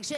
[0.00, 0.16] Takže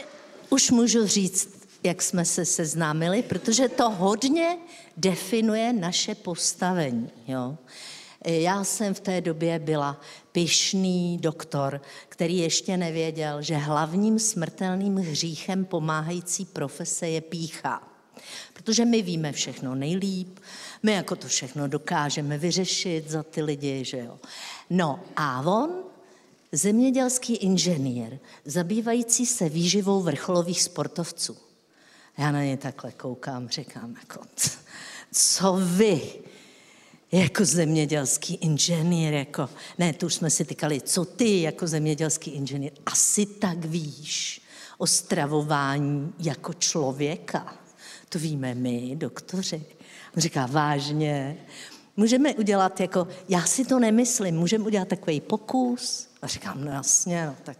[0.49, 1.49] už můžu říct,
[1.83, 4.57] jak jsme se seznámili, protože to hodně
[4.97, 7.09] definuje naše postavení.
[7.27, 7.57] Jo?
[8.25, 10.01] Já jsem v té době byla
[10.31, 17.87] pyšný doktor, který ještě nevěděl, že hlavním smrtelným hříchem pomáhající profese je pícha.
[18.53, 20.39] Protože my víme všechno nejlíp,
[20.83, 24.19] my jako to všechno dokážeme vyřešit za ty lidi, že jo.
[24.69, 25.92] No a on,
[26.53, 31.37] zemědělský inženýr, zabývající se výživou vrcholových sportovců.
[32.17, 34.21] Já na ně takhle koukám, říkám, jako,
[35.11, 36.01] co vy,
[37.11, 42.71] jako zemědělský inženýr, jako, ne, tu už jsme si tykali, co ty jako zemědělský inženýr,
[42.85, 44.41] asi tak víš
[44.77, 47.57] o stravování jako člověka.
[48.09, 49.65] To víme my, doktoři.
[50.15, 51.37] On říká, vážně,
[51.97, 56.12] můžeme udělat jako, já si to nemyslím, můžeme udělat takový pokus?
[56.23, 57.57] A říkám, no jasně, no tak.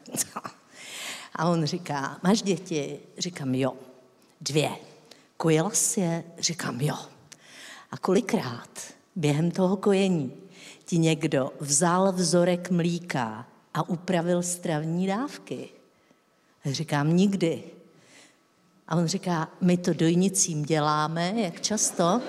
[1.35, 2.99] A on říká, máš děti?
[3.17, 3.73] Říkám, jo.
[4.41, 4.69] Dvě.
[5.37, 6.23] Kojila jsi je?
[6.39, 6.95] Říkám, jo.
[7.91, 8.69] A kolikrát
[9.15, 10.33] během toho kojení
[10.85, 15.69] ti někdo vzal vzorek mlíka a upravil stravní dávky?
[16.65, 17.63] Říkám, nikdy.
[18.87, 22.21] A on říká, my to dojnicím děláme, jak často?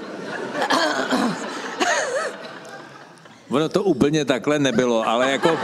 [3.51, 5.59] Ono to úplně takhle nebylo, ale jako...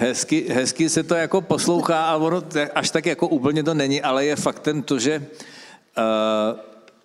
[0.00, 2.42] Hezky, hezky se to jako poslouchá a ono
[2.74, 6.60] až tak jako úplně to není, ale je faktem to, že uh,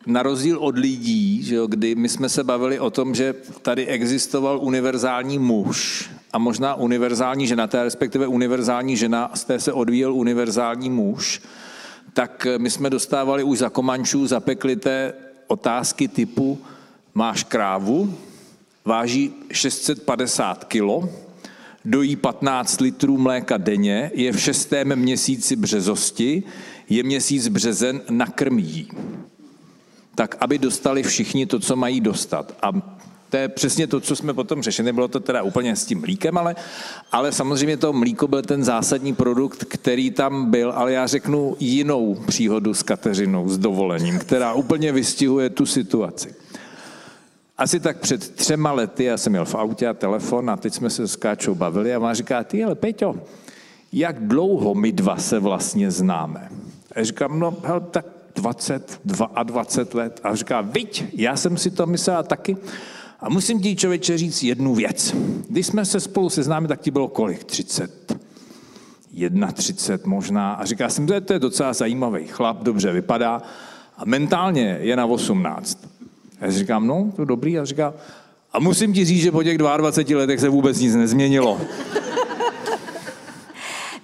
[0.06, 3.88] na rozdíl od lidí, že jo, kdy my jsme se bavili o tom, že tady
[3.88, 10.14] existoval univerzální muž a možná univerzální žena, je respektive univerzální žena, z té se odvíjel
[10.14, 11.42] univerzální muž,
[12.14, 15.14] tak my jsme dostávali už za komančů zapeklité
[15.48, 16.62] otázky typu
[17.14, 18.18] máš krávu,
[18.86, 21.10] váží 650 kilo,
[21.86, 26.44] dojí 15 litrů mléka denně, je v šestém měsíci březosti,
[26.90, 28.88] je měsíc březen, nakrmí.
[30.16, 32.58] Tak, aby dostali všichni to, co mají dostat.
[32.62, 32.72] A
[33.34, 34.94] to je přesně to, co jsme potom řešili.
[34.94, 36.56] Bylo to teda úplně s tím mlíkem, ale,
[37.12, 42.16] ale samozřejmě to mlíko byl ten zásadní produkt, který tam byl, ale já řeknu jinou
[42.28, 46.43] příhodu s Kateřinou, s dovolením, která úplně vystihuje tu situaci.
[47.58, 50.90] Asi tak před třema lety, já jsem měl v autě a telefon a teď jsme
[50.90, 53.16] se s Káčou bavili a má říká, ty ale Peťo,
[53.92, 56.50] jak dlouho my dva se vlastně známe?
[56.96, 58.06] A já říkám, no hel, tak
[58.36, 60.20] 20, 22 let.
[60.24, 62.58] A říká, viď, já jsem si to myslel taky.
[63.20, 65.16] A musím ti člověče říct jednu věc.
[65.50, 67.44] Když jsme se spolu seznámili, tak ti bylo kolik?
[67.44, 68.18] 30,
[69.54, 70.54] 31 možná.
[70.54, 73.42] A říká jsem, že to je docela zajímavý chlap, dobře vypadá.
[73.98, 75.93] A mentálně je na 18.
[76.44, 77.60] Já říkám, no, to dobrý.
[77.60, 77.94] A říká,
[78.54, 81.62] a musím ti říct, že po těch 22 letech se vůbec nic nezměnilo.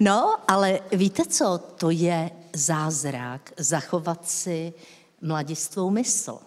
[0.02, 4.72] No, ale víte co, to je zázrak zachovat si
[5.22, 6.38] mladistvou mysl.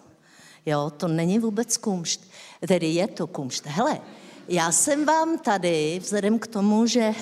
[0.66, 2.20] Jo, to není vůbec kumšt.
[2.68, 3.66] Tedy je to kumšt.
[3.66, 4.00] Hele,
[4.48, 7.12] já jsem vám tady, vzhledem k tomu, že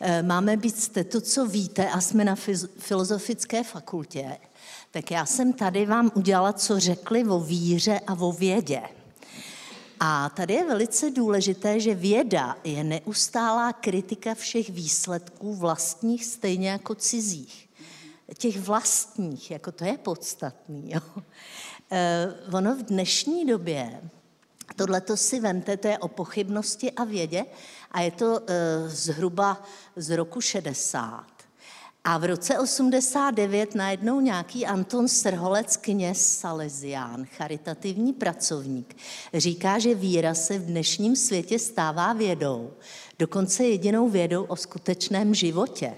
[0.00, 2.34] e, máme být jste to, co víte, a jsme na
[2.78, 4.36] filozofické fakultě,
[4.90, 8.82] tak já jsem tady vám udělala, co řekli o víře a o vědě.
[10.00, 16.94] A tady je velice důležité, že věda je neustálá kritika všech výsledků vlastních, stejně jako
[16.94, 17.68] cizích.
[18.38, 20.90] Těch vlastních, jako to je podstatný.
[20.92, 21.00] Jo.
[21.90, 24.00] E, ono v dnešní době,
[24.76, 27.44] tohle to si vente, to je o pochybnosti a vědě,
[27.90, 29.62] a je to e, zhruba
[29.96, 31.39] z roku 60.
[32.04, 38.96] A v roce 89 najednou nějaký Anton Srholec, kněz Salesián, charitativní pracovník,
[39.34, 42.70] říká, že víra se v dnešním světě stává vědou,
[43.18, 45.94] dokonce jedinou vědou o skutečném životě.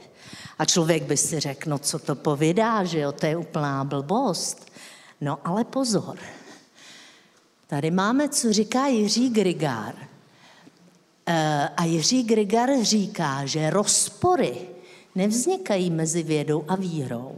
[0.58, 4.72] A člověk by si řekl, no co to povídá, že jo, to je úplná blbost.
[5.20, 6.18] No ale pozor,
[7.66, 9.94] tady máme, co říká Jiří Grigár.
[11.26, 14.71] E, a Jiří Grigar říká, že rozpory
[15.14, 17.36] nevznikají mezi vědou a vírou,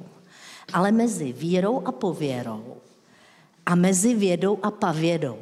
[0.73, 2.77] ale mezi vírou a pověrou
[3.67, 5.39] a mezi vědou a pavědou.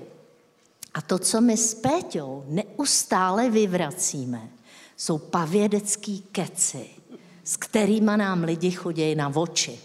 [0.95, 4.49] A to, co my s Péťou neustále vyvracíme,
[4.97, 6.87] jsou pavědecký keci,
[7.45, 9.79] s kterými nám lidi chodí na oči.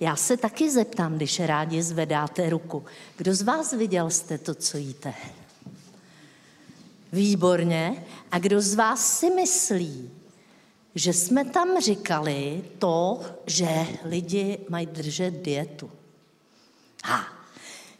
[0.00, 2.84] Já se taky zeptám, když rádi zvedáte ruku.
[3.16, 5.14] Kdo z vás viděl jste to, co jíte?
[7.12, 8.04] Výborně.
[8.32, 10.10] A kdo z vás si myslí,
[10.96, 13.68] že jsme tam říkali to, že
[14.04, 15.90] lidi mají držet dietu.
[17.04, 17.26] Ha,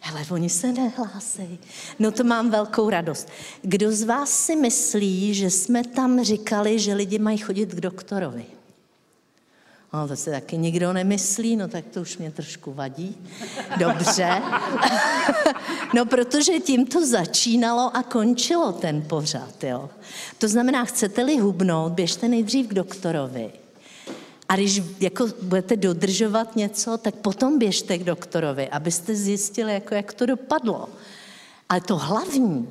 [0.01, 1.59] hele, oni se nehlásí.
[1.99, 3.29] No to mám velkou radost.
[3.63, 8.56] Kdo z vás si myslí, že jsme tam říkali, že lidi mají chodit k doktorovi?
[9.97, 13.17] No, to se taky nikdo nemyslí, no tak to už mě trošku vadí.
[13.79, 14.43] Dobře.
[15.95, 19.91] no, protože tím to začínalo a končilo ten pořad, jo.
[20.39, 23.53] To znamená, chcete-li hubnout, běžte nejdřív k doktorovi.
[24.49, 30.13] A když jako budete dodržovat něco, tak potom běžte k doktorovi, abyste zjistili, jako jak
[30.13, 30.89] to dopadlo.
[31.69, 32.69] Ale to hlavní,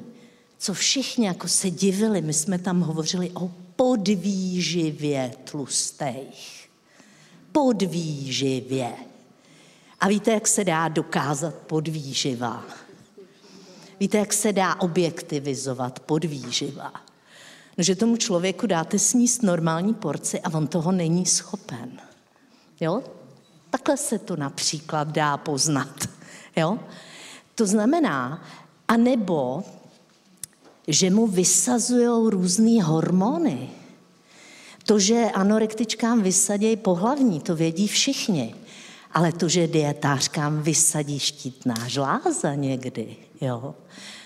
[0.57, 6.55] co všichni jako se divili, my jsme tam hovořili o podvýživě tlustých.
[7.56, 8.94] Podvýživě.
[10.00, 12.63] A víte, jak se dá dokázat podvýživa?
[14.00, 16.94] Víte, jak se dá objektivizovat podvýživa?
[17.78, 22.02] No, že tomu člověku dáte sníst normální porci a on toho není schopen.
[22.80, 23.04] Jo?
[23.69, 26.10] Takhle se to například dá poznat.
[26.56, 26.80] Jo?
[27.56, 28.44] To znamená,
[28.88, 29.63] anebo,
[30.88, 33.69] že mu vysazují různé hormony.
[34.85, 38.55] To, že anorektičkám vysadějí pohlavní, to vědí všichni.
[39.11, 43.75] Ale to, že dietářkám vysadí štítná žláza někdy, jo,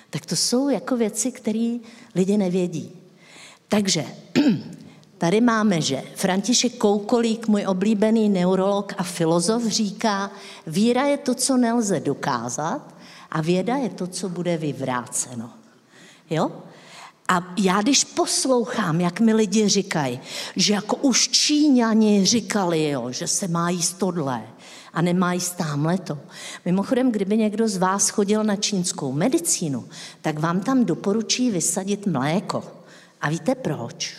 [0.10, 1.78] tak to jsou jako věci, které
[2.16, 2.92] lidi nevědí.
[3.68, 4.06] Takže
[5.18, 10.32] tady máme, že František Koukolík, můj oblíbený neurolog a filozof, říká,
[10.68, 12.96] víra je to, co nelze dokázat
[13.32, 15.50] a věda je to, co bude vyvráceno.
[16.30, 16.52] Jo?
[17.32, 20.20] A já když poslouchám, jak mi lidi říkají,
[20.56, 24.44] že jako už Číňani říkali, jo, že se má jíst tohle
[24.94, 26.20] a nemá jíst tamhle to.
[26.66, 29.90] Mimochodem, kdyby někdo z vás chodil na čínskou medicínu,
[30.22, 32.64] tak vám tam doporučí vysadit mléko.
[33.22, 34.14] A víte proč?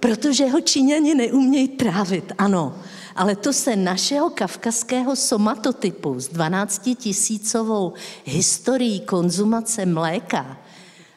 [0.00, 2.78] Protože ho Číňani neumějí trávit, ano.
[3.16, 7.92] Ale to se našeho kavkazského somatotypu s 12 tisícovou
[8.24, 10.58] historií konzumace mléka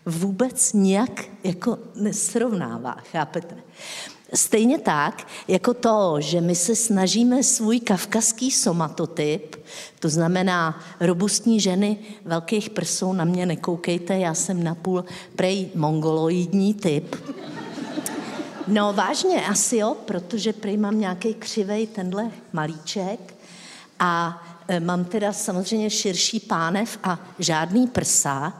[0.05, 3.55] vůbec nějak jako nesrovnává, chápete?
[4.33, 9.55] Stejně tak, jako to, že my se snažíme svůj kavkazský somatotyp,
[9.99, 15.05] to znamená robustní ženy velkých prsou, na mě nekoukejte, já jsem napůl
[15.35, 17.15] prej mongoloidní typ.
[18.69, 23.35] No vážně, asi jo, protože prej mám nějaký křivej tenhle malíček
[23.99, 28.53] a e, mám teda samozřejmě širší pánev a žádný prsa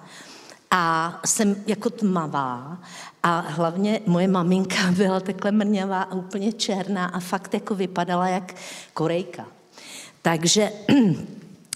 [0.71, 2.77] a jsem jako tmavá
[3.23, 8.55] a hlavně moje maminka byla takhle mrňavá a úplně černá a fakt jako vypadala jak
[8.93, 9.45] korejka.
[10.21, 10.71] Takže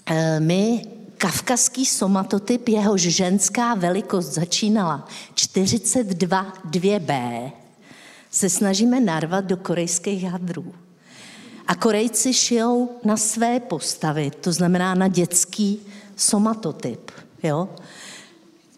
[0.06, 0.86] eh, my
[1.18, 7.50] kavkazský somatotyp, jehož ženská velikost začínala 42 2B,
[8.34, 10.74] se snažíme narvat do korejských hadrů.
[11.66, 15.80] A Korejci šijou na své postavy, to znamená na dětský
[16.16, 17.10] somatotyp.
[17.42, 17.68] Jo?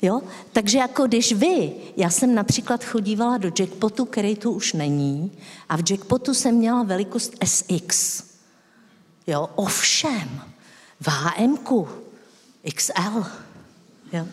[0.03, 0.21] Jo?
[0.53, 5.33] Takže jako když vy, já jsem například chodívala do jackpotu, který tu už není,
[5.69, 8.23] a v jackpotu jsem měla velikost SX.
[9.27, 9.49] Jo?
[9.55, 10.41] Ovšem,
[11.01, 11.89] v HMku
[12.75, 13.25] XL.
[14.13, 14.27] Jo?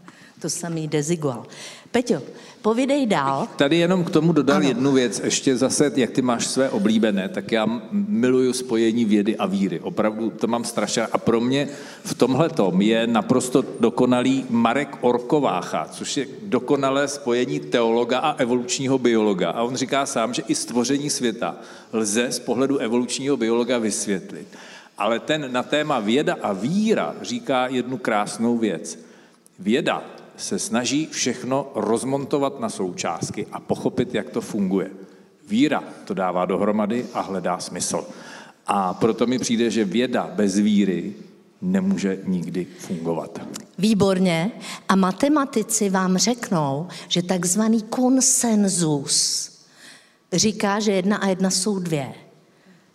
[0.44, 1.48] to samý dezigual.
[1.88, 2.20] Peťo,
[2.60, 3.48] povídej dál.
[3.56, 4.68] Tady jenom k tomu dodal ano.
[4.68, 9.46] jednu věc, ještě zase, jak ty máš své oblíbené, tak já miluju spojení vědy a
[9.46, 9.80] víry.
[9.80, 11.06] Opravdu to mám strašně.
[11.06, 11.68] A pro mě
[12.04, 18.98] v tomhle tom je naprosto dokonalý Marek Orkovácha, což je dokonalé spojení teologa a evolučního
[18.98, 19.50] biologa.
[19.50, 21.56] A on říká sám, že i stvoření světa
[21.92, 24.48] lze z pohledu evolučního biologa vysvětlit.
[24.98, 28.98] Ale ten na téma věda a víra říká jednu krásnou věc.
[29.58, 34.90] Věda se snaží všechno rozmontovat na součástky a pochopit, jak to funguje.
[35.48, 38.06] Víra to dává dohromady a hledá smysl.
[38.66, 41.14] A proto mi přijde, že věda bez víry
[41.62, 43.40] nemůže nikdy fungovat.
[43.78, 44.50] Výborně.
[44.88, 49.50] A matematici vám řeknou, že takzvaný konsenzus
[50.32, 52.14] říká, že jedna a jedna jsou dvě.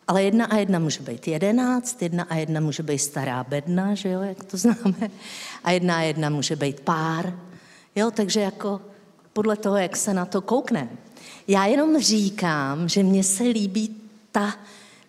[0.09, 4.09] Ale jedna a jedna může být jedenáct, jedna a jedna může být stará bedna, že
[4.09, 5.09] jo, jak to známe,
[5.63, 7.39] a jedna a jedna může být pár.
[7.95, 8.81] Jo, takže jako
[9.33, 10.89] podle toho, jak se na to koukne.
[11.47, 13.95] Já jenom říkám, že mně se líbí
[14.31, 14.55] ta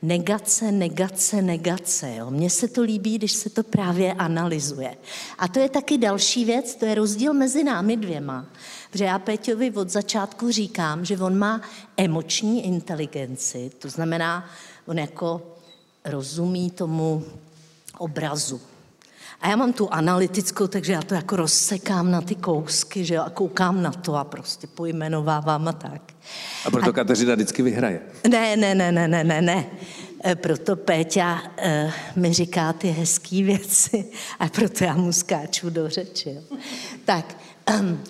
[0.02, 2.14] negace, negace, negace.
[2.14, 2.30] Jo.
[2.30, 4.96] Mně se to líbí, když se to právě analyzuje.
[5.38, 8.46] A to je taky další věc, to je rozdíl mezi námi dvěma.
[8.90, 11.60] Protože já Péťovi od začátku říkám, že on má
[11.96, 14.50] emoční inteligenci, to znamená,
[14.90, 15.42] on jako
[16.04, 17.24] rozumí tomu
[17.98, 18.60] obrazu.
[19.40, 23.22] A já mám tu analytickou, takže já to jako rozsekám na ty kousky, že jo,
[23.26, 26.02] a koukám na to a prostě pojmenovávám a tak.
[26.64, 26.92] A proto a...
[26.92, 28.00] Kateřina vždycky vyhraje.
[28.28, 29.66] Ne, ne, ne, ne, ne, ne, ne.
[30.24, 34.04] E, proto Péťa e, mi říká ty hezké věci
[34.38, 36.30] a proto já mu skáču do řeči.
[36.30, 36.58] Jo.
[37.04, 37.36] Tak,
[37.80, 38.00] um,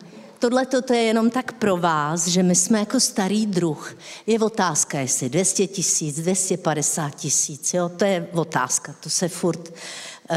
[0.40, 3.97] tohle to je jenom tak pro vás, že my jsme jako starý druh.
[4.26, 8.94] Je otázka, jestli 200 tisíc, 250 tisíc, jo, to je otázka.
[9.00, 10.37] To se furt uh,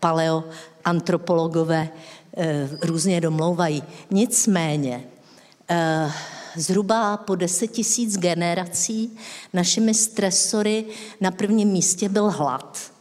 [0.00, 2.44] paleoantropologové uh,
[2.82, 3.82] různě domlouvají.
[4.10, 5.04] Nicméně,
[5.70, 6.12] uh,
[6.56, 9.16] zhruba po 10 tisíc generací
[9.52, 10.84] našimi stresory
[11.20, 12.91] na prvním místě byl hlad.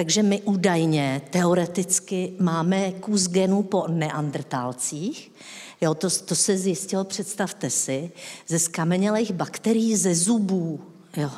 [0.00, 5.32] Takže my údajně, teoreticky, máme kus genů po neandrtálcích.
[5.80, 8.10] Jo, to, to se zjistilo, představte si,
[8.48, 10.80] ze skamenělých bakterií ze zubů.
[11.16, 11.30] Jo.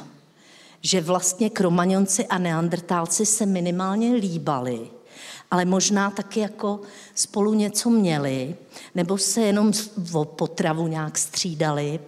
[0.81, 4.81] Že vlastně kromaňonci a neandrtálci se minimálně líbali,
[5.51, 6.81] ale možná taky jako
[7.15, 8.57] spolu něco měli,
[8.95, 9.73] nebo se jenom
[10.13, 12.01] o potravu nějak střídali,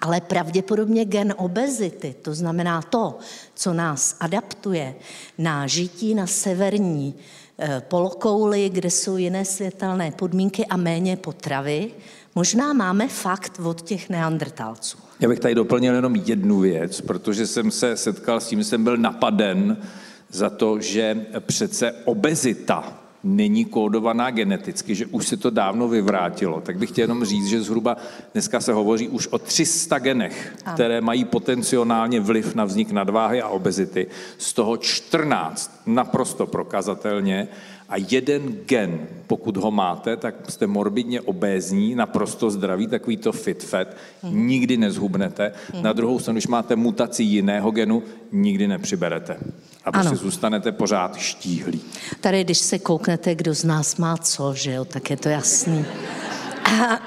[0.00, 3.18] ale pravděpodobně gen obezity, to znamená to,
[3.54, 4.94] co nás adaptuje
[5.38, 7.14] na žití na severní
[7.58, 11.90] eh, polokouli, kde jsou jiné světelné podmínky a méně potravy,
[12.34, 14.98] možná máme fakt od těch neandrtálců.
[15.20, 18.96] Já bych tady doplnil jenom jednu věc, protože jsem se setkal s tím, jsem byl
[18.96, 19.76] napaden
[20.30, 26.78] za to, že přece obezita není kódovaná geneticky, že už se to dávno vyvrátilo, tak
[26.78, 27.96] bych chtěl jenom říct, že zhruba
[28.32, 30.74] dneska se hovoří už o 300 genech, ano.
[30.74, 34.06] které mají potenciálně vliv na vznik nadváhy a obezity.
[34.38, 37.48] Z toho 14 naprosto prokazatelně
[37.90, 43.64] a jeden gen, pokud ho máte, tak jste morbidně obézní, naprosto zdraví, takový to fit
[43.64, 43.88] fat,
[44.22, 44.46] hmm.
[44.46, 45.52] nikdy nezhubnete.
[45.74, 45.82] Hmm.
[45.82, 49.36] Na druhou stranu, když máte mutaci jiného genu, nikdy nepřiberete.
[49.84, 50.16] A prostě ano.
[50.16, 51.80] zůstanete pořád štíhlí.
[52.20, 55.84] Tady, když se kouknete, kdo z nás má co, že jo, tak je to jasný.
[56.64, 57.00] A,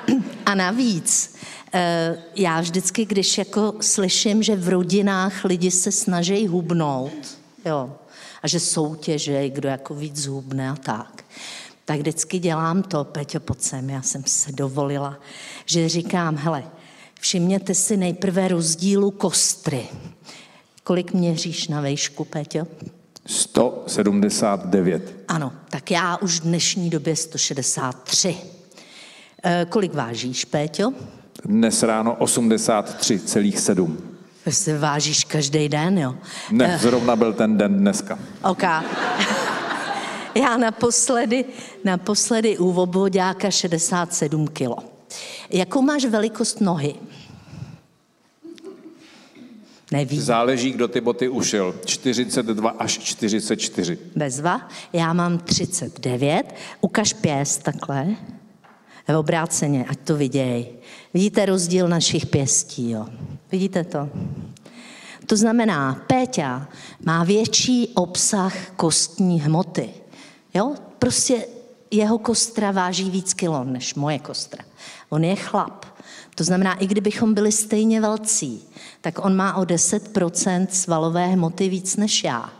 [0.45, 1.35] a navíc,
[1.73, 7.95] eh, já vždycky, když jako slyším, že v rodinách lidi se snaží hubnout, jo,
[8.43, 11.23] a že soutěže, kdo jako víc hubne a tak,
[11.85, 15.19] tak vždycky dělám to, Peťo, pod sem, já jsem se dovolila,
[15.65, 16.63] že říkám, hele,
[17.19, 19.87] všimněte si nejprve rozdílu kostry.
[20.83, 22.67] Kolik měříš na vejšku, Peťo?
[23.25, 25.15] 179.
[25.27, 28.37] Ano, tak já už v dnešní době 163.
[29.43, 30.91] E, kolik vážíš, Péťo?
[31.45, 33.97] Dnes ráno 83,7.
[34.49, 36.15] Se vážíš každý den, jo?
[36.51, 38.19] Ne, zrovna byl ten den dneska.
[38.43, 38.63] OK.
[40.35, 41.45] Já naposledy,
[41.83, 44.75] naposledy u obvodáka 67 kilo.
[45.49, 46.95] Jakou máš velikost nohy?
[49.93, 50.21] Nevím.
[50.21, 51.75] Záleží, kdo ty boty ušil.
[51.85, 53.97] 42 až 44.
[54.15, 54.67] Bezva.
[54.93, 56.55] Já mám 39.
[56.81, 58.07] Ukaž pěst takhle.
[59.07, 60.67] V obráceně, ať to viděj.
[61.13, 63.05] Vidíte rozdíl našich pěstí, jo?
[63.51, 64.09] Vidíte to?
[65.25, 66.67] To znamená, Péťa
[67.05, 69.89] má větší obsah kostní hmoty.
[70.53, 70.75] Jo?
[70.99, 71.45] Prostě
[71.91, 74.63] jeho kostra váží víc kilo než moje kostra.
[75.09, 75.92] On je chlap.
[76.35, 78.63] To znamená, i kdybychom byli stejně velcí,
[79.01, 82.53] tak on má o 10% svalové hmoty víc než já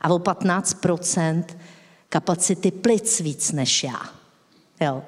[0.00, 1.44] a o 15%
[2.08, 4.00] kapacity plic víc než já.
[4.80, 5.02] Jo.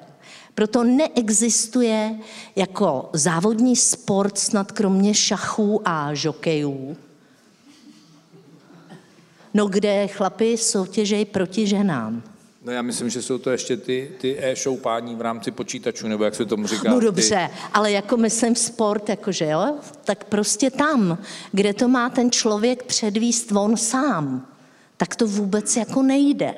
[0.55, 2.19] Proto neexistuje
[2.55, 6.97] jako závodní sport snad kromě šachů a žokejů,
[9.53, 12.23] no kde chlapi soutěžejí proti ženám.
[12.67, 16.35] No já myslím, že jsou to ještě ty, ty e-šoupání v rámci počítačů, nebo jak
[16.35, 16.89] se tomu říká.
[16.91, 17.69] No dobře, ty...
[17.73, 21.17] ale jako myslím sport, jakože jo, tak prostě tam,
[21.51, 24.47] kde to má ten člověk předvíst on sám,
[24.97, 26.53] tak to vůbec jako nejde.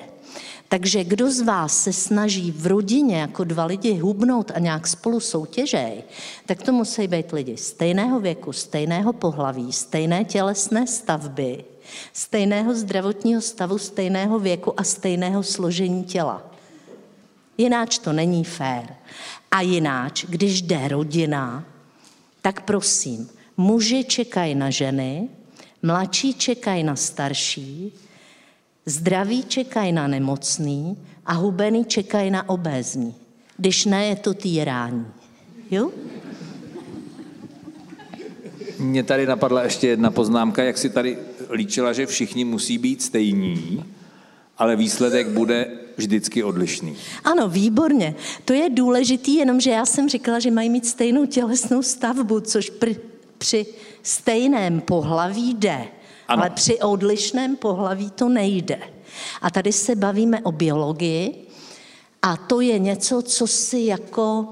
[0.68, 5.20] Takže kdo z vás se snaží v rodině jako dva lidi hubnout a nějak spolu
[5.20, 6.04] soutěžej,
[6.46, 11.63] tak to musí být lidi stejného věku, stejného pohlaví, stejné tělesné stavby,
[12.13, 16.43] stejného zdravotního stavu, stejného věku a stejného složení těla.
[17.58, 18.96] Jináč to není fér.
[19.51, 21.65] A jináč, když jde rodina,
[22.41, 25.29] tak prosím, muži čekají na ženy,
[25.84, 27.93] mladší čekají na starší,
[28.86, 33.15] zdraví čekají na nemocný a hubený čekají na obézní.
[33.58, 35.08] Když ne, je to týrání.
[35.72, 35.91] Jo?
[38.79, 41.17] Mně tady napadla ještě jedna poznámka, jak si tady
[41.50, 43.86] líčila, že všichni musí být stejní,
[44.58, 46.96] ale výsledek bude vždycky odlišný.
[47.24, 48.15] Ano, výborně.
[48.46, 53.00] To je důležitý, jenomže já jsem říkala, že mají mít stejnou tělesnou stavbu, což při,
[53.38, 53.65] při
[54.03, 55.88] stejném pohlaví jde,
[56.27, 56.41] ano.
[56.41, 58.79] ale při odlišném pohlaví to nejde.
[59.41, 61.48] A tady se bavíme o biologii
[62.22, 64.48] a to je něco, co si jako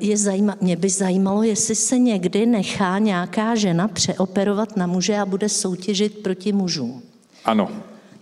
[0.00, 5.26] je zajíma, mě by zajímalo, jestli se někdy nechá nějaká žena přeoperovat na muže a
[5.26, 7.02] bude soutěžit proti mužům.
[7.44, 7.68] Ano.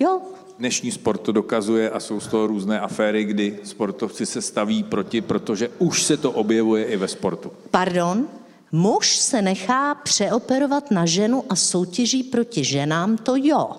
[0.00, 0.20] Jo,
[0.58, 5.20] dnešní sport to dokazuje a jsou z toho různé aféry, kdy sportovci se staví proti,
[5.20, 7.52] protože už se to objevuje i ve sportu.
[7.70, 8.26] Pardon?
[8.72, 13.70] Muž se nechá přeoperovat na ženu a soutěží proti ženám, to jo.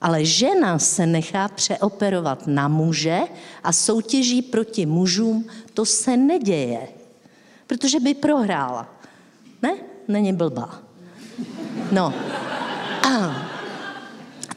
[0.00, 3.20] Ale žena se nechá přeoperovat na muže
[3.64, 6.88] a soutěží proti mužům, to se neděje.
[7.66, 8.88] Protože by prohrála.
[9.62, 9.74] Ne?
[10.08, 10.78] Není blbá.
[11.92, 12.14] No.
[13.08, 13.46] A,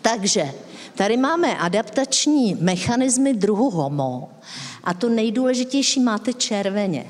[0.02, 0.52] takže
[0.96, 4.30] tady máme adaptační mechanismy druhu homo
[4.84, 7.06] a to nejdůležitější máte červeně.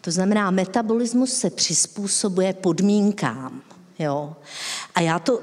[0.00, 3.62] To znamená, metabolismus se přizpůsobuje podmínkám.
[3.98, 4.36] Jo?
[4.94, 5.40] A já to,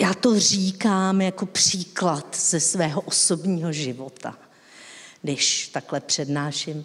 [0.00, 4.38] já to říkám jako příklad ze svého osobního života.
[5.22, 6.84] Když takhle přednáším,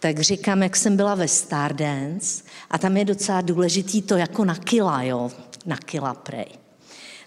[0.00, 4.54] tak říkám, jak jsem byla ve Stardance a tam je docela důležitý to jako na
[4.54, 5.30] kila, jo,
[5.66, 6.46] na kila prej.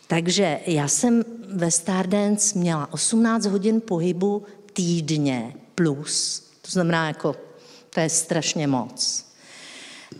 [0.07, 7.35] Takže já jsem ve Stardance měla 18 hodin pohybu týdně plus, to znamená jako
[7.89, 9.25] to je strašně moc.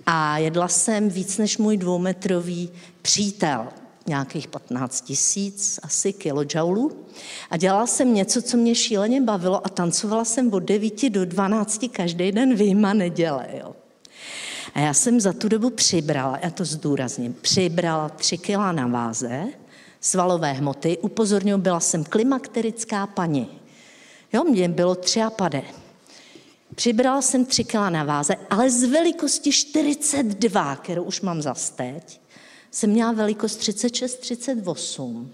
[0.06, 2.70] A jedla jsem víc než můj dvoumetrový
[3.02, 3.68] přítel,
[4.08, 7.06] nějakých 15 tisíc asi kilojoulů.
[7.50, 11.86] A dělala jsem něco, co mě šíleně bavilo a tancovala jsem od 9 do 12
[11.92, 13.48] každý den vyjma neděle.
[13.54, 13.76] Jo.
[14.74, 19.48] A já jsem za tu dobu přibrala, já to zdůrazním, přibrala tři kila na váze,
[20.02, 23.48] svalové hmoty, upozorňuji, byla jsem klimakterická paní.
[24.34, 25.62] Jo, mě bylo tři a pade.
[26.76, 32.22] Přibrala jsem tři kila na váze, ale z velikosti 42, kterou už mám za teď,
[32.72, 35.34] jsem měla velikost 36, 38.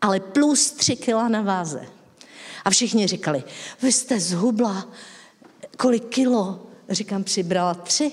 [0.00, 1.86] Ale plus tři kila na váze.
[2.64, 3.42] A všichni říkali,
[3.82, 4.88] vy jste zhubla,
[5.76, 6.66] kolik kilo?
[6.88, 8.12] Říkám, přibrala tři.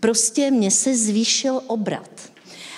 [0.00, 2.10] Prostě mě se zvýšil obrat.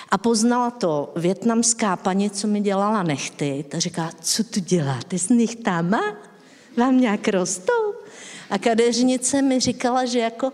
[0.09, 3.65] A poznala to větnamská paní, co mi dělala nechty.
[3.69, 6.01] Ta říká, co tu děláte s nechtama?
[6.77, 7.93] Vám nějak rostou?
[8.49, 10.51] A kadeřnice mi říkala, že jako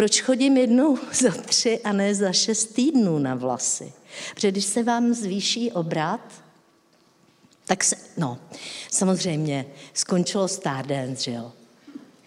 [0.00, 3.92] proč chodím jednou za tři a ne za šest týdnů na vlasy.
[4.34, 6.20] Protože když se vám zvýší obrat,
[7.64, 8.38] tak se, no,
[8.90, 11.52] samozřejmě skončilo Stardance, že jo.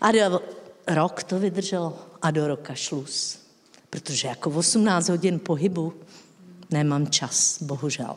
[0.01, 0.41] A do,
[0.87, 3.39] rok to vydrželo a do roka šlus.
[3.89, 5.93] Protože jako 18 hodin pohybu
[6.71, 8.15] nemám čas, bohužel.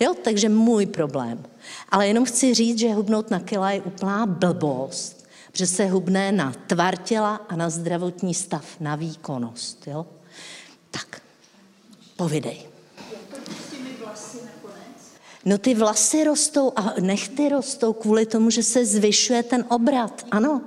[0.00, 1.44] Jo, takže můj problém.
[1.88, 5.23] Ale jenom chci říct, že hubnout na kila je úplná blbost
[5.54, 9.86] že se hubne na tvar těla a na zdravotní stav, na výkonnost.
[9.86, 10.06] Jo?
[10.90, 11.22] Tak,
[12.16, 12.62] povidej.
[15.44, 20.26] No ty vlasy rostou a nechty rostou kvůli tomu, že se zvyšuje ten obrat.
[20.30, 20.60] Ano,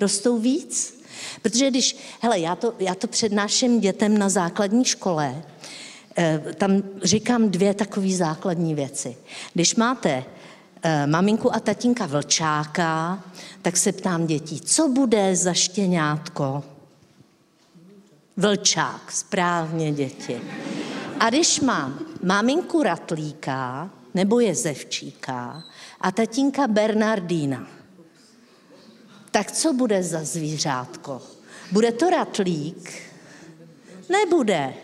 [0.00, 1.04] rostou víc.
[1.42, 5.42] Protože když, hele, já to, já to přednáším dětem na základní škole,
[6.18, 9.16] eh, tam říkám dvě takové základní věci.
[9.54, 10.24] Když máte
[11.06, 13.22] maminku a tatínka vlčáka,
[13.62, 16.64] tak se ptám dětí, co bude za štěňátko?
[18.36, 20.40] Vlčák, správně děti.
[21.20, 25.64] A když mám maminku ratlíka nebo jezevčíka
[26.00, 27.66] a tatínka Bernardína,
[29.30, 31.22] tak co bude za zvířátko?
[31.72, 32.92] Bude to ratlík?
[34.08, 34.74] Nebude.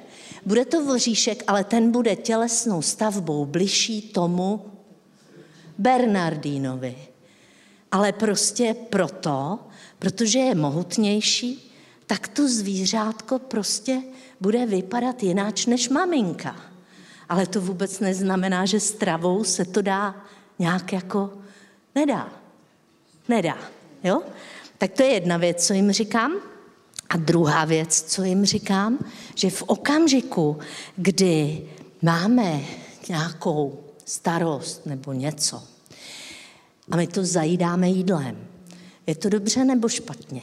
[0.47, 4.69] Bude to voříšek, ale ten bude tělesnou stavbou bližší tomu
[5.81, 6.97] Bernardínovi.
[7.93, 9.59] Ale prostě proto,
[9.99, 11.75] protože je mohutnější,
[12.07, 14.03] tak to zvířátko prostě
[14.40, 16.57] bude vypadat jináč než maminka.
[17.29, 20.14] Ale to vůbec neznamená, že stravou se to dá
[20.59, 21.33] nějak jako
[21.95, 22.29] nedá.
[23.29, 23.59] Nedá,
[24.05, 24.23] jo?
[24.79, 26.33] Tak to je jedna věc, co jim říkám.
[27.11, 28.99] A druhá věc, co jim říkám,
[29.35, 30.59] že v okamžiku,
[30.97, 31.69] kdy
[32.03, 32.61] máme
[33.09, 35.62] nějakou starost nebo něco,
[36.90, 38.46] a my to zajídáme jídlem.
[39.07, 40.42] Je to dobře nebo špatně?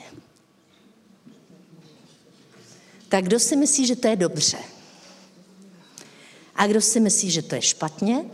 [3.09, 4.57] Tak kdo si myslí, že to je dobře?
[6.55, 8.25] A kdo si myslí, že to je špatně?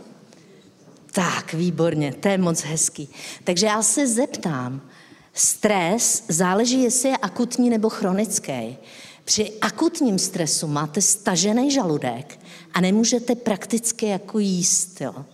[1.12, 3.08] Tak, výborně, to je moc hezký.
[3.44, 4.88] Takže já se zeptám,
[5.32, 8.76] stres záleží, jestli je akutní nebo chronický.
[9.24, 12.40] Při akutním stresu máte stažený žaludek
[12.74, 15.00] a nemůžete prakticky jako jíst.
[15.00, 15.24] Jo?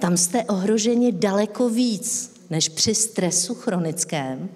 [0.00, 4.48] Tam jste ohroženi daleko víc než při stresu chronickém,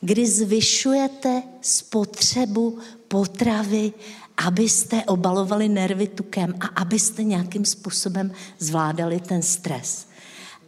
[0.00, 3.92] kdy zvyšujete spotřebu potravy,
[4.46, 10.06] abyste obalovali nervy tukem a abyste nějakým způsobem zvládali ten stres.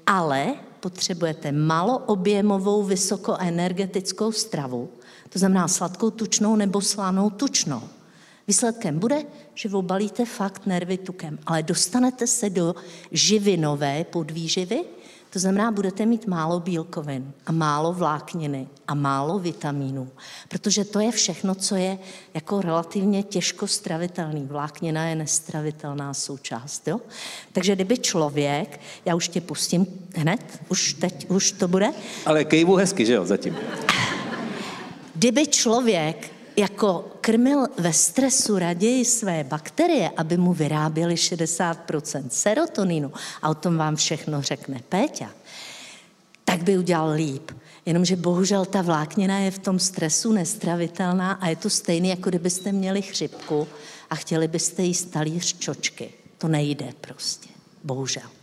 [0.07, 4.89] Ale potřebujete maloobjemovou vysokoenergetickou stravu,
[5.29, 7.83] to znamená sladkou tučnou nebo slanou tučnou.
[8.49, 9.23] Výsledkem bude,
[9.55, 12.75] že obalíte fakt nervy tukem, ale dostanete se do
[13.13, 14.85] živinové podvýživy,
[15.33, 20.11] To znamená, budete mít málo bílkovin a málo vlákniny a málo vitamínů,
[20.49, 21.99] protože to je všechno, co je
[22.35, 24.45] jako relativně těžko stravitelný.
[24.47, 26.89] Vláknina je nestravitelná součást.
[26.89, 27.01] Jo?
[27.53, 31.93] Takže kdyby člověk, já už tě pustím hned, už teď, už to bude.
[32.27, 33.57] Ale kejvu hezky, že jo, zatím.
[35.15, 43.13] Kdyby člověk jako krmil ve stresu raději své bakterie, aby mu vyráběly 60% serotoninu,
[43.43, 45.31] a o tom vám všechno řekne Péťa,
[46.45, 47.51] tak by udělal líp.
[47.87, 52.73] Jenomže bohužel ta vláknina je v tom stresu nestravitelná a je to stejné, jako kdybyste
[52.73, 53.69] měli chřipku
[54.11, 56.13] a chtěli byste jíst talíř čočky.
[56.39, 57.49] To nejde prostě.
[57.85, 58.42] Bohužel.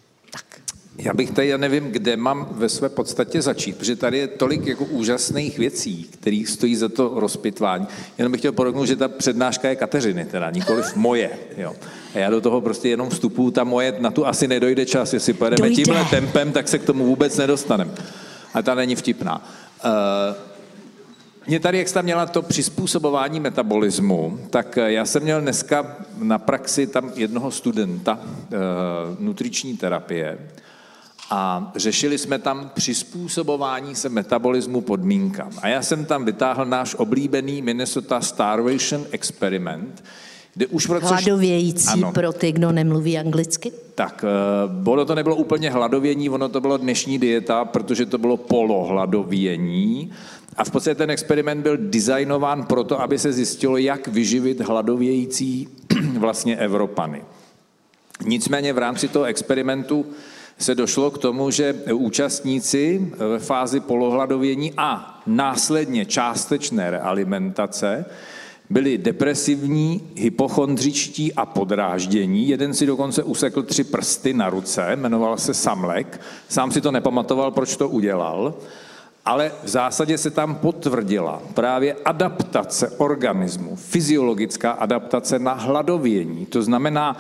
[1.02, 4.66] Já bych tady, já nevím, kde mám ve své podstatě začít, protože tady je tolik
[4.66, 7.88] jako úžasných věcí, kterých stojí za to rozpitvání.
[8.18, 11.30] Jenom bych chtěl podotknout, že ta přednáška je Kateřiny, teda nikoliv moje.
[11.58, 11.76] Jo.
[12.16, 15.34] A já do toho prostě jenom vstupu, ta moje, na tu asi nedojde čas, jestli
[15.34, 15.84] pojedeme Dojde.
[15.84, 17.92] tímhle tempem, tak se k tomu vůbec nedostaneme.
[18.54, 19.50] A ta není vtipná.
[19.86, 19.92] Uh,
[21.48, 26.88] mě tady, jak jste měla to přizpůsobování metabolismu, tak já jsem měl dneska na praxi
[26.88, 28.60] tam jednoho studenta uh,
[29.20, 30.38] nutriční terapie,
[31.30, 35.52] a řešili jsme tam přizpůsobování se metabolismu podmínkám.
[35.62, 40.04] A já jsem tam vytáhl náš oblíbený Minnesota Starvation Experiment,
[40.54, 41.08] kde už v roce...
[41.08, 42.12] Hladovějící ano.
[42.12, 43.72] pro ty, kdo nemluví anglicky?
[43.96, 48.38] Tak, eh, ono to nebylo úplně hladovění, ono to bylo dnešní dieta, protože to bylo
[48.38, 50.12] polohladovění.
[50.58, 55.68] A v podstatě ten experiment byl designován proto, aby se zjistilo, jak vyživit hladovějící
[56.18, 57.22] vlastně Evropany.
[58.26, 60.06] Nicméně v rámci toho experimentu
[60.60, 68.06] se došlo k tomu, že účastníci ve fázi polohladovění a následně částečné realimentace
[68.70, 72.50] byli depresivní, hypochondřičtí a podráždění.
[72.50, 76.22] Jeden si dokonce usekl tři prsty na ruce, jmenoval se Samlek.
[76.50, 78.54] Sám si to nepamatoval, proč to udělal.
[79.26, 86.46] Ale v zásadě se tam potvrdila právě adaptace organismu, fyziologická adaptace na hladovění.
[86.46, 87.18] To znamená,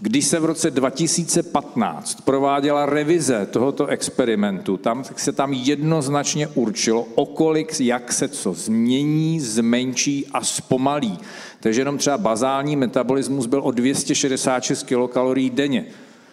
[0.00, 7.80] když se v roce 2015 prováděla revize tohoto experimentu, tam se tam jednoznačně určilo, okolik,
[7.80, 11.18] jak se co změní, zmenší a zpomalí.
[11.60, 15.86] Takže jenom třeba bazální metabolismus byl o 266 kilokalorií denně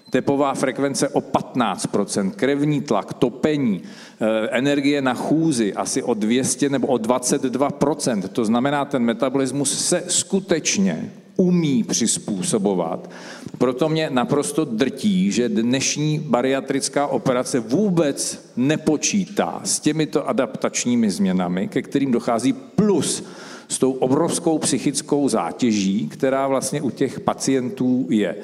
[0.10, 6.88] tepová frekvence o 15%, krevní tlak, topení, eh, energie na chůzi asi o 200 nebo
[6.88, 8.28] o 22%.
[8.28, 13.10] To znamená, ten metabolismus se skutečně umí přizpůsobovat.
[13.58, 21.82] Proto mě naprosto drtí, že dnešní bariatrická operace vůbec nepočítá s těmito adaptačními změnami, ke
[21.82, 23.24] kterým dochází plus
[23.68, 28.36] s tou obrovskou psychickou zátěží, která vlastně u těch pacientů je.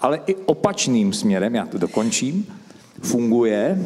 [0.00, 2.46] Ale i opačným směrem, já to dokončím,
[3.00, 3.84] funguje,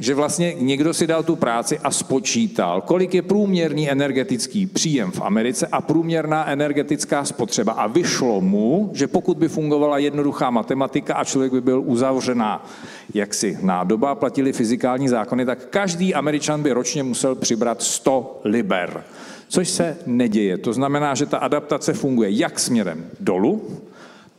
[0.00, 5.20] že vlastně někdo si dal tu práci a spočítal, kolik je průměrný energetický příjem v
[5.20, 7.72] Americe a průměrná energetická spotřeba.
[7.72, 12.66] A vyšlo mu, že pokud by fungovala jednoduchá matematika a člověk by byl uzavřená
[13.14, 19.04] jaksi nádoba, platili fyzikální zákony, tak každý Američan by ročně musel přibrat 100 liber.
[19.48, 20.58] Což se neděje.
[20.58, 23.62] To znamená, že ta adaptace funguje jak směrem dolů,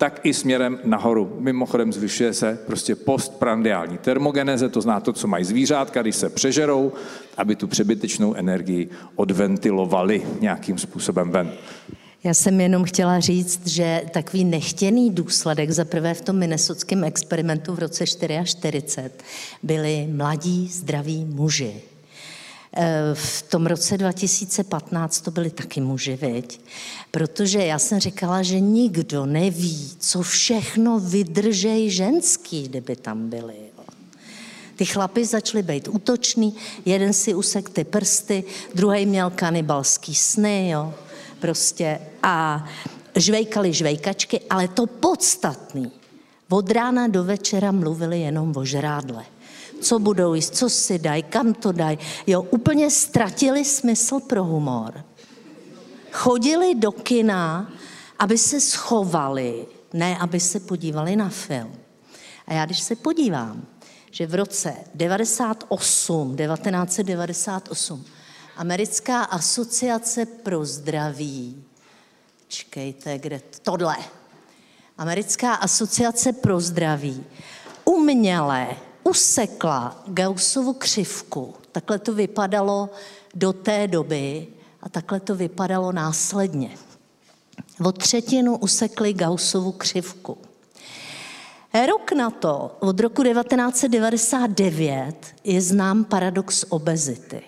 [0.02, 1.36] tak i směrem nahoru.
[1.40, 6.92] Mimochodem zvyšuje se prostě postprandiální termogeneze, to zná to, co mají zvířátka, když se přežerou,
[7.38, 11.52] aby tu přebytečnou energii odventilovali nějakým způsobem ven.
[12.24, 17.74] Já jsem jenom chtěla říct, že takový nechtěný důsledek za prvé v tom minnesotském experimentu
[17.74, 18.84] v roce 44
[19.64, 21.91] byli mladí, zdraví muži.
[22.74, 26.62] Eh, v tom roce 2015 to byli taky muži, viď?
[27.12, 33.56] Protože já jsem říkala, že nikdo neví, co všechno vydržej ženský, kdyby tam byli.
[34.76, 36.56] Ty chlapy začaly být útoční,
[36.86, 38.44] jeden si usek ty prsty,
[38.76, 40.94] druhý měl kanibalský sny, jo,
[41.40, 42.00] prostě.
[42.24, 42.66] A
[43.16, 45.92] žvejkali žvejkačky, ale to podstatný.
[46.50, 49.26] Od rána do večera mluvili jenom o žrádle
[49.82, 51.98] co budou jíst, co si dají, kam to dají.
[52.28, 55.04] Jo, úplně ztratili smysl pro humor.
[56.12, 57.74] Chodili do kina,
[58.20, 61.76] aby se schovali, ne aby se podívali na film.
[62.48, 63.65] A já když se podívám,
[64.12, 68.06] že v roce 98, 1998,
[68.58, 71.63] Americká asociace pro zdraví,
[72.48, 73.96] čekejte, kde tohle,
[74.98, 77.26] Americká asociace pro zdraví
[77.86, 78.67] uměle
[79.04, 81.54] usekla Gaussovu křivku.
[81.72, 82.90] Takhle to vypadalo
[83.36, 84.48] do té doby
[84.82, 86.70] a takhle to vypadalo následně.
[87.84, 90.38] O třetinu usekli Gaussovu křivku.
[91.88, 97.42] Rok na to, od roku 1999, je znám paradox obezity.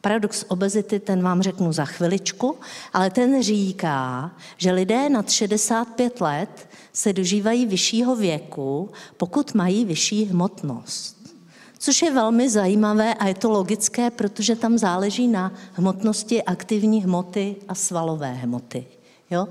[0.00, 2.56] Paradox obezity, ten vám řeknu za chviličku,
[2.92, 10.24] ale ten říká, že lidé nad 65 let se dožívají vyššího věku, pokud mají vyšší
[10.24, 11.16] hmotnost.
[11.78, 17.56] Což je velmi zajímavé a je to logické, protože tam záleží na hmotnosti aktivní hmoty
[17.68, 18.86] a svalové hmoty.
[19.30, 19.48] Jo?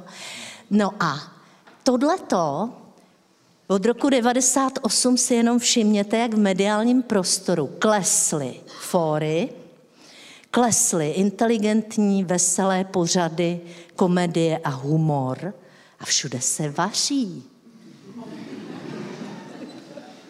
[0.72, 1.20] No a
[1.84, 2.70] tohleto
[3.68, 9.50] od roku 98 si jenom všimněte, jak v mediálním prostoru klesly fóry,
[10.52, 13.62] klesly inteligentní, veselé pořady,
[13.96, 15.54] komedie a humor
[16.04, 17.44] a všude se vaří.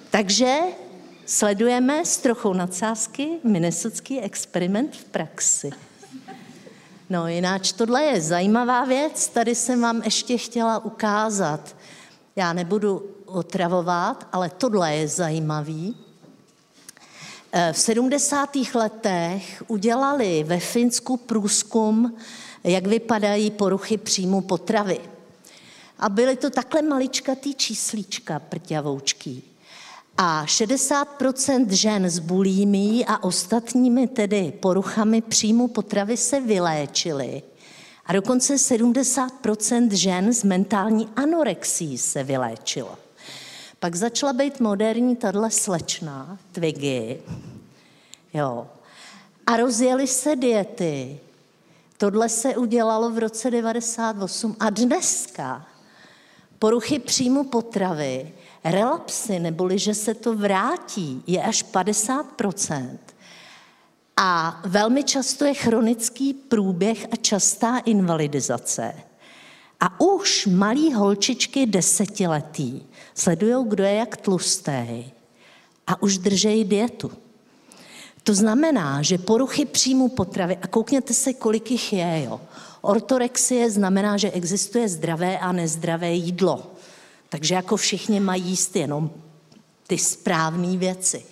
[0.10, 0.58] Takže
[1.26, 5.70] sledujeme s trochou nadsázky minnesotský experiment v praxi.
[7.10, 11.76] No jináč tohle je zajímavá věc, tady jsem vám ještě chtěla ukázat.
[12.36, 15.98] Já nebudu otravovat, ale tohle je zajímavý.
[17.52, 18.76] Eh, v 70.
[18.76, 22.18] letech udělali ve Finsku průzkum,
[22.64, 25.13] jak vypadají poruchy příjmu potravy.
[26.00, 29.44] A byly to takhle maličkatý číslíčka prťavoučký.
[30.18, 37.42] A 60% žen s bulímí a ostatními tedy poruchami příjmu potravy se vyléčily.
[38.06, 42.98] A dokonce 70% žen s mentální anorexí se vyléčilo.
[43.80, 47.22] Pak začala být moderní tahle slečna, Twiggy,
[48.34, 48.68] jo.
[49.48, 51.20] A rozjeli se diety.
[51.98, 55.66] Tohle se udělalo v roce 98 a dneska
[56.64, 62.98] poruchy příjmu potravy, relapsy, neboli že se to vrátí, je až 50%
[64.18, 68.94] a velmi často je chronický průběh a častá invalidizace.
[69.80, 75.12] A už malí holčičky desetiletí sledují, kdo je jak tlustý
[75.88, 77.12] a už držejí dietu.
[78.24, 82.42] To znamená, že poruchy příjmu potravy, a koukněte se, kolik jich je, jo.
[82.84, 86.76] Ortorexie znamená, že existuje zdravé a nezdravé jídlo.
[87.30, 89.12] Takže jako všichni mají jíst jenom
[89.88, 91.24] ty správné věci.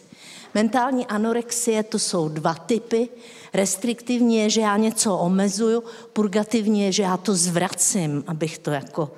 [0.54, 3.10] Mentální anorexie to jsou dva typy.
[3.54, 5.84] Restriktivní je, že já něco omezuju,
[6.14, 9.12] purgativní je, že já to zvracím, abych to jako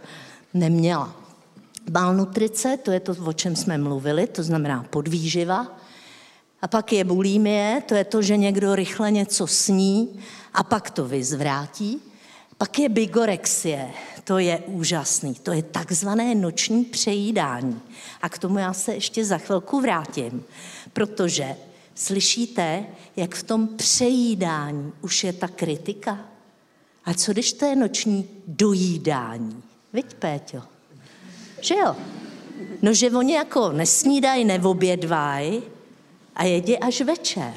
[0.53, 1.15] neměla.
[1.91, 5.77] Malnutrice, to je to, o čem jsme mluvili, to znamená podvýživa.
[6.61, 10.19] A pak je bulimie, to je to, že někdo rychle něco sní
[10.53, 12.01] a pak to vyzvrátí.
[12.63, 13.89] Pak je bigorexie,
[14.23, 17.81] to je úžasný, to je takzvané noční přejídání.
[18.21, 20.43] A k tomu já se ještě za chvilku vrátím,
[20.93, 21.55] protože
[21.95, 26.19] slyšíte, jak v tom přejídání už je ta kritika?
[27.05, 29.63] A co když to je noční dojídání?
[29.93, 30.61] Viď, Péťo?
[31.61, 31.95] Že jo?
[32.81, 35.63] No, že oni jako nesnídají, neobědvají
[36.35, 37.53] a jedí až večer.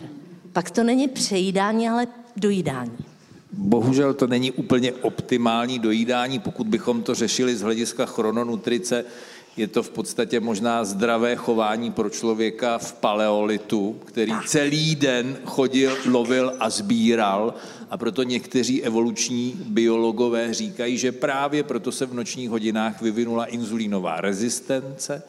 [0.53, 3.16] Pak to není přejídání, ale dojídání.
[3.57, 9.05] Bohužel to není úplně optimální dojídání, pokud bychom to řešili z hlediska chrononutrice.
[9.57, 15.97] Je to v podstatě možná zdravé chování pro člověka v paleolitu, který celý den chodil,
[16.07, 17.55] lovil a sbíral.
[17.91, 24.21] A proto někteří evoluční biologové říkají, že právě proto se v nočních hodinách vyvinula inzulínová
[24.21, 25.23] rezistence,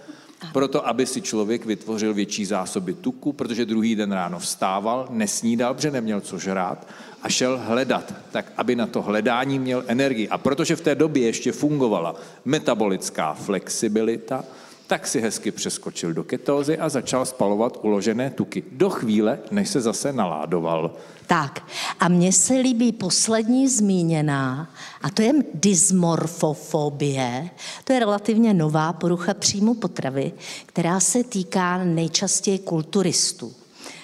[0.54, 5.92] proto, aby si člověk vytvořil větší zásoby tuku, protože druhý den ráno vstával, nesnídal, protože
[5.92, 6.88] neměl co žrát
[7.24, 10.30] a šel hledat, tak aby na to hledání měl energii.
[10.30, 14.44] A protože v té době ještě fungovala metabolická flexibilita,
[14.88, 18.64] tak si hezky přeskočil do ketózy a začal spalovat uložené tuky.
[18.72, 20.96] Do chvíle, než se zase naládoval.
[21.28, 21.68] Tak,
[22.00, 27.50] a mně se líbí poslední zmíněná, a to je dysmorfofobie.
[27.84, 30.32] To je relativně nová porucha příjmu potravy,
[30.66, 33.54] která se týká nejčastěji kulturistů.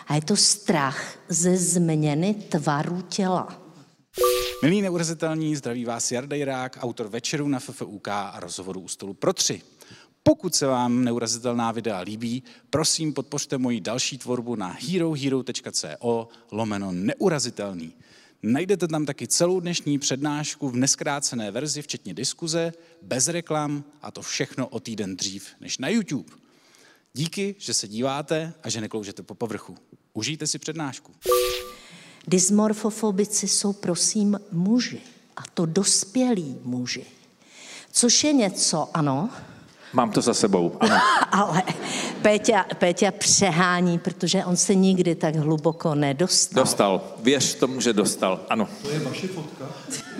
[0.08, 3.64] A je to strach ze změny tvaru těla.
[4.64, 9.34] Milí neurazitelní, zdraví vás Jarda Jirák, autor večeru na FFUK a rozhovoru u stolu pro
[9.34, 9.62] tři.
[10.24, 17.94] Pokud se vám neurazitelná videa líbí, prosím podpořte moji další tvorbu na herohero.co lomeno neurazitelný.
[18.44, 24.22] Najdete tam taky celou dnešní přednášku v neskrácené verzi, včetně diskuze, bez reklam a to
[24.22, 26.34] všechno o týden dřív než na YouTube.
[27.14, 29.78] Díky, že se díváte a že nekloužete po povrchu.
[30.14, 31.12] Užijte si přednášku.
[32.28, 35.02] Dysmorfofobici jsou prosím muži,
[35.38, 37.06] a to dospělí muži.
[37.92, 39.30] Což je něco, ano,
[39.94, 40.96] Mám to za sebou, ano.
[41.32, 41.64] Ale
[42.22, 46.64] Péťa, Péťa přehání, protože on se nikdy tak hluboko nedostal.
[46.64, 47.02] Dostal.
[47.20, 48.40] Věř tomu, že dostal.
[48.50, 48.68] Ano.
[48.82, 49.66] To je vaše fotka?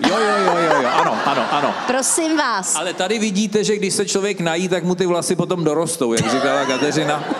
[0.08, 0.88] Jo, jo, jo, jo, jo.
[0.88, 1.74] Ano, ano, ano.
[1.86, 5.64] Prosím vás, Ale tady vidíte, že když se člověk nají, tak mu ty vlasy potom
[5.64, 7.24] dorostou, jak říkala Kateřina.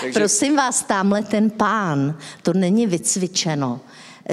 [0.00, 3.80] Takže prosím vás, tamhle ten pán, to není vycvičeno.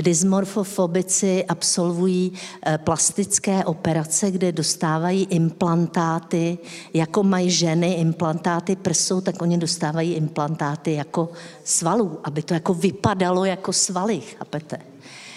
[0.01, 2.34] Dysmorfofobici absolvují
[2.65, 6.58] eh, plastické operace, kde dostávají implantáty,
[6.93, 11.29] jako mají ženy implantáty prsou, tak oni dostávají implantáty jako
[11.63, 14.77] svalů, aby to jako vypadalo jako svaly, chápete?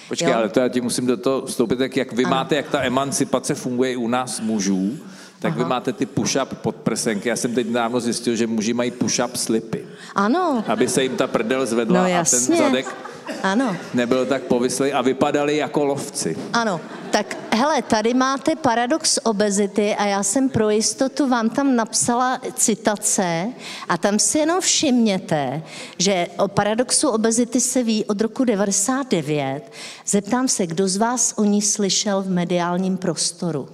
[0.08, 0.36] Počkej, Jo.
[0.36, 3.54] ale to já ti musím do toho vstoupit, tak jak vy máte, jak ta emancipace
[3.54, 4.96] funguje i u nás mužů,
[5.46, 5.64] tak Aha.
[5.64, 7.28] vy máte ty push-up podprsenky.
[7.28, 11.26] Já jsem teď dávno zjistil, že muži mají push-up slipy, Ano, aby se jim ta
[11.26, 12.86] prdel zvedla no a ten zadek
[13.42, 16.36] Ano, nebyl tak povyslý a vypadali jako lovci.
[16.52, 16.80] ano.
[17.10, 23.48] Tak hele, tady máte paradox obezity a já jsem pro jistotu vám tam napsala citace
[23.88, 25.62] a tam si jenom všimněte,
[25.98, 29.72] že o paradoxu obezity se ví od roku 99.
[30.06, 33.68] Zeptám se, kdo z vás o ní slyšel v mediálním prostoru?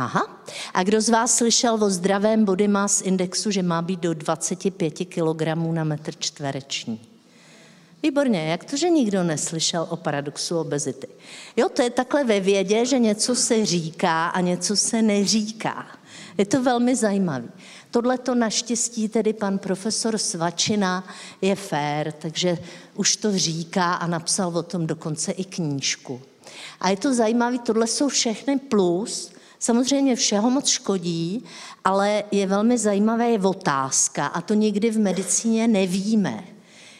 [0.00, 0.40] Aha.
[0.74, 4.90] A kdo z vás slyšel o zdravém body mass indexu, že má být do 25
[4.90, 7.00] kg na metr čtvereční?
[8.02, 11.06] Výborně, jak to, že nikdo neslyšel o paradoxu obezity?
[11.56, 15.86] Jo, to je takhle ve vědě, že něco se říká a něco se neříká.
[16.38, 17.48] Je to velmi zajímavé.
[17.90, 21.04] Tohle to naštěstí tedy pan profesor Svačina
[21.40, 22.58] je fér, takže
[22.94, 26.20] už to říká a napsal o tom dokonce i knížku.
[26.80, 31.44] A je to zajímavé, tohle jsou všechny plus, Samozřejmě všeho moc škodí,
[31.84, 36.44] ale je velmi zajímavé je otázka a to nikdy v medicíně nevíme.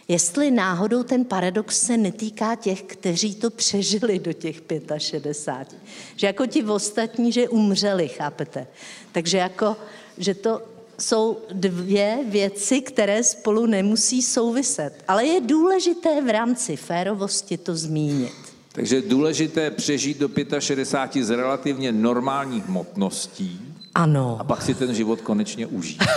[0.08, 4.62] Jestli náhodou ten paradox se netýká těch, kteří to přežili do těch
[4.98, 5.80] 65.
[6.16, 8.66] Že jako ti ostatní, že umřeli, chápete?
[9.12, 9.76] Takže jako,
[10.18, 10.62] že to
[10.98, 15.04] jsou dvě věci, které spolu nemusí souviset.
[15.08, 18.47] Ale je důležité v rámci férovosti to zmínit.
[18.78, 24.36] Takže je důležité přežít do 65 z relativně normálních hmotností Ano.
[24.40, 26.04] a pak si ten život konečně užít.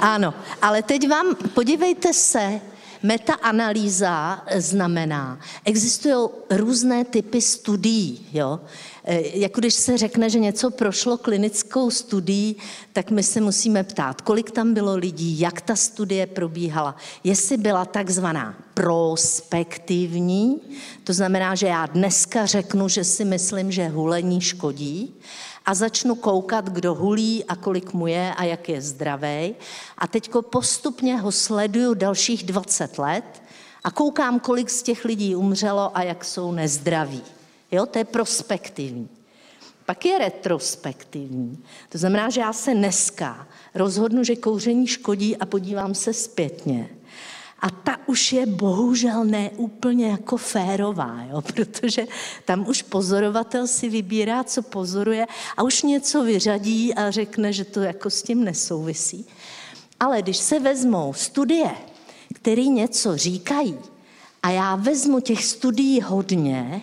[0.00, 2.60] Ano, ale teď vám, podívejte se,
[3.04, 8.60] metaanalýza znamená, existují různé typy studií, jo?
[9.04, 12.56] E, Jako když se řekne, že něco prošlo klinickou studií,
[12.92, 17.84] tak my se musíme ptát, kolik tam bylo lidí, jak ta studie probíhala, jestli byla
[17.84, 20.60] takzvaná prospektivní,
[21.04, 25.14] to znamená, že já dneska řeknu, že si myslím, že hulení škodí,
[25.66, 29.54] a začnu koukat, kdo hulí a kolik mu je a jak je zdravý.
[29.98, 33.42] A teďko postupně ho sleduju dalších 20 let
[33.84, 37.22] a koukám, kolik z těch lidí umřelo a jak jsou nezdraví.
[37.70, 39.08] Jo, to je prospektivní.
[39.86, 41.64] Pak je retrospektivní.
[41.88, 46.88] To znamená, že já se dneska rozhodnu, že kouření škodí a podívám se zpětně.
[47.64, 51.40] A ta už je bohužel ne úplně jako férová, jo?
[51.54, 52.06] protože
[52.44, 57.80] tam už pozorovatel si vybírá, co pozoruje a už něco vyřadí a řekne, že to
[57.80, 59.26] jako s tím nesouvisí.
[60.00, 61.70] Ale když se vezmou studie,
[62.34, 63.78] které něco říkají,
[64.42, 66.82] a já vezmu těch studií hodně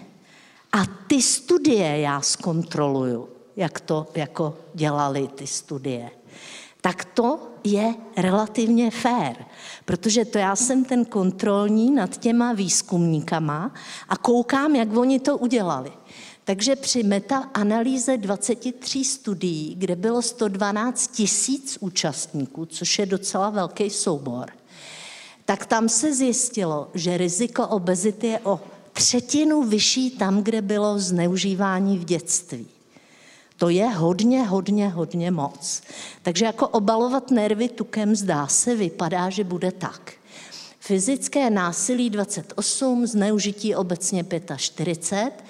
[0.71, 6.11] a ty studie já zkontroluju, jak to jako dělali ty studie,
[6.81, 9.45] tak to je relativně fér,
[9.85, 13.73] protože to já jsem ten kontrolní nad těma výzkumníkama
[14.09, 15.91] a koukám, jak oni to udělali.
[16.43, 24.49] Takže při metaanalýze 23 studií, kde bylo 112 tisíc účastníků, což je docela velký soubor,
[25.45, 28.59] tak tam se zjistilo, že riziko obezity je o
[28.93, 32.67] třetinu vyšší tam, kde bylo zneužívání v dětství.
[33.61, 35.81] To je hodně, hodně, hodně moc.
[36.21, 40.13] Takže jako obalovat nervy tukem zdá se, vypadá, že bude tak.
[40.79, 44.25] Fyzické násilí 28, zneužití obecně
[44.57, 45.43] 45,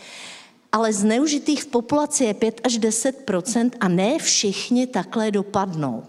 [0.71, 6.03] ale zneužitých v populaci je 5 až 10% a ne všichni takhle dopadnou.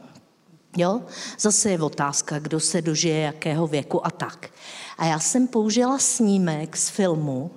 [0.76, 1.00] Jo?
[1.38, 4.50] Zase je otázka, kdo se dožije jakého věku a tak.
[4.98, 7.50] A já jsem použila snímek z filmu,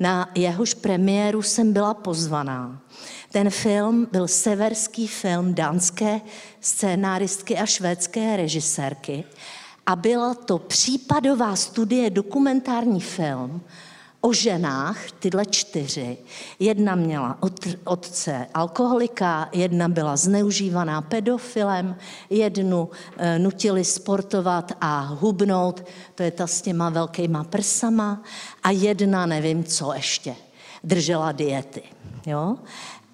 [0.00, 2.80] na jehož premiéru jsem byla pozvaná.
[3.34, 6.20] Ten film byl severský film dánské
[6.60, 9.24] scénáristky a švédské režisérky
[9.86, 13.62] a byla to případová studie, dokumentární film
[14.20, 16.16] o ženách, tyhle čtyři.
[16.58, 17.38] Jedna měla
[17.84, 21.96] otce alkoholika, jedna byla zneužívaná pedofilem,
[22.30, 28.22] jednu e, nutili sportovat a hubnout, to je ta s těma velkýma prsama,
[28.62, 30.36] a jedna nevím co ještě,
[30.84, 31.82] držela diety.
[32.26, 32.56] Jo?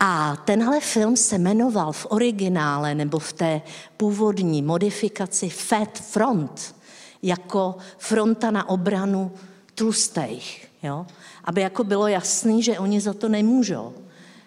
[0.01, 3.63] A tenhle film se jmenoval v originále nebo v té
[3.97, 6.75] původní modifikaci Fat Front,
[7.23, 9.33] jako fronta na obranu
[9.75, 10.69] tlustejch.
[10.83, 11.07] Jo?
[11.45, 13.95] Aby jako bylo jasný, že oni za to nemůžou.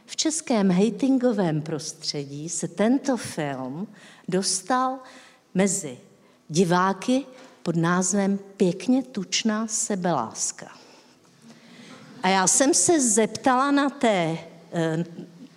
[0.06, 3.88] V českém hatingovém prostředí se tento film
[4.28, 5.00] dostal
[5.54, 5.98] mezi
[6.50, 7.26] diváky
[7.64, 10.68] pod názvem Pěkně tučná sebeláska.
[12.24, 14.38] A já jsem se zeptala na té
[14.74, 15.06] e,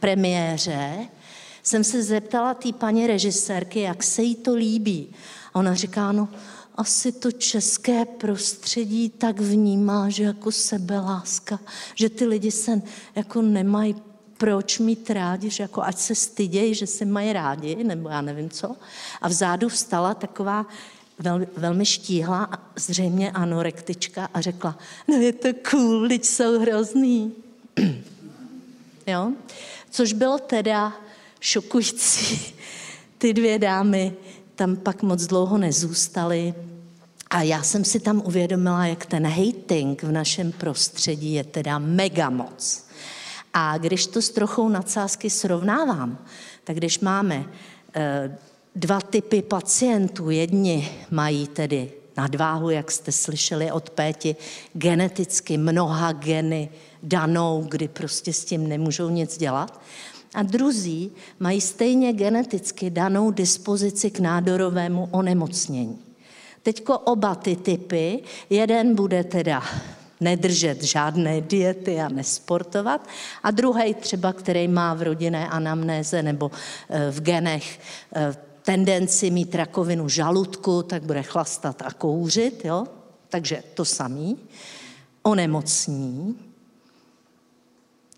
[0.01, 1.09] premiéře,
[1.62, 5.09] jsem se zeptala té paní režisérky, jak se jí to líbí.
[5.55, 6.28] A ona říká, no
[6.76, 11.59] asi to české prostředí tak vnímá, že jako sebeláska,
[11.94, 12.82] že ty lidi se
[13.14, 13.94] jako nemají
[14.36, 18.51] proč mít rádi, že jako ať se stydějí, že se mají rádi, nebo já nevím
[18.51, 18.76] co.
[19.22, 20.66] A vzadu vstala taková
[21.18, 24.78] vel, velmi štíhla, zřejmě anorektička a řekla,
[25.09, 27.32] no je to cool, teď jsou hrozný.
[29.07, 29.32] jo?
[29.97, 30.92] Což bylo teda
[31.40, 32.55] šokující.
[33.18, 34.12] Ty dvě dámy
[34.55, 36.55] tam pak moc dlouho nezůstaly.
[37.30, 42.30] A já jsem si tam uvědomila, jak ten hating v našem prostředí je teda mega
[42.30, 42.86] moc.
[43.55, 46.18] A když to s trochou nadsázky srovnávám,
[46.64, 47.44] tak když máme
[47.94, 48.38] e,
[48.74, 54.36] dva typy pacientů, jedni mají tedy nadváhu, jak jste slyšeli od Péti,
[54.72, 56.68] geneticky mnoha geny
[57.07, 59.80] danou, kdy prostě s tím nemůžou nic dělat.
[60.34, 65.98] A druzí mají stejně geneticky danou dispozici k nádorovému onemocnění.
[66.62, 69.62] Teďko oba ty typy, jeden bude teda
[70.20, 73.09] nedržet žádné diety a nesportovat.
[73.42, 76.50] A druhý třeba, který má v rodinné anamnéze nebo
[76.90, 77.80] eh, v genech
[78.14, 82.84] eh, tendenci mít rakovinu žaludku, tak bude chlastat a kouřit, jo?
[83.28, 84.36] Takže to samý.
[85.22, 86.45] Onemocní.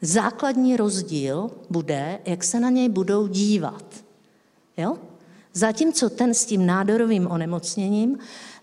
[0.03, 3.85] Základní rozdíl bude, jak se na něj budou dívat.
[4.77, 4.97] Jo?
[5.55, 8.19] Zatímco ten s tím nádorovým onemocněním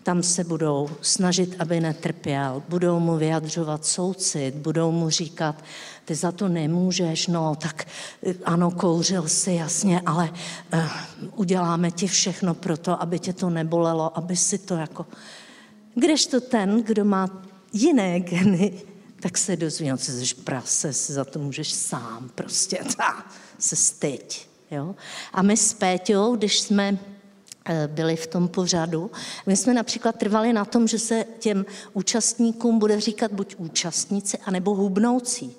[0.06, 5.64] tam se budou snažit, aby netrpěl, budou mu vyjadřovat soucit, budou mu říkat,
[6.04, 7.86] ty za to nemůžeš, no tak
[8.26, 10.30] eh, ano, kouřil si, jasně, ale
[10.74, 10.80] uh,
[11.36, 15.06] uděláme ti všechno pro to, aby tě to nebolelo, aby si to jako...
[15.94, 18.72] Kdežto ten, kdo má jiné geny,
[19.26, 23.26] tak se dozví, no, jsi prase, si za to můžeš sám, prostě, ta,
[23.58, 24.48] se styď.
[24.70, 24.94] Jo?
[25.32, 26.98] A my s Péťou, když jsme
[27.68, 29.10] Eh, byli v tom pořadu.
[29.46, 34.74] My jsme například trvali na tom, že se těm účastníkům bude říkat buď účastníci, anebo
[34.74, 35.52] hubnoucí.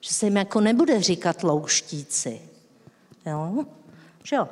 [0.00, 2.40] Že se jim jako nebude říkat louštíci.
[3.26, 3.64] Jo?
[4.32, 4.48] Jo?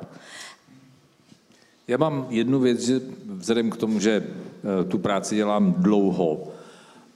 [1.87, 6.47] Já mám jednu věc, že vzhledem k tomu, že eh, tu práci dělám dlouho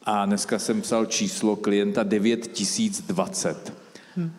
[0.03, 3.73] a dneska jsem psal číslo klienta 9020.
[4.15, 4.31] Hmm.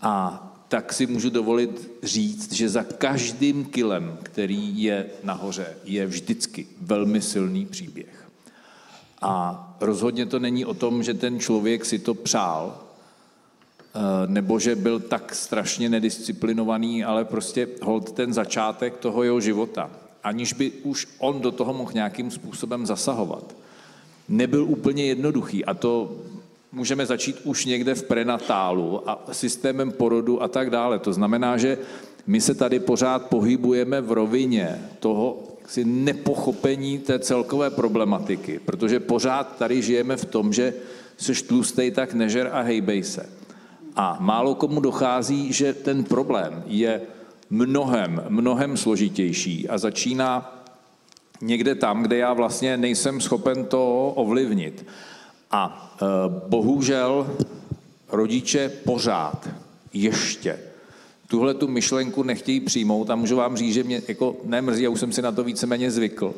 [0.00, 6.66] A tak si můžu dovolit říct, že za každým kilem, který je nahoře, je vždycky
[6.80, 8.28] velmi silný příběh.
[9.22, 12.80] A rozhodně to není o tom, že ten člověk si to přál,
[13.94, 19.90] eh, nebo že byl tak strašně nedisciplinovaný, ale prostě hold ten začátek toho jeho života,
[20.24, 23.54] aniž by už on do toho mohl nějakým způsobem zasahovat,
[24.28, 25.64] nebyl úplně jednoduchý.
[25.64, 26.16] A to
[26.72, 30.98] můžeme začít už někde v prenatálu a systémem porodu a tak dále.
[30.98, 31.78] To znamená, že
[32.26, 39.56] my se tady pořád pohybujeme v rovině toho si nepochopení té celkové problematiky, protože pořád
[39.56, 40.74] tady žijeme v tom, že
[41.16, 43.28] seš tlustej, tak nežer a hejbej se.
[43.96, 47.00] A málo komu dochází, že ten problém je
[47.50, 50.57] mnohem, mnohem složitější a začíná
[51.40, 54.86] někde tam, kde já vlastně nejsem schopen to ovlivnit.
[55.50, 56.04] A e,
[56.48, 57.36] bohužel
[58.08, 59.48] rodiče pořád
[59.92, 60.58] ještě
[61.28, 65.00] tuhle tu myšlenku nechtějí přijmout a můžu vám říct, že mě jako nemrzí, já už
[65.00, 66.34] jsem si na to víceméně zvykl.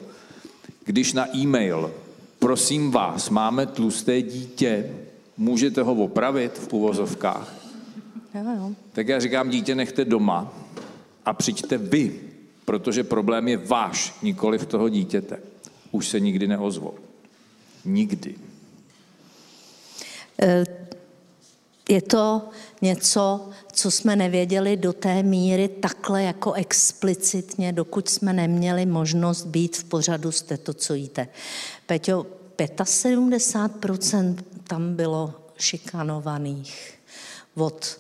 [0.85, 1.93] Když na e-mail,
[2.39, 4.91] prosím vás, máme tlusté dítě,
[5.37, 7.55] můžete ho opravit v uvozovkách?
[8.35, 8.71] Jo, jo.
[8.93, 10.53] Tak já říkám, dítě nechte doma
[11.25, 12.21] a přijďte vy,
[12.71, 15.39] protože problém je váš, nikoli v toho dítěte.
[15.91, 16.95] Už se nikdy neozvou.
[17.85, 18.35] Nikdy.
[20.43, 20.64] Eh,
[21.89, 22.49] je to
[22.83, 29.77] něco, co jsme nevěděli do té míry takhle jako explicitně, dokud jsme neměli možnost být
[29.77, 31.29] v pořadu jste to, co jíte.
[31.87, 36.95] Peťo, 75% tam bylo šikanovaných
[37.55, 37.99] od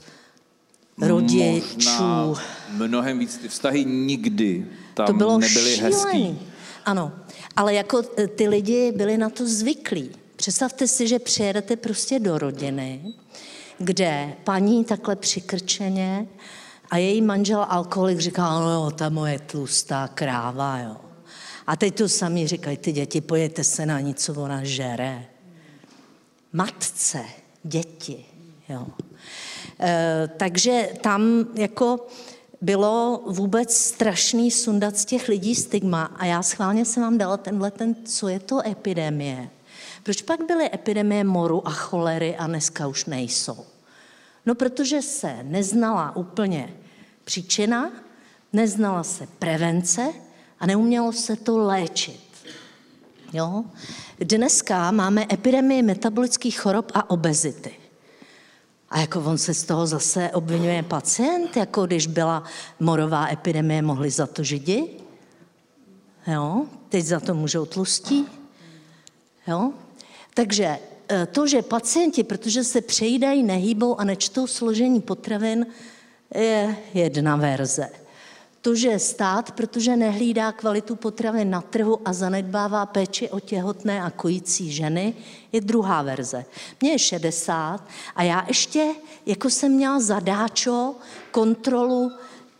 [1.00, 1.74] rodičů.
[1.74, 2.34] Možná
[2.70, 3.36] mnohem víc.
[3.36, 5.94] Ty vztahy nikdy tam to bylo nebyly šílený.
[5.94, 6.38] hezký.
[6.84, 7.12] Ano,
[7.56, 10.10] ale jako eh, ty lidi byli na to zvyklí.
[10.36, 13.14] Představte si, že přijedete prostě do rodiny,
[13.78, 16.26] kde paní takhle přikrčeně
[16.90, 20.96] a její manžel alkoholik říká, no jo, ta moje tlustá kráva, jo.
[21.66, 25.26] A teď tu sami říkají, ty děti, pojďte se na nic, co ona žere.
[26.52, 27.24] Matce,
[27.62, 28.24] děti,
[28.68, 28.86] jo.
[29.80, 32.06] E, takže tam jako
[32.60, 37.70] bylo vůbec strašný sundat z těch lidí stigma a já schválně jsem vám dala tenhle
[37.70, 39.50] ten, co je to epidemie.
[40.02, 43.64] Proč pak byly epidemie moru a cholery a dneska už nejsou?
[44.46, 46.74] No, protože se neznala úplně
[47.24, 47.92] příčina,
[48.52, 50.12] neznala se prevence
[50.60, 52.20] a neumělo se to léčit.
[53.32, 53.64] Jo?
[54.20, 57.79] Dneska máme epidemii metabolických chorob a obezity.
[58.90, 62.44] A jako on se z toho zase obvinuje pacient, jako když byla
[62.80, 64.88] morová epidemie, mohli za to židi.
[66.26, 66.66] Jo?
[66.88, 68.26] Teď za to můžou tlustí.
[69.46, 69.72] Jo?
[70.34, 70.78] Takže
[71.10, 75.66] e, to, že pacienti, protože se přejídají, nehýbou a nečtou složení potravin,
[76.34, 77.88] je jedna verze.
[78.60, 84.10] To, že stát, protože nehlídá kvalitu potravin na trhu a zanedbává péči o těhotné a
[84.10, 85.14] kojící ženy,
[85.52, 86.44] je druhá verze.
[86.80, 87.84] Mně je 60
[88.16, 88.94] a já ještě,
[89.26, 90.94] jako jsem měla zadáčo,
[91.30, 92.12] kontrolu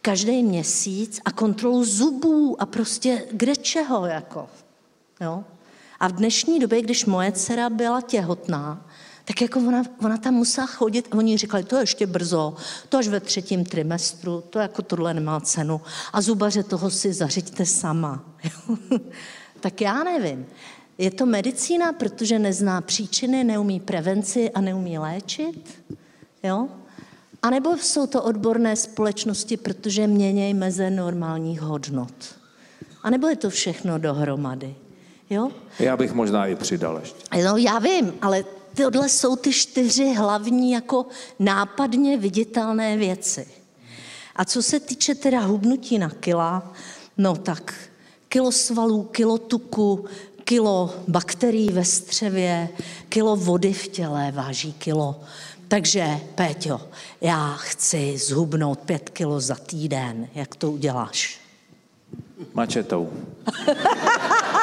[0.03, 4.49] každý měsíc a kontrolu zubů a prostě kde čeho, jako.
[5.21, 5.45] Jo?
[6.01, 8.90] A v dnešní době, když moje dcera byla těhotná,
[9.31, 12.55] tak jako ona, ona tam musela chodit a oni říkali, to je ještě brzo,
[12.89, 15.81] to až ve třetím trimestru, to jako tohle nemá cenu.
[16.13, 18.25] A zubaře toho si zařiďte sama.
[19.61, 20.47] tak já nevím.
[20.99, 25.83] Je to medicína, protože nezná příčiny, neumí prevenci a neumí léčit?
[26.43, 26.69] Jo?
[27.43, 32.15] A nebo jsou to odborné společnosti, protože měnějí meze normálních hodnot?
[33.03, 34.75] A nebo je to všechno dohromady?
[35.31, 35.51] Jo?
[35.79, 37.45] Já bych možná i přidal ještě.
[37.45, 38.45] No já vím, ale
[38.75, 41.07] tohle jsou ty čtyři hlavní jako
[41.39, 43.47] nápadně viditelné věci.
[44.37, 46.73] A co se týče teda hubnutí na kila,
[47.19, 47.75] no tak
[48.29, 50.05] kilo svalů, kilo tuku,
[50.45, 52.69] kilo bakterií ve střevě,
[53.09, 55.21] kilo vody v těle váží kilo.
[55.69, 56.81] Takže, Péťo,
[57.21, 60.29] já chci zhubnout pět kilo za týden.
[60.35, 61.41] Jak to uděláš?
[62.55, 63.13] Mačetou.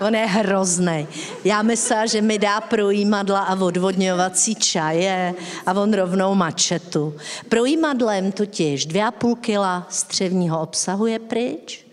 [0.00, 1.08] On je hrozný.
[1.44, 5.34] Já myslela, že mi dá projímadla a odvodňovací čaje
[5.66, 7.16] a on rovnou mačetu.
[7.48, 11.86] Projímadlem totiž 2,5 kila střevního obsahu je pryč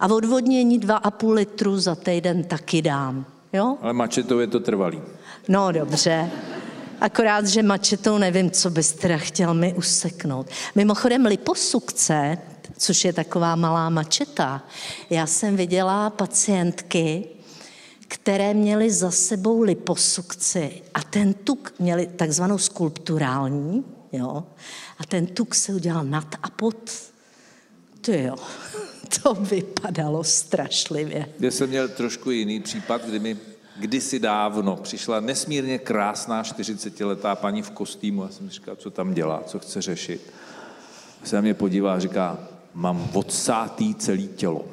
[0.00, 3.26] a odvodnění 2,5 litru za týden taky dám.
[3.52, 3.76] Jo?
[3.82, 5.00] Ale mačetou je to trvalý.
[5.48, 6.30] No dobře.
[7.00, 10.46] Akorát, že mačetou nevím, co bys teda chtěl mi useknout.
[10.74, 12.38] Mimochodem liposukce,
[12.78, 14.62] což je taková malá mačeta,
[15.10, 17.24] já jsem viděla pacientky,
[18.14, 24.44] které měly za sebou liposukci a ten tuk měli takzvanou skulpturální, jo,
[24.98, 26.90] a ten tuk se udělal nad a pod.
[28.00, 28.34] To jo,
[29.22, 31.28] to vypadalo strašlivě.
[31.40, 33.36] Já jsem měl trošku jiný případ, kdy mi
[33.76, 38.22] kdysi dávno přišla nesmírně krásná 40-letá paní v kostýmu.
[38.22, 40.32] Já jsem říkal, co tam dělá, co chce řešit.
[41.24, 42.38] Se na mě podívá a říká,
[42.74, 44.64] mám odsátý celý tělo.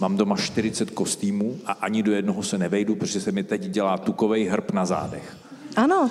[0.00, 3.98] Mám doma 40 kostýmů a ani do jednoho se nevejdu, protože se mi teď dělá
[3.98, 5.36] tukový hrb na zádech.
[5.76, 6.10] Ano.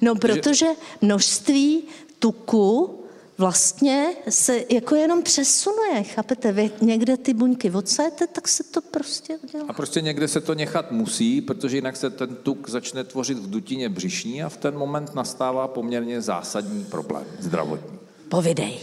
[0.00, 0.66] No, protože
[1.00, 1.82] množství
[2.18, 3.00] tuku
[3.38, 6.52] vlastně se jako jenom přesunuje, chápete?
[6.52, 9.64] Vy někde ty buňky odsajete, tak se to prostě udělá.
[9.68, 13.50] A prostě někde se to nechat musí, protože jinak se ten tuk začne tvořit v
[13.50, 17.98] dutině břišní a v ten moment nastává poměrně zásadní problém zdravotní.
[18.28, 18.78] Povidej.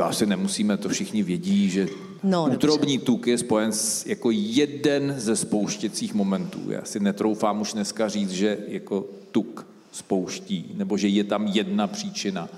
[0.00, 1.88] To asi nemusíme, to všichni vědí, že
[2.22, 6.60] no, útrobní tuk je spojen s jako jeden ze spouštěcích momentů.
[6.68, 11.86] Já si netroufám už dneska říct, že jako tuk spouští, nebo že je tam jedna
[11.86, 12.48] příčina.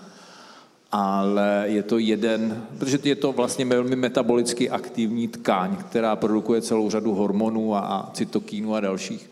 [0.93, 6.91] Ale je to jeden, protože je to vlastně velmi metabolicky aktivní tkáň, která produkuje celou
[6.91, 9.31] řadu hormonů a, a cytokínů a dalších.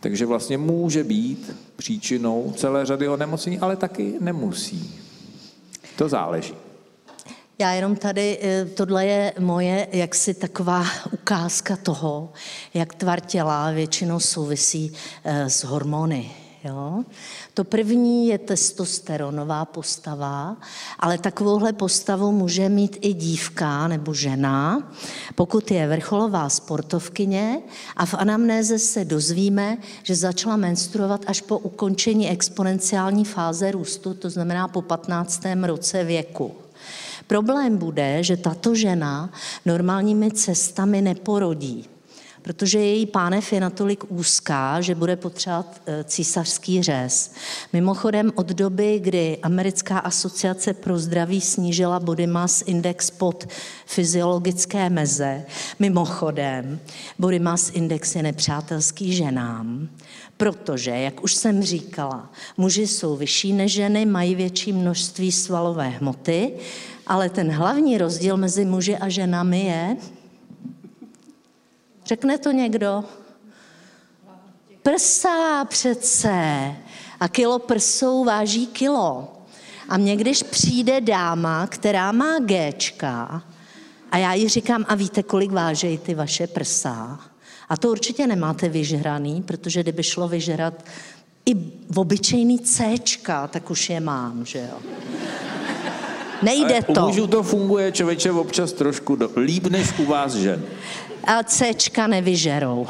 [0.00, 4.94] Takže vlastně může být příčinou celé řady onemocnění, ale taky nemusí.
[5.96, 6.54] To záleží.
[7.60, 12.32] Já jenom tady, eh, tohle je moje jaksi taková ukázka toho,
[12.74, 14.92] jak tvar těla většinou souvisí
[15.24, 16.30] eh, s hormony.
[16.64, 17.04] Jo?
[17.54, 20.56] To první je testosteronová postava,
[20.98, 24.90] ale takovouhle postavu může mít i dívka nebo žena,
[25.34, 27.62] pokud je vrcholová sportovkyně
[27.96, 34.30] a v anamnéze se dozvíme, že začala menstruovat až po ukončení exponenciální fáze růstu, to
[34.30, 35.42] znamená po 15.
[35.66, 36.67] roce věku.
[37.28, 39.30] Problém bude, že tato žena
[39.66, 41.84] normálními cestami neporodí,
[42.42, 47.32] protože její pánev je natolik úzká, že bude potřebovat eh, císařský řez.
[47.72, 53.46] Mimochodem od doby, kdy Americká asociace pro zdraví snížila body mass index pod
[53.86, 55.44] fyziologické meze,
[55.78, 56.80] mimochodem
[57.18, 59.88] body mass index je nepřátelský ženám,
[60.36, 66.52] protože, jak už jsem říkala, muži jsou vyšší než ženy, mají větší množství svalové hmoty,
[67.08, 69.96] ale ten hlavní rozdíl mezi muži a ženami je,
[72.06, 73.04] řekne to někdo?
[74.82, 76.36] Prsa přece.
[77.20, 79.28] A kilo prsou váží kilo.
[79.88, 83.42] A mně, když přijde dáma, která má Gčka,
[84.10, 87.20] a já jí říkám, a víte, kolik vážejí ty vaše prsa?
[87.68, 90.84] A to určitě nemáte vyžraný, protože kdyby šlo vyžrat
[91.46, 91.54] i
[91.88, 94.78] v obyčejný Cčka, tak už je mám, že jo.
[96.42, 97.02] Nejde to.
[97.02, 100.62] U mužů to funguje, člověče, občas trošku do, líp než u vás žen.
[101.24, 102.86] A Cčka nevyžerou.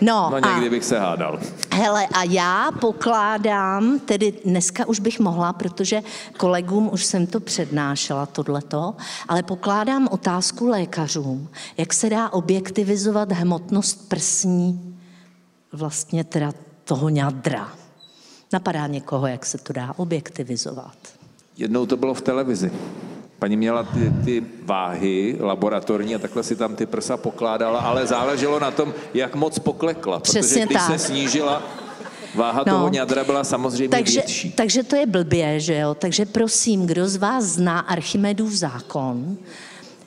[0.00, 1.40] No, no někdy a, bych se hádal.
[1.72, 6.02] Hele, a já pokládám, tedy dneska už bych mohla, protože
[6.36, 8.94] kolegům už jsem to přednášela, tohleto,
[9.28, 14.98] ale pokládám otázku lékařům, jak se dá objektivizovat hmotnost prsní
[15.72, 16.52] vlastně teda
[16.84, 17.72] toho ňadra.
[18.52, 21.13] Napadá někoho, jak se to dá objektivizovat.
[21.56, 22.72] Jednou to bylo v televizi.
[23.38, 28.60] Paní měla ty, ty váhy laboratorní a takhle si tam ty prsa pokládala, ale záleželo
[28.60, 30.20] na tom, jak moc poklekla.
[30.20, 30.90] Přesně protože když tak.
[30.90, 31.62] se snížila
[32.34, 34.52] Váha no, toho ňadra byla samozřejmě takže, větší.
[34.52, 35.94] Takže to je blbě, že jo?
[35.94, 39.36] Takže prosím, kdo z vás zná Archimedův zákon,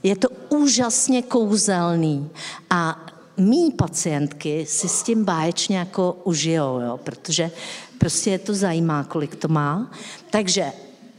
[0.03, 2.29] je to úžasně kouzelný
[2.69, 3.05] a
[3.37, 6.99] mý pacientky si s tím báječně jako užijou, jo?
[7.03, 7.51] protože
[7.97, 9.91] prostě je to zajímá, kolik to má.
[10.29, 10.71] Takže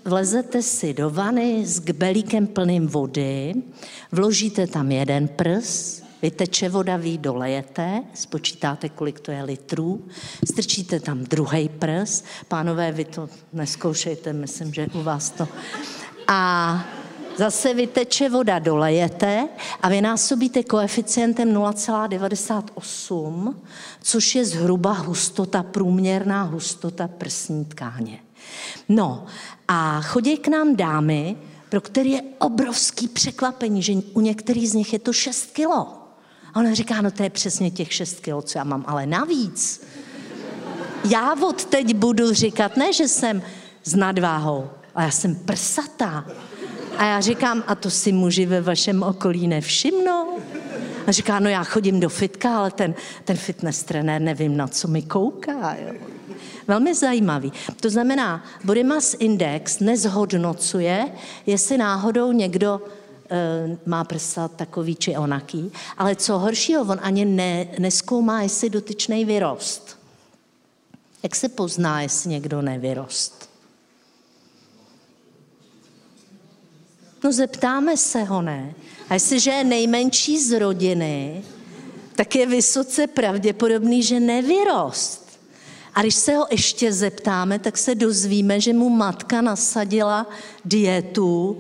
[0.09, 3.55] vlezete si do vany s kbelíkem plným vody,
[4.13, 10.05] vložíte tam jeden prs, vyteče voda, vy dolejete, spočítáte, kolik to je litrů,
[10.45, 15.49] strčíte tam druhý prs, pánové, vy to neskoušejte, myslím, že u vás to...
[16.29, 16.85] A
[17.37, 19.49] zase vyteče voda, dolejete
[19.83, 23.55] a vynásobíte koeficientem 0,98,
[24.03, 28.19] což je zhruba hustota, průměrná hustota prsní tkáně.
[28.89, 29.27] No
[29.69, 31.37] a chodí k nám dámy,
[31.69, 35.89] pro které je obrovský překvapení, že u některých z nich je to 6 kilo.
[36.55, 39.87] A ona říká, no to je přesně těch 6 kilo, co já mám, ale navíc.
[41.11, 43.43] Já od teď budu říkat, ne, že jsem
[43.85, 46.27] s nadváhou, ale já jsem prsatá.
[46.99, 50.39] A já říkám, a to si muži ve vašem okolí nevšimnou?
[51.07, 52.95] A říká, no já chodím do fitka, ale ten,
[53.25, 55.75] ten fitness trenér nevím, na co mi kouká.
[55.75, 56.18] Jo.
[56.69, 57.53] Velmi zajímavý.
[57.81, 61.13] To znamená, body mass index nezhodnocuje,
[61.47, 62.83] jestli náhodou někdo
[63.31, 69.25] e, má prsa takový či onaký, ale co horšího, on ani ne, neskoumá, jestli dotyčný
[69.25, 69.99] vyrost.
[71.23, 73.51] Jak se pozná, jestli někdo nevyrost?
[77.25, 78.75] No zeptáme se ho, ne?
[79.09, 81.43] A jestliže je nejmenší z rodiny,
[82.15, 85.28] tak je vysoce pravděpodobný, že nevyrost.
[85.99, 90.27] A když se ho ještě zeptáme, tak se dozvíme, že mu matka nasadila
[90.65, 91.59] dietu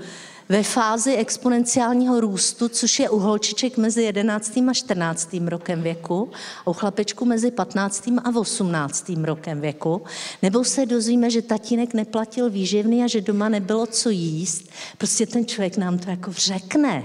[0.49, 4.57] ve fázi exponenciálního růstu, což je u holčiček mezi 11.
[4.57, 5.37] a 14.
[5.47, 6.31] rokem věku
[6.67, 8.09] a u chlapečku mezi 15.
[8.25, 9.13] a 18.
[9.23, 10.03] rokem věku.
[10.43, 14.71] Nebo se dozvíme, že tatínek neplatil výživný a že doma nebylo co jíst.
[14.99, 17.05] Prostě ten člověk nám to jako řekne.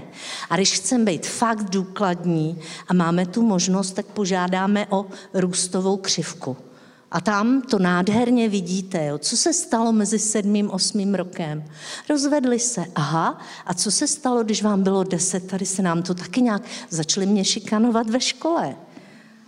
[0.50, 2.58] A když chceme být fakt důkladní
[2.88, 6.56] a máme tu možnost, tak požádáme o růstovou křivku.
[7.14, 9.18] A tam to nádherně vidíte, jo.
[9.18, 11.64] co se stalo mezi sedmým, osmým rokem.
[12.08, 16.14] Rozvedli se, aha, a co se stalo, když vám bylo deset, tady se nám to
[16.14, 18.76] taky nějak, začali mě šikanovat ve škole.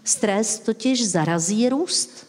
[0.05, 2.27] Stres totiž zarazí růst.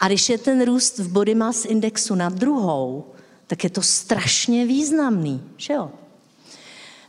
[0.00, 3.04] A když je ten růst v body mass indexu na druhou,
[3.46, 5.90] tak je to strašně významný, že jo?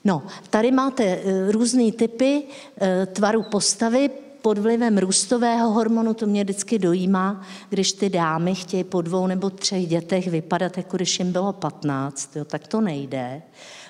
[0.03, 2.43] No, tady máte eh, různé typy
[2.81, 4.09] eh, tvaru postavy,
[4.43, 9.49] pod vlivem růstového hormonu, to mě vždycky dojímá, když ty dámy chtějí po dvou nebo
[9.49, 13.41] třech dětech vypadat, jako když jim bylo 15, jo, tak to nejde,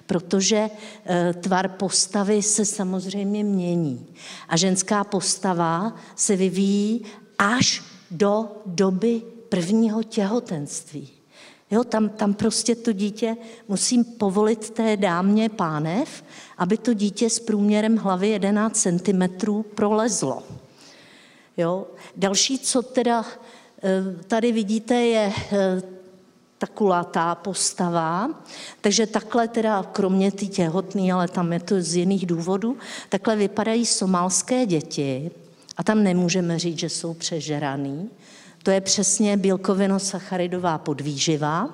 [0.06, 0.70] protože
[1.06, 4.08] e, tvar postavy se samozřejmě mění.
[4.50, 7.02] A ženská postava se vyvíjí
[7.38, 11.23] až do doby prvního těhotenství.
[11.74, 16.24] Jo, tam, tam prostě to dítě musím povolit té dámě pánev,
[16.58, 19.24] aby to dítě s průměrem hlavy 11 cm
[19.76, 20.44] prolezlo.
[21.58, 21.88] Jo.
[22.16, 23.26] Další, co teda
[23.84, 25.82] eh, tady vidíte, je eh,
[26.58, 28.30] ta kulatá postava.
[28.82, 32.78] Takže takhle teda, kromě ty těhotný, ale tam je to z jiných důvodů,
[33.10, 35.32] takhle vypadají somálské děti
[35.78, 38.10] a tam nemůžeme říct, že jsou přežeraný.
[38.64, 41.70] To je přesně bílkovino-sacharidová podvýživa,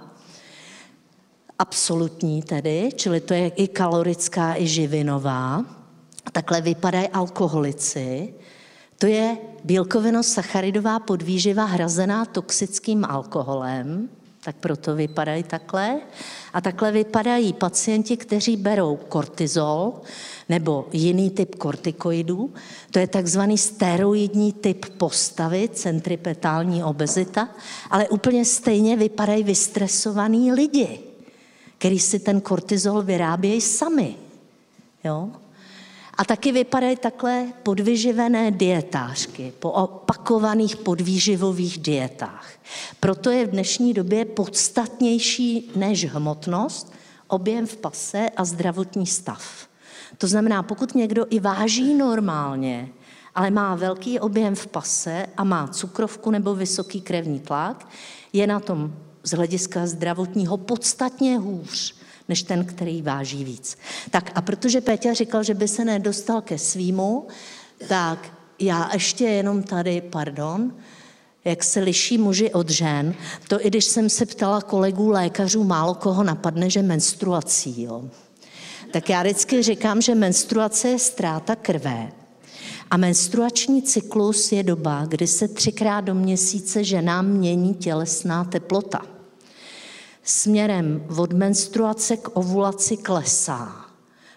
[1.60, 5.66] absolutní tedy, čili to je i kalorická, i živinová.
[6.32, 8.34] Takhle vypadají alkoholici.
[8.98, 14.10] To je bílkovino-sacharidová podvýživa hrazená toxickým alkoholem,
[14.44, 16.00] tak proto vypadají takhle.
[16.54, 19.94] A takhle vypadají pacienti, kteří berou kortizol
[20.50, 22.54] nebo jiný typ kortikoidů.
[22.92, 27.50] To je takzvaný steroidní typ postavy, centripetální obezita,
[27.90, 31.00] ale úplně stejně vypadají vystresovaní lidi,
[31.78, 34.16] kteří si ten kortizol vyrábějí sami.
[35.04, 35.30] Jo?
[36.18, 42.50] A taky vypadají takhle podvyživené dietářky po opakovaných podvýživových dietách.
[43.00, 46.94] Proto je v dnešní době podstatnější než hmotnost,
[47.28, 49.69] objem v pase a zdravotní stav.
[50.22, 52.90] To znamená, pokud někdo i váží normálně,
[53.36, 57.88] ale má velký objem v pase a má cukrovku nebo vysoký krevní tlak,
[58.34, 58.94] je na tom
[59.24, 61.96] z hlediska zdravotního podstatně hůř
[62.30, 63.78] než ten, který váží víc.
[64.12, 67.28] Tak a protože Péťa říkal, že by se nedostal ke svýmu,
[67.88, 70.74] tak já ještě jenom tady, pardon,
[71.46, 73.14] jak se liší muži od žen,
[73.48, 78.10] to i když jsem se ptala kolegů lékařů, málo koho napadne, že menstruací, jo.
[78.92, 82.12] Tak já vždycky říkám, že menstruace je ztráta krve.
[82.92, 89.02] A menstruační cyklus je doba, kdy se třikrát do měsíce ženám mění tělesná teplota
[90.24, 93.86] směrem od menstruace k ovulaci klesá.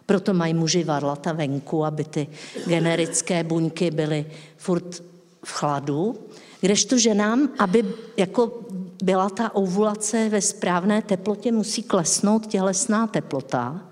[0.06, 2.26] Proto mají muži varlata venku, aby ty
[2.66, 4.26] generické buňky byly
[4.56, 5.02] furt
[5.44, 6.14] v chladu,
[6.60, 7.84] kdežto ženám, aby
[8.16, 8.60] jako
[9.02, 13.91] byla ta ovulace ve správné teplotě, musí klesnout tělesná teplota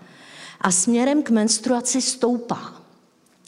[0.61, 2.74] a směrem k menstruaci stoupá.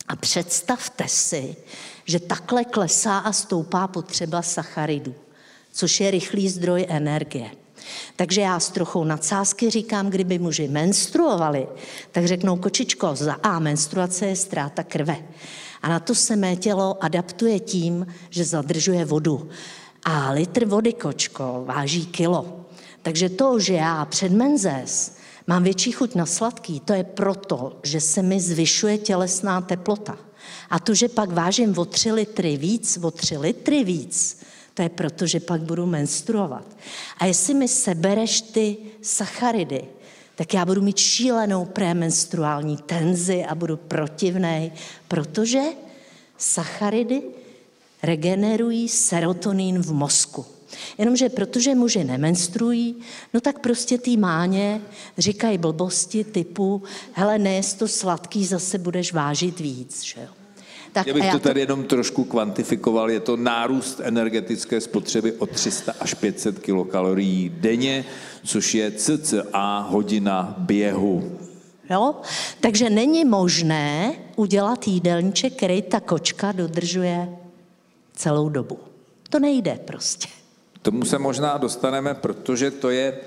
[0.08, 1.56] A představte si,
[2.04, 5.14] že takhle klesá a stoupá potřeba sacharidů,
[5.72, 7.50] což je rychlý zdroj energie.
[8.16, 11.68] Takže já s trochou nadsázky říkám, kdyby muži menstruovali,
[12.12, 15.16] tak řeknou, kočičko, za A menstruace je ztráta krve.
[15.82, 19.48] A na to se mé tělo adaptuje tím, že zadržuje vodu.
[20.04, 22.66] A litr vody, kočko, váží kilo.
[23.02, 25.11] Takže to, že já před menzes
[25.47, 30.18] mám větší chuť na sladký, to je proto, že se mi zvyšuje tělesná teplota.
[30.70, 34.43] A to, že pak vážím o tři litry víc, o tři litry víc,
[34.74, 36.76] to je proto, že pak budu menstruovat.
[37.18, 39.84] A jestli mi sebereš ty sacharidy,
[40.34, 44.72] tak já budu mít šílenou premenstruální tenzi a budu protivnej,
[45.09, 45.62] protože
[46.38, 47.22] sacharidy
[48.03, 50.47] regenerují serotonin v mozku.
[50.99, 52.97] Jenomže protože muži nemenstruují,
[53.35, 54.81] no tak prostě ty máně
[55.18, 60.29] říkají blbosti typu, hele, nejest to sladký, zase budeš vážit víc, že jo.
[60.93, 63.11] Tak Já bych to tady jenom trošku kvantifikoval.
[63.11, 68.05] Je to nárůst energetické spotřeby o 300 až 500 kilokalorií denně,
[68.45, 71.39] což je cca hodina běhu.
[71.91, 72.14] Jo?
[72.61, 77.29] Takže není možné udělat jídelníček, který ta kočka dodržuje
[78.14, 78.79] celou dobu.
[79.31, 80.29] To nejde prostě.
[80.83, 83.18] Tomu se možná dostaneme, protože to je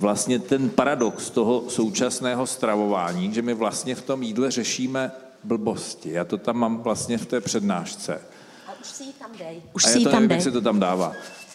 [0.00, 5.12] vlastně ten paradox toho současného stravování, že my vlastně v tom jídle řešíme
[5.44, 6.10] blbosti.
[6.10, 8.20] Já to tam mám vlastně v té přednášce.
[8.68, 9.62] A už si ji tam dej.
[9.72, 10.36] Už si ji tam nevím, dej.
[10.36, 11.08] jak se to tam dává.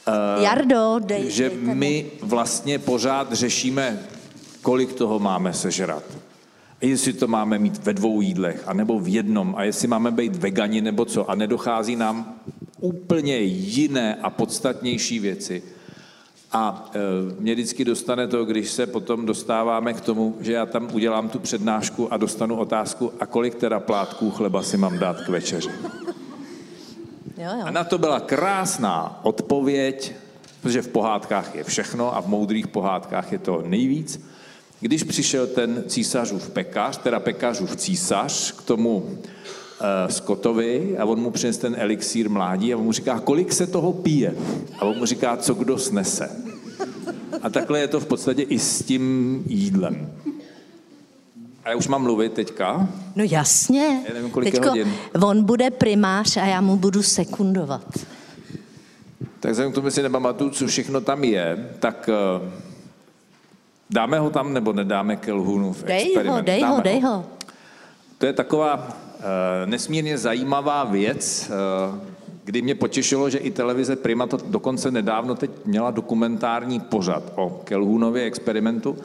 [0.08, 1.32] Uh, Jardo, dej.
[1.32, 4.00] Že my vlastně pořád řešíme,
[4.62, 6.04] kolik toho máme sežrat.
[6.82, 10.36] A jestli to máme mít ve dvou jídlech, anebo v jednom, a jestli máme být
[10.36, 11.30] vegani nebo co.
[11.30, 12.36] A nedochází nám
[12.82, 15.64] úplně jiné a podstatnější věci.
[16.52, 17.00] A e,
[17.40, 21.40] mě vždycky dostane to, když se potom dostáváme k tomu, že já tam udělám tu
[21.40, 25.70] přednášku a dostanu otázku, a kolik teda plátků chleba si mám dát k večeři.
[27.38, 27.66] Jo, jo.
[27.66, 30.14] A na to byla krásná odpověď,
[30.62, 34.22] protože v pohádkách je všechno a v moudrých pohádkách je to nejvíc.
[34.80, 39.18] Když přišel ten císařův pekař, teda pekařův císař, k tomu
[40.08, 43.94] Scottovi a on mu přines ten elixír mládí a on mu říká, kolik se toho
[43.94, 44.36] pije?
[44.80, 46.30] A on mu říká, co kdo snese.
[47.42, 50.12] A takhle je to v podstatě i s tím jídlem.
[51.64, 52.90] A já už mám mluvit teďka?
[53.16, 54.04] No jasně.
[54.08, 54.94] Já nevím, kolik Teďko, je hodin.
[55.24, 58.00] On bude primář a já mu budu sekundovat.
[59.40, 62.10] Tak vzhledem k tomu si nepamatuju, co všechno tam je, tak
[62.42, 62.50] uh,
[63.90, 67.26] dáme ho tam nebo nedáme ke lhunu v Dej ho, dej dáme ho, dej ho.
[68.18, 68.98] To je taková
[69.66, 71.52] nesmírně zajímavá věc.
[71.92, 72.00] Uh,
[72.44, 77.62] kdy mě potěšilo, že i televize Prima to dokonce nedávno teď měla dokumentární pořad o
[77.64, 78.98] Kelhůnově experimentu.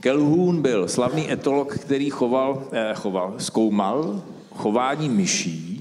[0.00, 4.22] Kelhůn byl slavný etolog, který choval, eh, choval, zkoumal
[4.54, 5.71] chování myší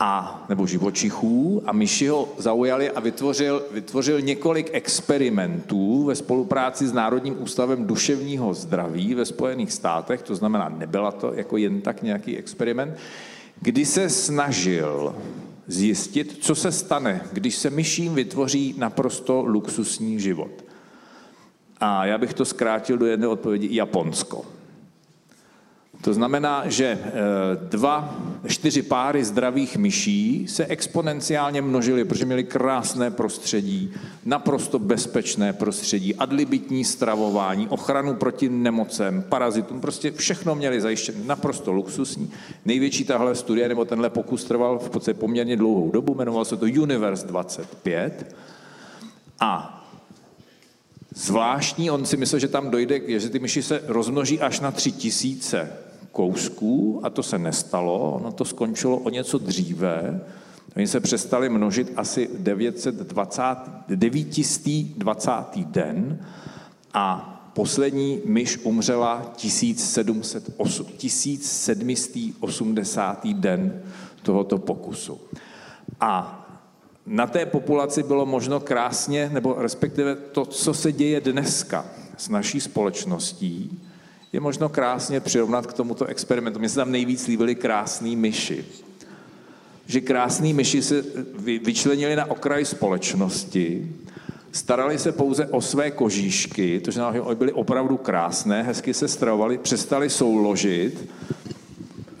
[0.00, 6.92] a, nebo živočichů a myši ho zaujali a vytvořil, vytvořil několik experimentů ve spolupráci s
[6.92, 12.36] Národním ústavem duševního zdraví ve Spojených státech, to znamená, nebyla to jako jen tak nějaký
[12.36, 12.96] experiment,
[13.60, 15.14] kdy se snažil
[15.66, 20.64] zjistit, co se stane, když se myším vytvoří naprosto luxusní život.
[21.80, 24.44] A já bych to zkrátil do jedné odpovědi Japonsko.
[26.00, 27.10] To znamená, že eh,
[27.68, 33.92] dva, čtyři páry zdravých myší se exponenciálně množily, protože měli krásné prostředí,
[34.24, 42.30] naprosto bezpečné prostředí, adlibitní stravování, ochranu proti nemocem, parazitům, prostě všechno měli zajištěné, naprosto luxusní.
[42.64, 46.66] Největší tahle studie, nebo tenhle pokus trval v podstatě poměrně dlouhou dobu, jmenoval se to
[46.66, 48.36] Universe 25.
[49.40, 49.74] A
[51.14, 54.92] Zvláštní, on si myslel, že tam dojde, že ty myši se rozmnoží až na tři
[54.92, 55.72] tisíce
[56.12, 60.20] kousků a to se nestalo, ono to skončilo o něco dříve.
[60.76, 63.42] Oni se přestali množit asi 920,
[63.88, 65.30] 920.
[65.56, 66.18] den
[66.94, 73.26] a poslední myš umřela 1708, 1780.
[73.26, 73.82] den
[74.22, 75.20] tohoto pokusu.
[76.00, 76.44] A
[77.06, 81.86] na té populaci bylo možno krásně, nebo respektive to, co se děje dneska
[82.16, 83.80] s naší společností,
[84.32, 86.58] je možno krásně přirovnat k tomuto experimentu.
[86.58, 88.64] Mně se tam nejvíc líbily krásný myši.
[89.86, 91.04] Že krásný myši se
[91.64, 93.92] vyčlenili na okraj společnosti,
[94.52, 99.58] starali se pouze o své kožíšky, to znamená, že byly opravdu krásné, hezky se stravovali,
[99.58, 101.08] přestali souložit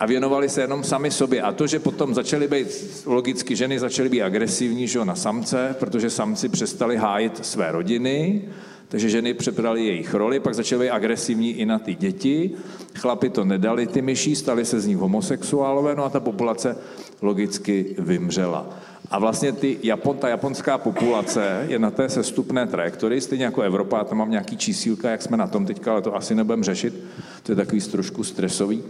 [0.00, 1.42] a věnovali se jenom sami sobě.
[1.42, 2.66] A to, že potom začaly být,
[3.06, 8.48] logicky ženy začaly být agresivní že na samce, protože samci přestali hájit své rodiny,
[8.88, 12.50] takže ženy přebrali jejich roli, pak začaly být agresivní i na ty děti.
[12.94, 16.76] Chlapi to nedali, ty myší, stali se z nich homosexuálové, no a ta populace
[17.22, 18.66] logicky vymřela.
[19.10, 24.04] A vlastně ty Japon, ta japonská populace je na té sestupné trajektorii, stejně jako Evropa,
[24.04, 27.04] tam mám nějaký čísílka, jak jsme na tom teďka, ale to asi nebudeme řešit,
[27.42, 28.82] to je takový trošku stresový.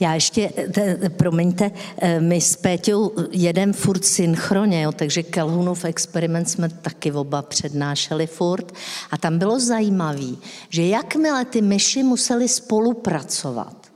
[0.00, 6.50] Já ještě, te, promiňte, eh, my s Péťou jedem furt synchronně, jo, takže Kelhunův experiment
[6.50, 8.72] jsme taky oba přednášeli furt
[9.10, 10.36] a tam bylo zajímavé,
[10.68, 13.88] že jakmile ty myši museli spolupracovat,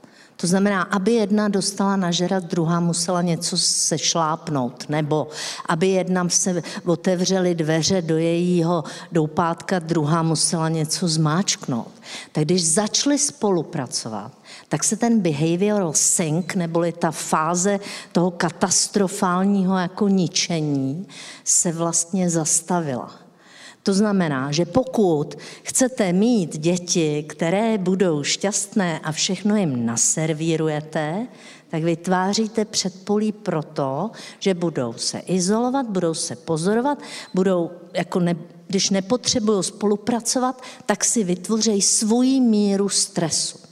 [0.43, 5.27] to znamená, aby jedna dostala nažerat, druhá musela něco sešlápnout, nebo
[5.65, 11.91] aby jedna se otevřely dveře do jejího doupátka, druhá musela něco zmáčknout.
[12.31, 14.31] Tak když začali spolupracovat,
[14.67, 17.79] tak se ten behavioral sink, neboli ta fáze
[18.11, 21.07] toho katastrofálního jako ničení,
[21.43, 23.23] se vlastně zastavila.
[23.83, 31.27] To znamená, že pokud chcete mít děti, které budou šťastné a všechno jim naservírujete,
[31.69, 36.99] tak vytváříte předpolí proto, že budou se izolovat, budou se pozorovat,
[37.33, 38.35] budou, jako ne,
[38.67, 43.62] když nepotřebují spolupracovat, tak si vytvoří svoji míru stresu.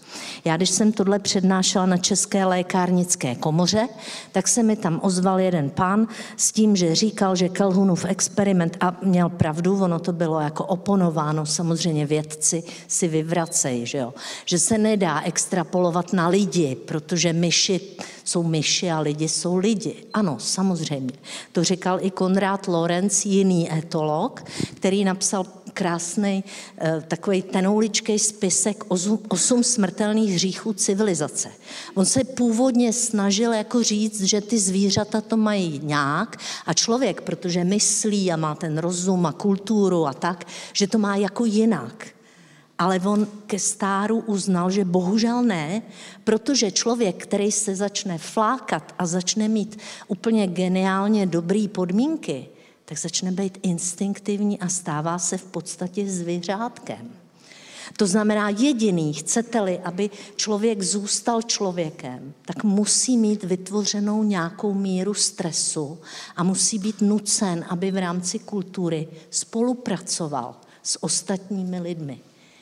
[0.45, 3.87] Já, když jsem tohle přednášela na České lékárnické komoře,
[4.31, 8.97] tak se mi tam ozval jeden pán s tím, že říkal, že Kelhunův experiment, a
[9.03, 14.13] měl pravdu, ono to bylo jako oponováno, samozřejmě vědci si vyvracejí, že, jo?
[14.45, 17.81] že se nedá extrapolovat na lidi, protože myši
[18.23, 19.95] jsou myši a lidi jsou lidi.
[20.13, 21.13] Ano, samozřejmě.
[21.51, 24.43] To říkal i Konrád Lorenz, jiný etolog,
[24.75, 26.43] který napsal krásný
[26.77, 28.83] eh, takový tenouličkej spisek
[29.27, 31.51] osm smrtelných hříchů civilizace.
[31.93, 37.63] On se původně snažil jako říct, že ty zvířata to mají nějak a člověk, protože
[37.63, 42.07] myslí a má ten rozum a kulturu a tak, že to má jako jinak.
[42.77, 45.81] Ale on ke stáru uznal, že bohužel ne,
[46.23, 52.49] protože člověk, který se začne flákat a začne mít úplně geniálně dobrý podmínky,
[52.91, 57.11] tak začne být instinktivní a stává se v podstatě zvířátkem.
[57.97, 65.99] To znamená, jediný, chcete-li, aby člověk zůstal člověkem, tak musí mít vytvořenou nějakou míru stresu
[66.35, 72.19] a musí být nucen, aby v rámci kultury spolupracoval s ostatními lidmi.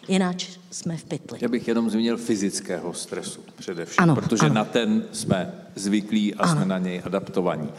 [0.08, 0.36] Jinak
[0.72, 1.39] jsme v pytli.
[1.41, 4.56] Já bych jenom zmínil fyzického stresu především, ano, protože ano.
[4.56, 6.52] na ten jsme zvyklí a ano.
[6.52, 7.70] jsme na něj adaptovaní.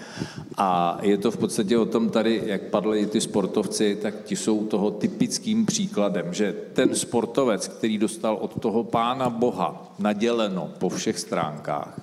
[0.56, 4.66] A je to v podstatě o tom tady, jak padly ty sportovci, tak ti jsou
[4.66, 11.18] toho typickým příkladem, že ten sportovec, který dostal od toho pána Boha naděleno po všech
[11.18, 12.00] stránkách,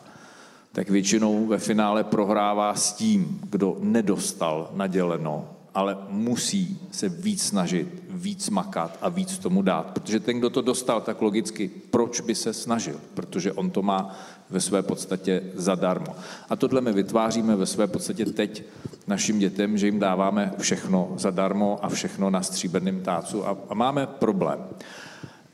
[0.72, 8.04] tak většinou ve finále prohrává s tím, kdo nedostal naděleno, ale musí se víc snažit,
[8.10, 9.92] víc makat a víc tomu dát.
[9.92, 13.00] Protože ten, kdo to dostal, tak logicky, proč by se snažil?
[13.14, 14.16] Protože on to má
[14.50, 16.16] ve své podstatě zadarmo.
[16.50, 18.64] A tohle my vytváříme ve své podstatě teď
[19.08, 24.08] našim dětem, že jim dáváme všechno zadarmo a všechno na stříbrném tácu a, a máme
[24.08, 24.60] problém.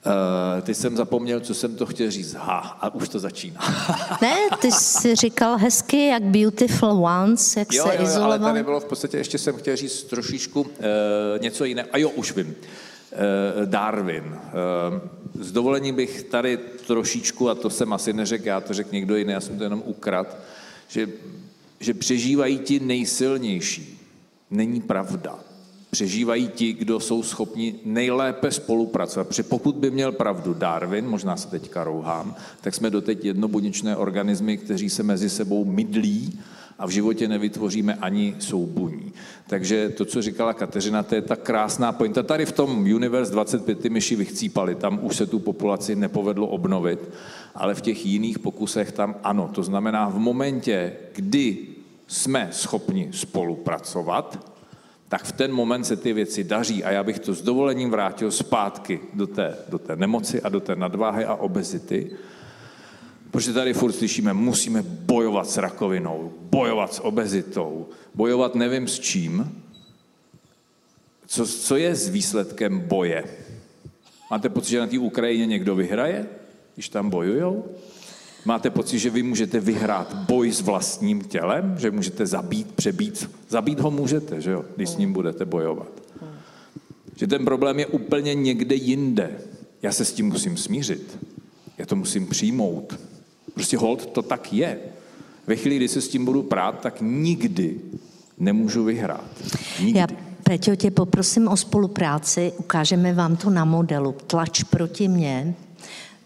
[0.05, 2.33] Uh, teď jsem zapomněl, co jsem to chtěl říct.
[2.33, 3.61] Ha, a už to začíná.
[4.21, 8.31] ne, ty jsi říkal hezky, jak beautiful once, jak jo, se jo, izoloval.
[8.31, 10.67] ale tady bylo v podstatě, ještě jsem chtěl říct trošičku uh,
[11.39, 11.89] něco jiného.
[11.91, 12.47] A jo, už vím.
[12.47, 14.23] Uh, Darwin.
[14.23, 19.15] Uh, s dovolením bych tady trošičku, a to jsem asi neřekl, já to řekl někdo
[19.15, 20.37] jiný, já jsem to jenom ukrad,
[20.87, 21.07] že,
[21.79, 23.99] že přežívají ti nejsilnější.
[24.51, 25.39] Není pravda
[25.93, 29.27] přežívají ti, kdo jsou schopni nejlépe spolupracovat.
[29.27, 34.57] Protože pokud by měl pravdu Darwin, možná se teďka rouhám, tak jsme doteď jednobuněčné organismy,
[34.57, 36.39] kteří se mezi sebou mydlí
[36.79, 39.13] a v životě nevytvoříme ani soubuní.
[39.47, 42.23] Takže to, co říkala Kateřina, to je ta krásná pointa.
[42.23, 46.99] Tady v tom Universe 25 ty myši vychcípali, tam už se tu populaci nepovedlo obnovit,
[47.55, 49.49] ale v těch jiných pokusech tam ano.
[49.53, 51.57] To znamená, v momentě, kdy
[52.07, 54.52] jsme schopni spolupracovat,
[55.13, 58.31] tak v ten moment se ty věci daří a já bych to s dovolením vrátil
[58.31, 62.11] zpátky do té, do té nemoci a do té nadváhy a obezity,
[63.31, 69.61] protože tady furt slyšíme, musíme bojovat s rakovinou, bojovat s obezitou, bojovat nevím s čím.
[71.27, 73.23] Co, co je s výsledkem boje?
[74.31, 76.25] Máte pocit, že na té Ukrajině někdo vyhraje,
[76.73, 77.65] když tam bojujou?
[78.45, 83.29] Máte pocit, že vy můžete vyhrát boj s vlastním tělem, že můžete zabít, přebít.
[83.49, 85.87] Zabít ho můžete, že jo, když s ním budete bojovat.
[87.15, 89.31] Že ten problém je úplně někde jinde.
[89.81, 91.19] Já se s tím musím smířit.
[91.77, 92.99] Já to musím přijmout.
[93.53, 94.79] Prostě hold, to tak je.
[95.47, 97.79] Ve chvíli, kdy se s tím budu prát, tak nikdy
[98.37, 99.29] nemůžu vyhrát.
[99.79, 99.99] Nikdy.
[99.99, 100.07] Já,
[100.43, 104.15] Peťo, tě poprosím o spolupráci, ukážeme vám to na modelu.
[104.27, 105.55] Tlač proti mně,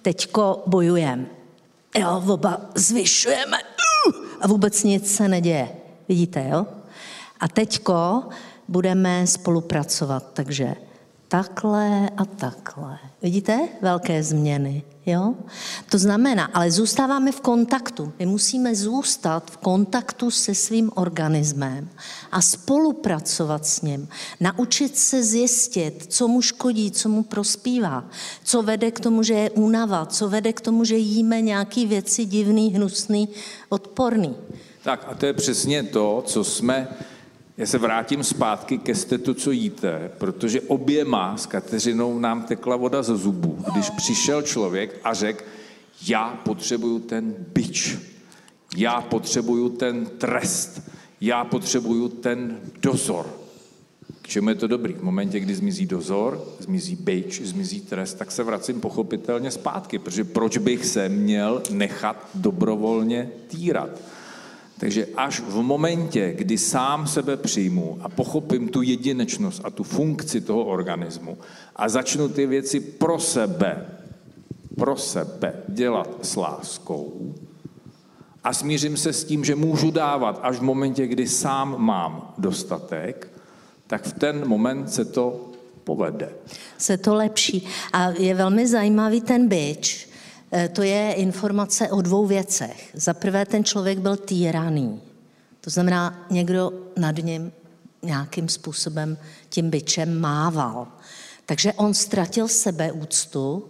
[0.02, 1.37] teďko bojujeme
[2.00, 5.70] jo, oba zvyšujeme uh, a vůbec nic se neděje.
[6.10, 6.66] Vidíte, jo?
[7.40, 8.24] A teďko
[8.68, 10.76] budeme spolupracovat, takže
[11.28, 13.00] takhle a takhle.
[13.22, 13.60] Vidíte?
[13.82, 14.84] Velké změny.
[15.06, 15.34] Jo?
[15.90, 18.14] To znamená, ale zůstáváme v kontaktu.
[18.20, 21.90] My musíme zůstat v kontaktu se svým organismem
[22.32, 24.10] a spolupracovat s ním.
[24.40, 28.06] Naučit se zjistit, co mu škodí, co mu prospívá,
[28.44, 32.26] co vede k tomu, že je únava, co vede k tomu, že jíme nějaké věci
[32.26, 33.30] divný, hnusný,
[33.70, 34.36] odporný.
[34.84, 36.88] Tak a to je přesně to, co jsme
[37.58, 43.04] já se vrátím zpátky ke stetu, co jíte, protože oběma s Kateřinou nám tekla voda
[43.04, 45.44] ze zubů, když přišel člověk a řekl,
[46.08, 47.98] já potřebuju ten byč,
[48.78, 50.82] já potřebuju ten trest,
[51.22, 53.26] já potřebuju ten dozor.
[54.22, 54.94] K čemu je to dobrý?
[54.94, 60.24] V momentě, kdy zmizí dozor, zmizí byč, zmizí trest, tak se vracím pochopitelně zpátky, protože
[60.24, 63.90] proč bych se měl nechat dobrovolně týrat?
[64.80, 70.42] Takže až v momentě, kdy sám sebe přijmu a pochopím tu jedinečnost a tu funkci
[70.42, 71.38] toho organismu
[71.76, 73.86] a začnu ty věci pro sebe,
[74.76, 77.34] pro sebe dělat s láskou
[78.48, 83.28] a smířím se s tím, že můžu dávat až v momentě, kdy sám mám dostatek,
[83.88, 85.52] tak v ten moment se to
[85.84, 86.30] povede.
[86.78, 87.68] Se to lepší.
[87.94, 90.07] A je velmi zajímavý ten byč,
[90.74, 92.90] to je informace o dvou věcech.
[92.94, 95.02] Za prvé, ten člověk byl týraný.
[95.62, 97.52] To znamená, někdo nad ním
[98.02, 99.18] nějakým způsobem
[99.50, 100.88] tím byčem mával.
[101.46, 103.64] Takže on ztratil sebeúctu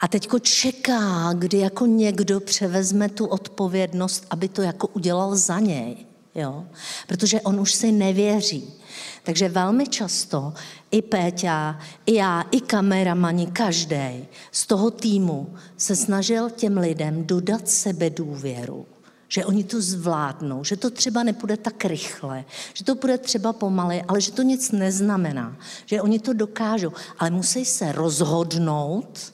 [0.00, 5.96] a teďko čeká, kdy jako někdo převezme tu odpovědnost, aby to jako udělal za něj.
[6.34, 6.64] Jo?
[7.06, 8.74] Protože on už si nevěří.
[9.22, 10.52] Takže velmi často
[10.92, 17.68] i Péťa, i já, i kameramani, každý z toho týmu se snažil těm lidem dodat
[17.68, 18.86] sebe důvěru
[19.32, 24.02] že oni to zvládnou, že to třeba nepůjde tak rychle, že to bude třeba pomaly,
[24.08, 29.32] ale že to nic neznamená, že oni to dokážou, ale musí se rozhodnout,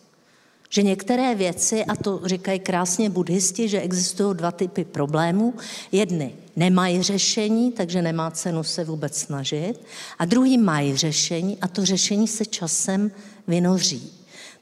[0.68, 5.54] že některé věci, a to říkají krásně buddhisti, že existují dva typy problémů.
[5.92, 9.74] Jedny nemají řešení, takže nemá cenu se vůbec snažit.
[10.18, 13.10] A druhý mají řešení a to řešení se časem
[13.46, 14.12] vynoří.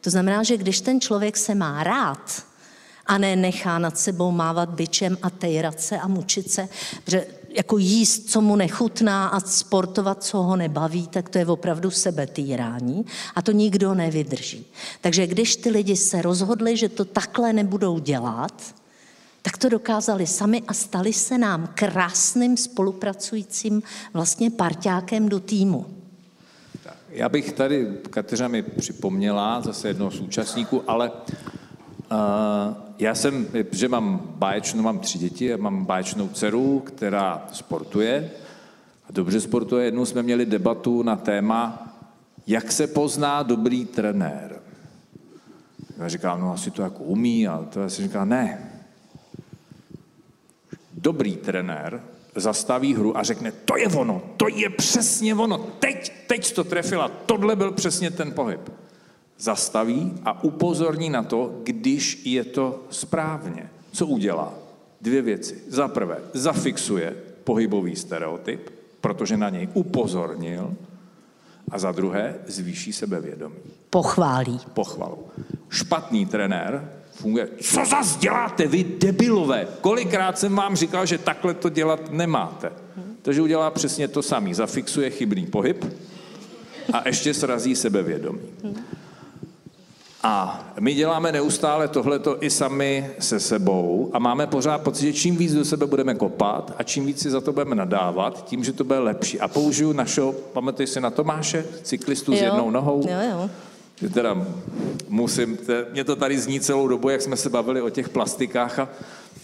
[0.01, 2.45] To znamená, že když ten člověk se má rád
[3.07, 6.69] a ne nechá nad sebou mávat byčem a tejrat se a mučit se,
[7.05, 7.27] protože
[7.57, 13.05] jako jíst, co mu nechutná a sportovat, co ho nebaví, tak to je opravdu sebetýrání
[13.35, 14.67] a to nikdo nevydrží.
[15.01, 18.75] Takže když ty lidi se rozhodli, že to takhle nebudou dělat,
[19.43, 23.83] tak to dokázali sami a stali se nám krásným spolupracujícím
[24.13, 25.87] vlastně parťákem do týmu.
[27.11, 31.11] Já bych tady, Kateřina mi připomněla, zase jednoho z účastníků, ale
[32.99, 38.31] já jsem, že mám báječnou, mám tři děti, a mám báječnou dceru, která sportuje,
[39.09, 39.85] a dobře sportuje.
[39.85, 41.93] Jednou jsme měli debatu na téma,
[42.47, 44.61] jak se pozná dobrý trenér.
[45.99, 48.71] Já říkám, no asi to jako umí, a to já si říkám, ne.
[50.95, 52.03] Dobrý trenér
[52.37, 57.09] zastaví hru a řekne, to je ono, to je přesně ono, teď, teď to trefila,
[57.09, 58.61] tohle byl přesně ten pohyb.
[59.39, 63.71] Zastaví a upozorní na to, když je to správně.
[63.93, 64.55] Co udělá?
[65.01, 65.63] Dvě věci.
[65.69, 68.71] Za prvé, zafixuje pohybový stereotyp,
[69.01, 70.75] protože na něj upozornil,
[71.71, 73.57] a za druhé, zvýší sebevědomí.
[73.91, 74.61] Pochválí.
[74.75, 75.27] Pochvalu.
[75.69, 77.49] Špatný trenér funguje.
[77.61, 79.69] Co zas děláte vy, debilové?
[79.81, 82.73] Kolikrát jsem vám říkal, že takhle to dělat nemáte.
[83.23, 84.55] Takže udělá přesně to samý.
[84.55, 85.85] Zafixuje chybný pohyb
[86.93, 88.41] a ještě srazí sebevědomí.
[90.29, 95.37] A my děláme neustále tohleto i sami se sebou a máme pořád pocit, že čím
[95.37, 98.73] víc do sebe budeme kopat a čím víc si za to budeme nadávat, tím, že
[98.73, 99.41] to bude lepší.
[99.41, 102.39] A použiju našeho, pamatuješ si na Tomáše, cyklistu jo.
[102.39, 103.07] s jednou nohou?
[103.09, 103.51] Jo, jo.
[103.97, 104.47] Že teda
[105.09, 105.59] musím,
[105.93, 108.89] mě to tady zní celou dobu, jak jsme se bavili o těch plastikách a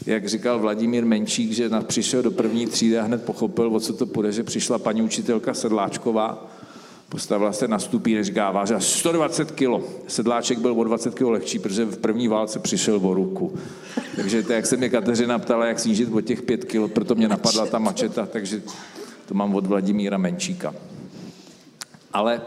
[0.07, 4.07] jak říkal Vladimír Menčík, že přišel do první třídy a hned pochopil, o co to
[4.07, 6.52] půjde, že přišla paní učitelka Sedláčková
[7.13, 9.85] Postavila se na stupí, říká, vážila 120 kilo.
[10.07, 13.55] Sedláček byl o 20 kilo lehčí, protože v první válce přišel o ruku.
[14.17, 17.29] Takže to, jak se mě Kateřina ptala, jak snížit o těch 5 kilo, proto mě
[17.29, 18.63] napadla ta mačeta, takže
[19.27, 20.75] to mám od Vladimíra Menčíka.
[22.13, 22.41] Ale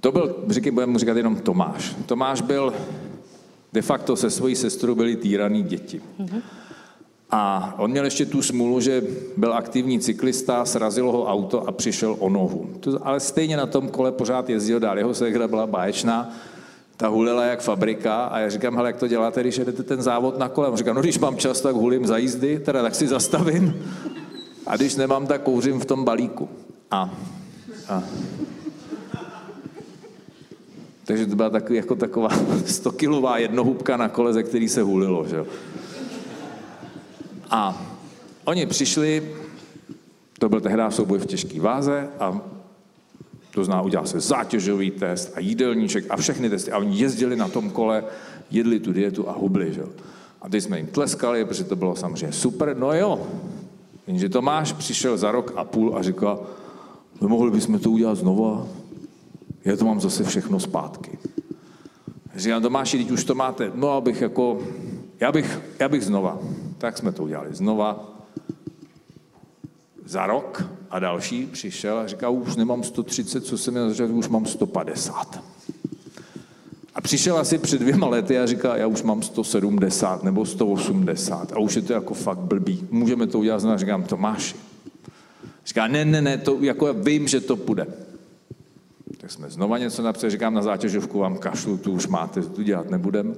[0.00, 1.96] to byl, říkej, budeme mu říkat jenom Tomáš.
[2.06, 2.74] Tomáš byl
[3.72, 6.00] de facto se svojí sestrou byli týraný děti.
[6.20, 6.42] Mm-hmm.
[7.32, 9.02] A on měl ještě tu smůlu, že
[9.36, 12.70] byl aktivní cyklista, srazilo ho auto a přišel o nohu.
[13.02, 14.98] Ale stejně na tom kole pořád jezdil dál.
[14.98, 16.30] Jeho segra byla báječná,
[16.96, 20.38] ta hulila jak fabrika a já říkám, hele, jak to děláte, když jedete ten závod
[20.38, 20.68] na kole?
[20.68, 23.84] On říká, no když mám čas, tak hulím za jízdy, teda tak si zastavím
[24.66, 26.48] a když nemám, tak kouřím v tom balíku.
[26.90, 27.10] A,
[27.88, 28.02] a
[31.04, 32.28] takže to byla takový, jako taková
[32.66, 35.28] 100-kilová jednohubka na kole, ze který se hulilo.
[35.28, 35.44] Že?
[37.52, 37.82] A
[38.44, 39.32] oni přišli,
[40.38, 42.40] to byl tehdy souboj v těžké váze a
[43.54, 46.72] to zná, udělal se zátěžový test a jídelníček a všechny testy.
[46.72, 48.04] A oni jezdili na tom kole,
[48.50, 49.74] jedli tu dietu a hubli.
[49.74, 49.82] Že?
[50.42, 52.76] A teď jsme jim tleskali, protože to bylo samozřejmě super.
[52.76, 53.26] No jo,
[54.06, 56.42] jenže Tomáš přišel za rok a půl a říkal,
[57.20, 58.66] my mohli bychom to udělat znova,
[59.64, 61.18] já to mám zase všechno zpátky.
[62.36, 64.58] Říkám, Tomáši, teď už to máte, no abych jako,
[65.20, 66.38] já bych, já bych znova.
[66.82, 68.18] Tak jsme to udělali znova.
[70.04, 74.28] Za rok a další přišel a říkal, už nemám 130, co jsem měl začít, už
[74.28, 75.42] mám 150.
[76.94, 81.58] A přišel asi před dvěma lety a říká, já už mám 170 nebo 180 a
[81.58, 82.88] už je to jako fakt blbý.
[82.90, 83.78] Můžeme to udělat znovu.
[83.78, 84.56] Říkám, Tomáši.
[85.66, 87.86] Říká, ne, ne, ne, to jako já vím, že to půjde.
[89.16, 92.90] Tak jsme znova něco napsali, říkám, na zátěžovku vám kašlu, tu už máte, tu dělat
[92.90, 93.36] nebudem.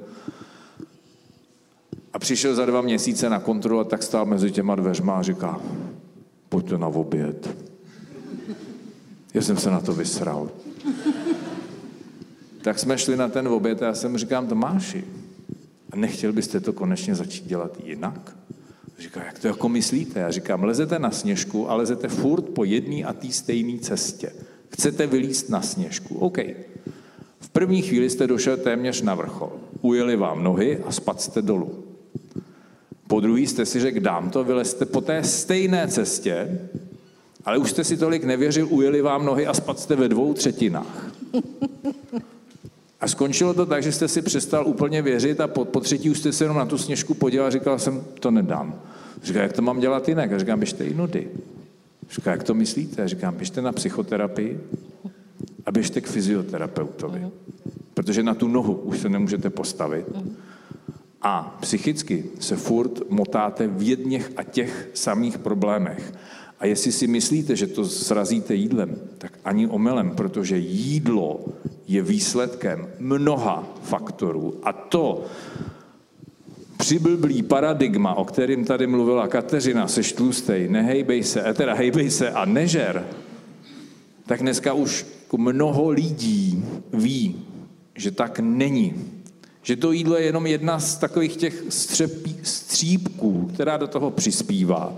[2.14, 5.60] A přišel za dva měsíce na kontrolu a tak stál mezi těma dveřma a říká,
[6.48, 7.56] pojďte na oběd.
[9.34, 10.50] Já jsem se na to vysral.
[12.62, 15.04] tak jsme šli na ten oběd a já jsem říkám, Tomáši,
[15.90, 18.36] a nechtěl byste to konečně začít dělat jinak?
[18.98, 20.20] Říká, jak to jako myslíte?
[20.20, 24.32] Já říkám, lezete na sněžku a lezete furt po jedné a té stejné cestě.
[24.68, 26.18] Chcete vylíst na sněžku.
[26.18, 26.38] OK.
[27.40, 29.52] V první chvíli jste došel téměř na vrchol.
[29.80, 31.93] Ujeli vám nohy a spad jste dolů.
[33.06, 36.60] Po druhý jste si řekl, dám to, vylezte po té stejné cestě,
[37.44, 41.12] ale už jste si tolik nevěřil, ujeli vám nohy a spad jste ve dvou třetinách.
[43.00, 46.18] A skončilo to tak, že jste si přestal úplně věřit a po, po třetí už
[46.18, 48.80] jste se jenom na tu sněžku podíval a říkal jsem, to nedám.
[49.22, 50.32] Říká, jak to mám dělat jinak?
[50.32, 51.28] A říkám, běžte i nudy.
[52.10, 53.02] Říká, jak to myslíte?
[53.02, 54.60] A říkám, běžte na psychoterapii
[55.66, 57.28] a běžte k fyzioterapeutovi.
[57.94, 60.06] Protože na tu nohu už se nemůžete postavit
[61.24, 66.12] a psychicky se furt motáte v jedněch a těch samých problémech.
[66.60, 71.44] A jestli si myslíte, že to srazíte jídlem, tak ani omylem, protože jídlo
[71.88, 74.54] je výsledkem mnoha faktorů.
[74.62, 75.24] A to
[76.76, 82.30] přiblblý paradigma, o kterým tady mluvila Kateřina, seš tlustej, nehejbej se, eh, teda hejbej se
[82.30, 83.06] a nežer,
[84.26, 85.06] tak dneska už
[85.36, 87.42] mnoho lidí ví,
[87.96, 89.13] že tak není
[89.64, 94.92] Že to jídlo je jenom jedna z takových těch střepí, střípků, která do toho přispívá.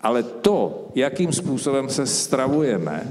[0.00, 3.10] Ale to, jakým způsobem se stravujeme,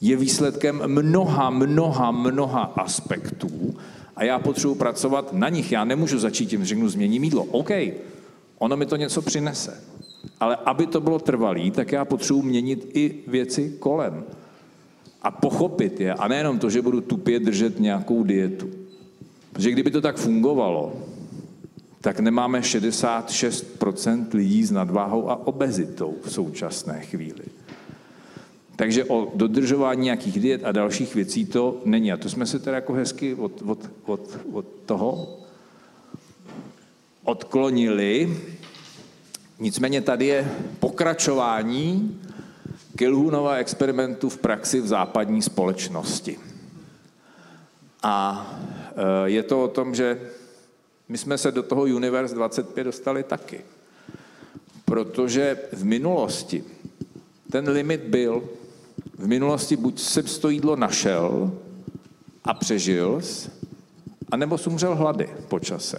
[0.00, 3.76] je výsledkem mnoha, mnoha, mnoha aspektů
[4.16, 5.72] a já potřebuji pracovat na nich.
[5.72, 7.44] Já nemůžu začít tím, řeknu, změním jídlo.
[7.44, 7.70] OK,
[8.58, 9.84] ono mi to něco přinese.
[10.40, 14.24] Ale aby to bylo trvalý, tak já potřebuji měnit i věci kolem.
[15.22, 16.14] A pochopit je.
[16.14, 18.81] A nejenom to, že budu tupě držet nějakou dietu.
[19.52, 20.92] Protože kdyby to tak fungovalo,
[22.00, 27.44] tak nemáme 66% lidí s nadváhou a obezitou v současné chvíli.
[28.76, 32.12] Takže o dodržování nějakých diet a dalších věcí to není.
[32.12, 35.38] A to jsme se teda jako hezky od, od, od, od toho
[37.24, 38.36] odklonili.
[39.58, 42.20] Nicméně tady je pokračování
[42.96, 46.38] Kilhunova experimentu v praxi v západní společnosti.
[48.02, 48.46] A
[49.24, 50.20] je to o tom, že
[51.08, 53.60] my jsme se do toho Universe 25 dostali taky.
[54.84, 56.64] Protože v minulosti
[57.50, 58.42] ten limit byl,
[59.18, 61.52] v minulosti buď se to jídlo našel
[62.44, 63.20] a přežil,
[64.30, 65.98] anebo umřel hlady po čase.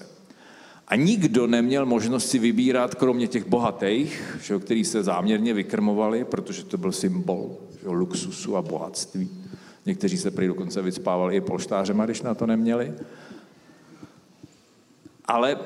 [0.87, 6.77] A nikdo neměl možnost si vybírat, kromě těch bohatých, který se záměrně vykrmovali, protože to
[6.77, 9.42] byl symbol že, luxusu a bohatství.
[9.85, 12.93] Někteří se prý dokonce vyspávali i polštářem, když na to neměli.
[15.25, 15.57] Ale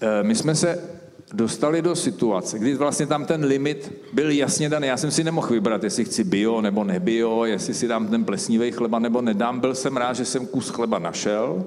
[0.00, 1.00] e, my jsme se
[1.32, 4.86] dostali do situace, kdy vlastně tam ten limit byl jasně daný.
[4.86, 8.72] Já jsem si nemohl vybrat, jestli chci bio nebo nebio, jestli si dám ten plesnivý
[8.72, 9.60] chleba nebo nedám.
[9.60, 11.64] Byl jsem rád, že jsem kus chleba našel,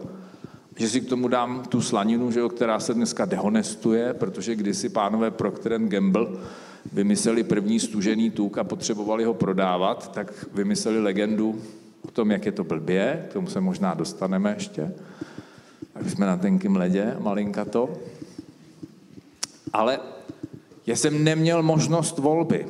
[0.78, 4.90] že si k tomu dám tu slaninu, že jo, která se dneska dehonestuje, protože kdysi
[4.90, 6.28] pánové Procter Gamble
[6.94, 11.62] vymysleli první stužený tuk a potřebovali ho prodávat, tak vymysleli legendu
[12.08, 14.94] o tom, jak je to blbě, k tomu se možná dostaneme ještě,
[15.94, 17.90] tak jsme na tenkým ledě, malinka to.
[19.74, 20.00] Ale
[20.88, 22.68] já jsem neměl možnost volby.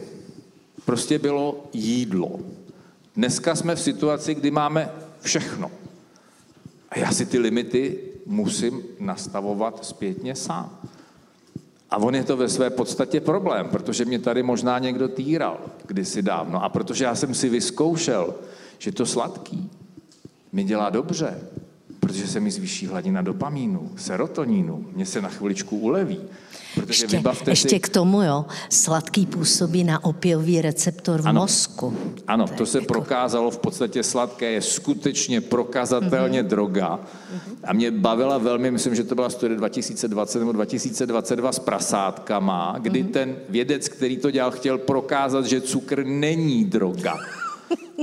[0.86, 2.40] Prostě bylo jídlo.
[3.16, 4.90] Dneska jsme v situaci, kdy máme
[5.22, 5.72] všechno.
[6.90, 10.78] A já si ty limity musím nastavovat zpětně sám.
[11.90, 16.22] A on je to ve své podstatě problém, protože mě tady možná někdo týral kdysi
[16.22, 16.64] dávno.
[16.64, 18.36] A protože já jsem si vyzkoušel,
[18.80, 19.70] že to sladký
[20.52, 21.38] mi dělá dobře,
[22.00, 26.20] protože se mi zvýší hladina dopamínu, serotonínu, mě se na chviličku uleví.
[26.76, 27.80] Protože ještě, ještě si...
[27.80, 31.98] k tomu, jo, sladký působí na opiový receptor v ano, mozku.
[32.28, 32.88] Ano, to, to se jako...
[32.88, 36.48] prokázalo, v podstatě sladké je skutečně prokazatelně mm-hmm.
[36.48, 37.00] droga.
[37.00, 37.56] Mm-hmm.
[37.64, 43.04] A mě bavila velmi, myslím, že to byla studie 2020 nebo 2022 s prasátkama, kdy
[43.04, 43.12] mm-hmm.
[43.12, 47.18] ten vědec, který to dělal, chtěl prokázat, že cukr není droga.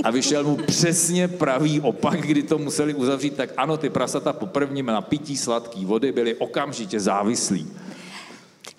[0.03, 4.45] A vyšel mu přesně pravý opak, kdy to museli uzavřít, tak ano, ty prasata po
[4.45, 7.67] prvním napití sladké vody byly okamžitě závislí.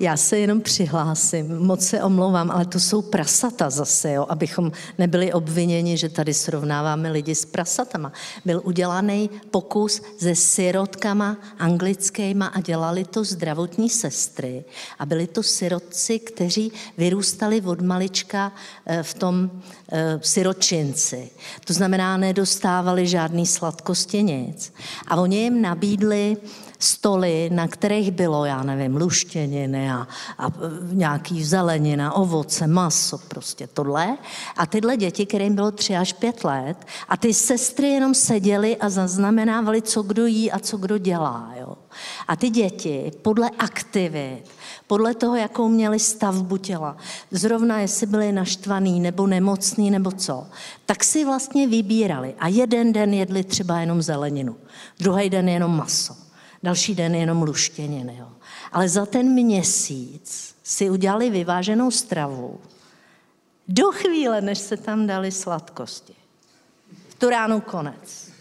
[0.02, 5.32] Já se jenom přihlásím, moc se omlouvám, ale to jsou prasata zase, jo, abychom nebyli
[5.32, 8.12] obviněni, že tady srovnáváme lidi s prasatama.
[8.44, 14.64] Byl udělaný pokus se sirotkama anglickýma a dělali to zdravotní sestry.
[14.98, 18.52] A byli to sirotci, kteří vyrůstali od malička
[18.86, 19.50] eh, v tom
[19.92, 21.30] eh, siročinci.
[21.64, 24.72] To znamená, nedostávali žádný sladkosti nic.
[25.08, 26.36] A oni jim nabídli
[26.82, 30.06] stoly, na kterých bylo, já nevím, luštěniny a,
[30.38, 30.48] a
[30.92, 34.18] nějaký zelenina, ovoce, maso, prostě tohle.
[34.56, 36.76] A tyhle děti, kterým bylo tři až pět let,
[37.08, 41.52] a ty sestry jenom seděly a zaznamenávali, co kdo jí a co kdo dělá.
[41.60, 41.76] Jo.
[42.28, 44.42] A ty děti podle aktivit,
[44.86, 46.96] podle toho, jakou měli stavbu těla,
[47.30, 50.46] zrovna jestli byli naštvaný nebo nemocný nebo co,
[50.86, 52.34] tak si vlastně vybírali.
[52.38, 54.56] A jeden den jedli třeba jenom zeleninu,
[55.00, 56.21] druhý den jenom maso
[56.62, 58.16] další den jenom luštěniny.
[58.18, 58.28] Jo.
[58.72, 62.60] Ale za ten měsíc si udělali vyváženou stravu
[63.68, 66.14] do chvíle, než se tam dali sladkosti.
[67.08, 68.32] V tu ránu konec.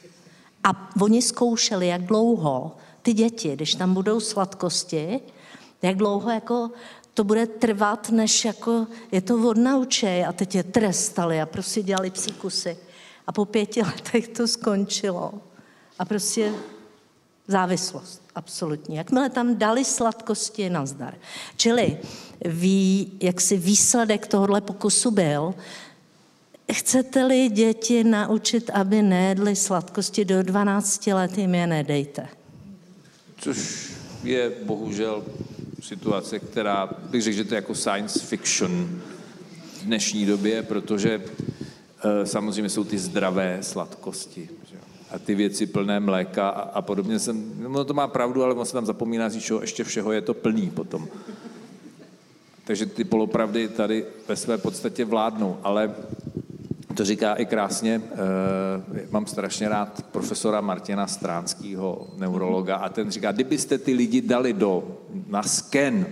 [0.64, 5.20] A oni zkoušeli, jak dlouho ty děti, když tam budou sladkosti,
[5.82, 6.72] jak dlouho jako
[7.14, 12.12] to bude trvat, než jako je to odnaučej a teď je trestali a prostě dělali
[12.12, 12.78] psíkusy.
[13.28, 15.34] A po pěti letech to skončilo.
[16.00, 16.54] A prostě
[17.48, 18.96] závislost, absolutní.
[18.96, 21.16] Jakmile tam dali sladkosti, nazdar.
[21.58, 21.98] Čili
[22.46, 25.54] ví, jak si výsledek tohohle pokusu byl,
[26.72, 32.28] chcete-li děti naučit, aby nejedli sladkosti do 12 let, jim je nedejte.
[33.38, 33.92] Což
[34.24, 35.24] je bohužel
[35.82, 39.02] situace, která bych řekl, že to je jako science fiction
[39.74, 44.50] v dnešní době, protože eh, samozřejmě jsou ty zdravé sladkosti.
[45.12, 47.20] A ty věci plné mléka a, a podobně.
[47.20, 50.22] Jsem, no to má pravdu, ale on se tam zapomíná říct, že ještě všeho je
[50.22, 51.08] to plný potom.
[52.64, 55.96] Takže ty polopravdy tady ve své podstatě vládnou, ale
[56.94, 58.02] to říká i krásně,
[58.96, 64.54] e, mám strašně rád profesora Martina Stránského, neurologa, a ten říká, kdybyste ty lidi dali
[64.54, 64.98] do,
[65.28, 66.06] na sken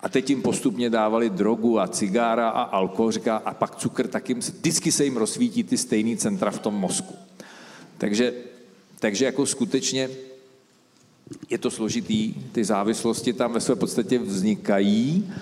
[0.00, 4.28] a teď jim postupně dávali drogu a cigára a alkohol, říká, a pak cukr, tak
[4.28, 7.14] jim, vždycky se jim rozsvítí ty stejný centra v tom mozku.
[8.00, 8.32] Takže,
[9.00, 10.10] takže jako skutečně
[11.50, 15.32] je to složitý, ty závislosti tam ve své podstatě vznikají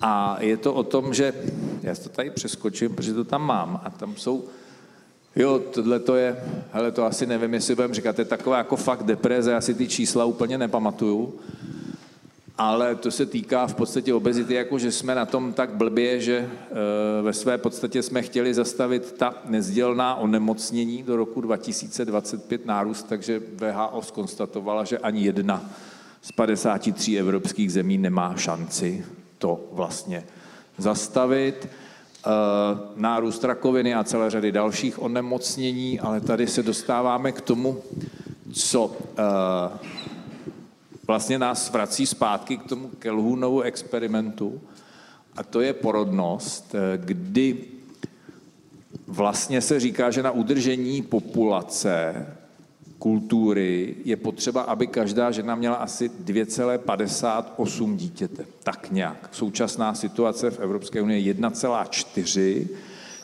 [0.00, 1.34] a je to o tom, že
[1.82, 4.44] já to tady přeskočím, protože to tam mám a tam jsou,
[5.36, 6.36] jo, tohle to je,
[6.72, 9.74] hele, to asi nevím, jestli budeme říkat, to je taková jako fakt depreze, já si
[9.74, 11.34] ty čísla úplně nepamatuju,
[12.58, 16.36] ale to se týká v podstatě obezity, jako že jsme na tom tak blbě, že
[16.38, 16.48] e,
[17.22, 24.02] ve své podstatě jsme chtěli zastavit ta nezdělná onemocnění do roku 2025 nárůst, takže VHO
[24.02, 25.70] skonstatovala, že ani jedna
[26.22, 29.04] z 53 evropských zemí nemá šanci
[29.38, 30.24] to vlastně
[30.78, 31.64] zastavit.
[31.64, 31.68] E,
[32.96, 37.82] nárůst rakoviny a celé řady dalších onemocnění, ale tady se dostáváme k tomu,
[38.52, 39.98] co e,
[41.08, 44.60] vlastně nás vrací zpátky k tomu Kelhoonovu experimentu
[45.36, 47.56] a to je porodnost, eh, kdy
[49.06, 52.26] vlastně se říká, že na udržení populace
[52.98, 58.44] kultury je potřeba, aby každá žena měla asi 2,58 dítěte.
[58.62, 59.28] Tak nějak.
[59.32, 62.68] Současná situace v Evropské unii je 1,4,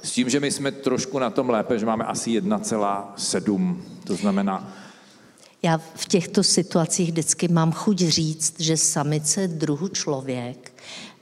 [0.02, 3.76] s tím, že my jsme trošku na tom lépe, že máme asi 1,7.
[4.04, 4.72] To znamená,
[5.64, 10.72] já v těchto situacích vždycky mám chuť říct, že samice druhu člověk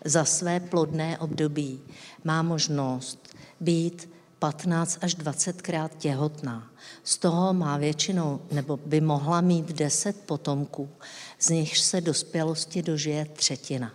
[0.05, 1.81] za své plodné období
[2.24, 3.28] má možnost
[3.60, 6.70] být 15 až 20 krát těhotná.
[7.05, 10.89] Z toho má většinou, nebo by mohla mít 10 potomků,
[11.39, 13.93] z nichž se dospělosti dožije třetina.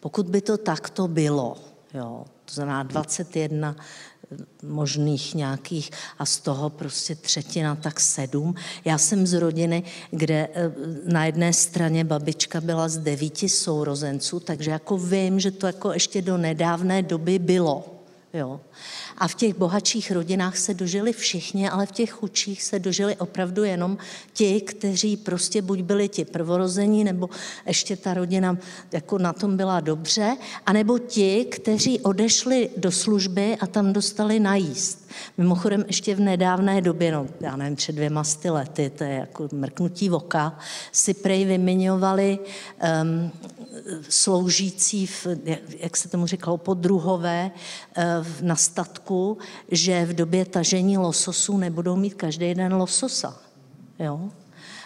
[0.00, 1.56] Pokud by to takto bylo,
[1.94, 3.76] jo, to znamená 21
[4.62, 8.54] možných nějakých a z toho prostě třetina, tak sedm.
[8.84, 10.72] Já jsem z rodiny, kde eh,
[11.04, 16.22] na jedné straně babička byla z devíti sourozenců, takže jako vím, že to jako ještě
[16.22, 17.84] do nedávné doby bylo.
[18.34, 18.60] Jo.
[19.18, 23.64] A v těch bohatších rodinách se dožili všichni, ale v těch chudších se dožili opravdu
[23.64, 23.98] jenom
[24.32, 27.30] ti, kteří prostě buď byli ti prvorození, nebo
[27.66, 28.58] ještě ta rodina
[28.92, 30.36] jako na tom byla dobře,
[30.66, 35.08] anebo ti, kteří odešli do služby a tam dostali najíst.
[35.38, 39.48] Mimochodem ještě v nedávné době, no já nevím, před dvěma sty lety, to je jako
[39.52, 40.58] mrknutí voka,
[40.92, 42.38] si prej vyměňovali
[43.02, 43.30] um,
[44.08, 45.26] sloužící, v,
[45.78, 47.50] jak se tomu říkalo, podruhové
[47.96, 48.04] eh,
[48.42, 49.38] na statku,
[49.70, 53.40] že v době tažení lososů nebudou mít každý den lososa.
[53.98, 54.20] Jo?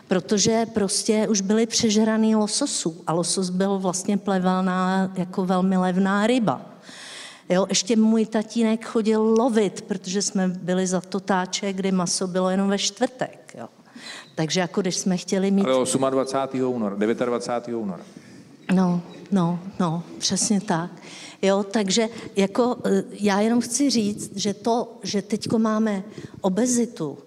[0.09, 6.61] Protože prostě už byly přežraný lososů a losos byl vlastně plevaná jako velmi levná ryba.
[7.49, 12.51] Jo, ještě můj tatínek chodil lovit, protože jsme byli za to táče, kdy maso bylo
[12.51, 13.55] jenom ve čtvrtek.
[13.59, 13.69] Jo.
[14.35, 15.67] Takže jako když jsme chtěli mít...
[15.67, 16.75] Ale 28.
[16.75, 17.81] února, 29.
[17.81, 18.03] února.
[18.73, 20.91] No, no, no, přesně tak.
[21.43, 26.05] Jo, takže jako e, já jenom chci říct, že to, že teďko máme
[26.41, 27.19] obezitu,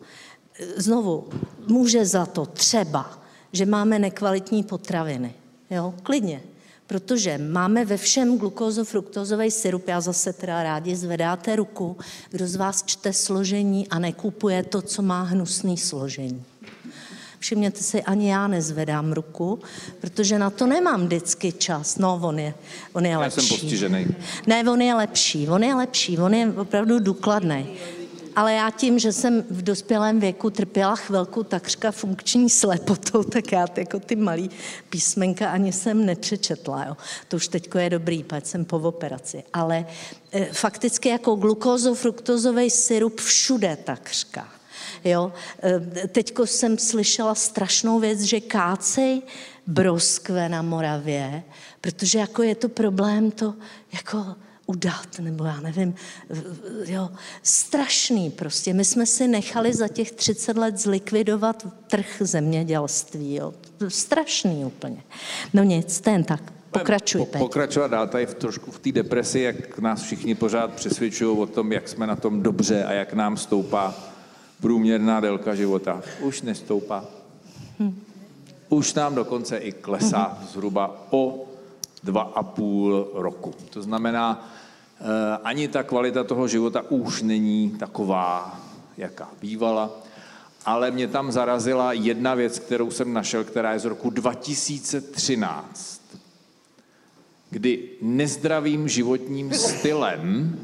[0.59, 1.27] e, znovu,
[1.67, 3.19] může za to třeba,
[3.51, 5.33] že máme nekvalitní potraviny.
[5.69, 6.41] Jo, klidně.
[6.87, 11.97] Protože máme ve všem glukózo-fruktozový syrup, já zase teda rádi zvedáte ruku,
[12.29, 16.45] kdo z vás čte složení a nekupuje to, co má hnusný složení.
[17.43, 19.59] Všimněte si, ani já nezvedám ruku,
[19.99, 21.97] protože na to nemám vždycky čas.
[21.97, 22.53] No, on je,
[22.93, 23.37] on je lepší.
[23.37, 24.07] Já jsem postižený.
[24.47, 27.67] Ne, on je lepší, on je lepší, on je opravdu důkladný.
[28.35, 33.65] Ale já tím, že jsem v dospělém věku trpěla chvilku takřka funkční slepotou, tak já
[33.77, 34.49] jako ty malý
[34.89, 36.85] písmenka ani jsem nepřečetla.
[36.85, 36.97] Jo.
[37.27, 39.43] To už teďko je dobrý, pať jsem po operaci.
[39.53, 39.85] Ale
[40.31, 44.52] e, fakticky jako glukózo-fruktozový syrup všude takřka.
[45.05, 45.33] Jo?
[45.63, 49.21] E, teďko jsem slyšela strašnou věc, že kácej
[49.67, 51.43] broskve na Moravě,
[51.81, 53.53] protože jako je to problém to
[53.93, 54.35] jako
[54.65, 55.95] udat, nebo já nevím,
[56.85, 57.09] jo,
[57.43, 58.73] strašný prostě.
[58.73, 63.53] My jsme si nechali za těch 30 let zlikvidovat trh zemědělství, jo.
[63.87, 65.03] Strašný úplně.
[65.53, 66.53] No nic, ten tak.
[66.71, 71.37] Pokračuj, po, Pokračovat dál tady v, trošku v té depresi, jak nás všichni pořád přesvědčují
[71.37, 74.12] o tom, jak jsme na tom dobře a jak nám stoupá
[74.63, 77.05] průměrná délka života už nestoupá.
[78.69, 81.45] Už nám dokonce i klesá zhruba o
[82.03, 83.53] dva a půl roku.
[83.69, 84.51] To znamená,
[84.99, 85.03] eh,
[85.43, 88.59] ani ta kvalita toho života už není taková,
[88.97, 89.91] jaká bývala.
[90.65, 96.01] ale mě tam zarazila jedna věc, kterou jsem našel, která je z roku 2013,
[97.49, 100.59] kdy nezdravým životním stylem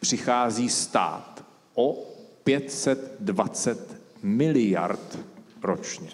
[0.00, 1.44] přichází stát
[1.74, 2.09] o
[2.44, 5.18] 520 miliard
[5.62, 6.08] ročně.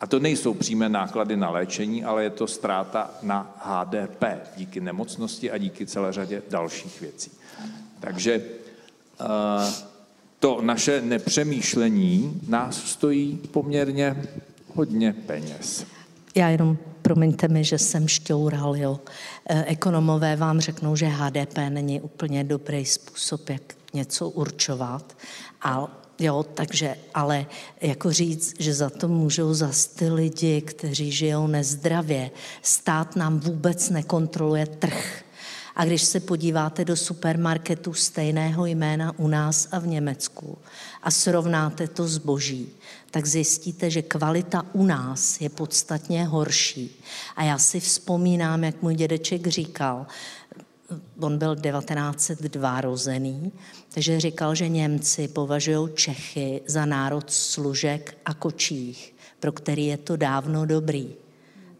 [0.00, 4.24] A to nejsou přímé náklady na léčení, ale je to ztráta na HDP
[4.56, 7.30] díky nemocnosti a díky celé řadě dalších věcí.
[8.00, 8.42] Takže
[9.20, 9.26] uh,
[10.38, 14.22] to naše nepřemýšlení nás stojí poměrně
[14.74, 15.86] hodně peněz.
[16.34, 19.00] Já jenom, promiňte mi, že jsem šťoural, jo.
[19.48, 25.16] Eh, ekonomové vám řeknou, že HDP není úplně dobrý způsob, jak něco určovat,
[25.62, 25.88] ale
[26.18, 27.46] Jo, takže, ale
[27.80, 32.30] jako říct, že za to můžou zas ty lidi, kteří žijou nezdravě.
[32.62, 35.22] Stát nám vůbec nekontroluje trh.
[35.76, 40.58] A když se podíváte do supermarketu stejného jména u nás a v Německu
[41.02, 42.68] a srovnáte to zboží,
[43.10, 47.00] tak zjistíte, že kvalita u nás je podstatně horší.
[47.36, 50.06] A já si vzpomínám, jak můj dědeček říkal,
[51.20, 53.52] on byl 1902 rozený,
[53.94, 60.16] takže říkal, že Němci považují Čechy za národ služek a kočích, pro který je to
[60.16, 61.23] dávno dobrý.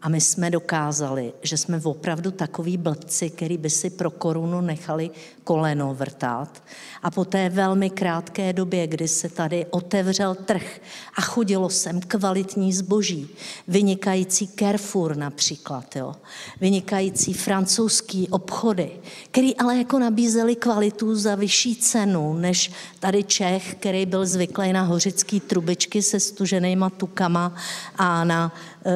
[0.05, 5.11] A my jsme dokázali, že jsme opravdu takový blbci, který by si pro korunu nechali
[5.43, 6.63] koleno vrtat.
[7.03, 10.81] A po té velmi krátké době, kdy se tady otevřel trh
[11.15, 13.29] a chodilo sem kvalitní zboží,
[13.67, 16.15] vynikající Carrefour například, jo,
[16.61, 18.91] vynikající francouzský obchody,
[19.31, 24.81] který ale jako nabízeli kvalitu za vyšší cenu, než tady Čech, který byl zvyklý na
[24.83, 27.55] hořický trubičky se stuženýma tukama
[27.97, 28.53] a na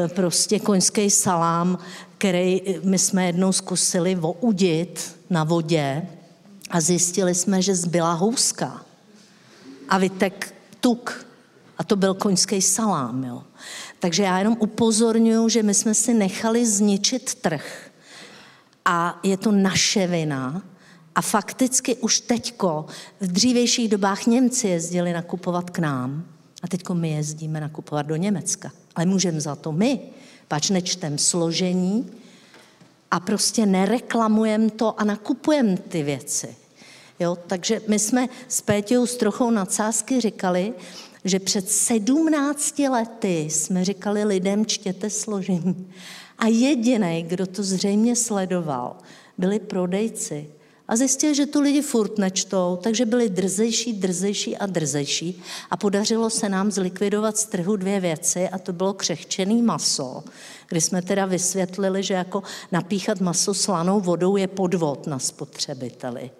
[0.07, 1.77] prostě koňský salám,
[2.17, 6.07] který my jsme jednou zkusili voudit na vodě,
[6.69, 8.85] a zjistili jsme, že zbyla houska
[9.89, 11.25] a vytek tuk
[11.77, 13.23] a to byl koňský salám.
[13.23, 13.43] Jo.
[13.99, 17.89] Takže já jenom upozorňuji, že my jsme si nechali zničit trh
[18.85, 20.61] a je to naše vina,
[21.15, 22.85] a fakticky už teďko,
[23.21, 26.25] v dřívějších dobách Němci jezdili nakupovat k nám
[26.63, 28.71] a teďko my jezdíme nakupovat do Německa.
[28.99, 29.99] Ale můžeme za to my,
[30.47, 32.11] pač nečtem složení
[33.11, 36.55] a prostě nereklamujeme to a nakupujeme ty věci.
[37.19, 37.37] Jo?
[37.47, 40.73] Takže my jsme s Pétěou s trochou nadsázky říkali,
[41.25, 45.91] že před sedmnácti lety jsme říkali lidem, čtěte složení.
[46.37, 48.97] A jediný, kdo to zřejmě sledoval,
[49.37, 50.47] byli prodejci.
[50.89, 55.41] A zjistil, že tu lidi furt nečtou, takže byli drzejší, drzejší a drzejší.
[55.69, 60.23] A podařilo se nám zlikvidovat z trhu dvě věci a to bylo křehčený maso,
[60.69, 66.31] kdy jsme teda vysvětlili, že jako napíchat maso slanou vodou je podvod na spotřebiteli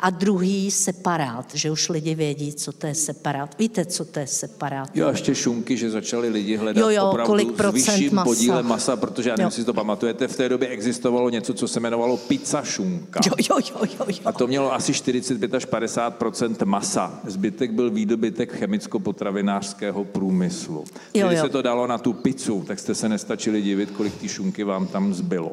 [0.00, 3.58] a druhý separát, že už lidi vědí, co to je separát.
[3.58, 4.96] Víte, co to je separát?
[4.96, 8.24] Jo, a ještě šunky, že začali lidi hledat jo, jo, opravdu kolik s vyšším masa.
[8.24, 11.68] podílem masa, protože já nevím, jestli si to pamatujete, v té době existovalo něco, co
[11.68, 13.20] se jmenovalo pizza šunka.
[13.26, 14.16] Jo, jo, jo, jo, jo.
[14.24, 16.22] A to mělo asi 45 až 50
[16.64, 17.20] masa.
[17.26, 20.84] Zbytek byl výdobytek chemicko-potravinářského průmyslu.
[21.14, 24.28] Jo, Když se to dalo na tu pizzu, tak jste se nestačili divit, kolik ty
[24.28, 25.52] šunky vám tam zbylo.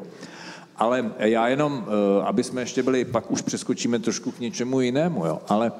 [0.76, 5.26] Ale já jenom, eh, aby jsme ještě byli, pak už přeskočíme trošku k něčemu jinému,
[5.26, 5.40] jo.
[5.48, 5.72] Ale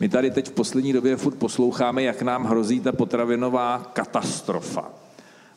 [0.00, 4.90] my tady teď v poslední době furt posloucháme, jak nám hrozí ta potravinová katastrofa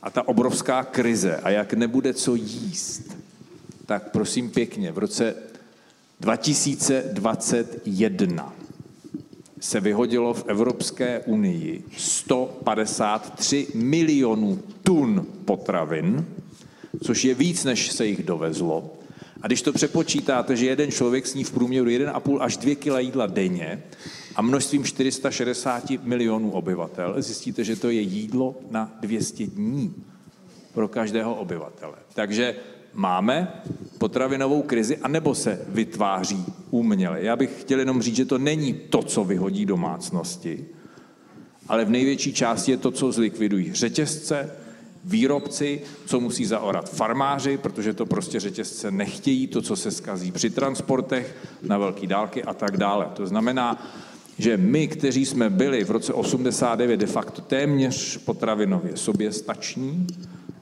[0.02, 3.18] a ta obrovská krize a jak nebude co jíst.
[3.86, 5.36] Tak prosím pěkně, v roce
[6.20, 8.54] 2021
[9.66, 16.26] se vyhodilo v Evropské unii 153 milionů tun potravin,
[17.04, 18.94] což je víc, než se jich dovezlo.
[19.42, 23.26] A když to přepočítáte, že jeden člověk sní v průměru 1,5 až 2 kg jídla
[23.26, 23.84] denně
[24.36, 29.94] a množstvím 460 milionů obyvatel, zjistíte, že to je jídlo na 200 dní
[30.74, 31.96] pro každého obyvatele.
[32.14, 32.56] Takže
[32.96, 33.62] máme
[33.98, 37.22] potravinovou krizi, anebo se vytváří uměle.
[37.22, 40.66] Já bych chtěl jenom říct, že to není to, co vyhodí domácnosti,
[41.68, 44.52] ale v největší části je to, co zlikvidují řetězce,
[45.06, 50.50] výrobci, co musí zaorat farmáři, protože to prostě řetězce nechtějí, to, co se skazí při
[50.50, 53.08] transportech na velké dálky a tak dále.
[53.14, 53.88] To znamená,
[54.38, 60.08] že my, kteří jsme byli v roce 89 de facto téměř potravinově soběstační,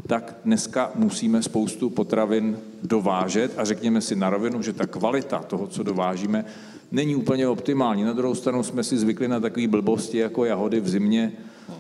[0.08, 5.68] tak dneska musíme spoustu potravin dovážet a řekněme si na rovinu, že ta kvalita toho,
[5.68, 6.46] co dovážíme,
[6.92, 8.04] není úplně optimální.
[8.04, 11.34] Na druhou stranu jsme si zvykli na takové blbosti jako jahody v zimě,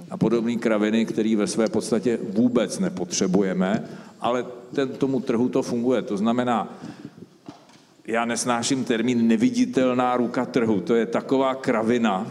[0.09, 3.83] a podobné kraviny, které ve své podstatě vůbec nepotřebujeme,
[4.21, 6.01] ale ten, tomu trhu to funguje.
[6.01, 6.77] To znamená,
[8.07, 10.81] já nesnáším termín neviditelná ruka trhu.
[10.81, 12.27] To je taková kravina,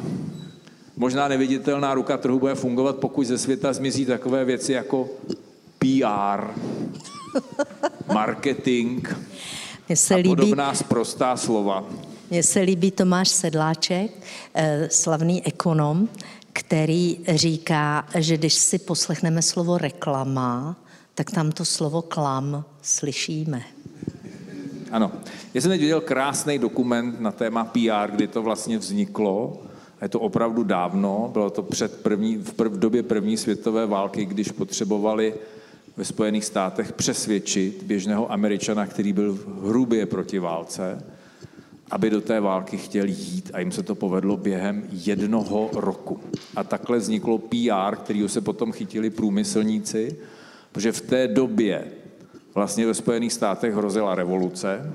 [0.96, 5.08] možná neviditelná ruka trhu bude fungovat, pokud ze světa zmizí takové věci jako
[5.82, 6.46] PR,
[8.14, 9.08] marketing
[9.88, 11.84] Mně se a líbí, podobná sprostá slova.
[12.30, 14.10] mně se líbí Tomáš Sedláček,
[14.54, 16.08] eh, slavný ekonom,
[16.52, 20.76] který říká, že když si poslechneme slovo reklama,
[21.14, 23.62] tak tam to slovo klam slyšíme.
[24.90, 25.12] Ano.
[25.54, 29.62] Já jsem teď viděl krásný dokument na téma PR, kdy to vlastně vzniklo.
[30.00, 33.86] A je to opravdu dávno, bylo to před první, v, prv, v době první světové
[33.86, 35.34] války, když potřebovali
[35.96, 41.04] ve Spojených státech přesvědčit běžného Američana, který byl hrubě proti válce,
[41.90, 46.20] aby do té války chtěl jít a jim se to povedlo během jednoho roku.
[46.56, 50.16] A takhle vzniklo PR, kterýho se potom chytili průmyslníci,
[50.72, 51.84] protože v té době
[52.54, 54.92] vlastně ve Spojených státech hrozila revoluce,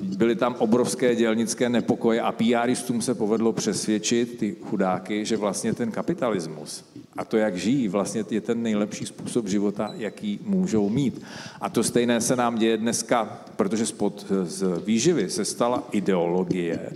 [0.00, 5.90] byly tam obrovské dělnické nepokoje a PRistům se povedlo přesvědčit ty chudáky, že vlastně ten
[5.90, 6.84] kapitalismus
[7.18, 11.22] a to, jak žijí, vlastně je ten nejlepší způsob života, jaký můžou mít.
[11.60, 16.92] A to stejné se nám děje dneska, protože spod z výživy se stala ideologie,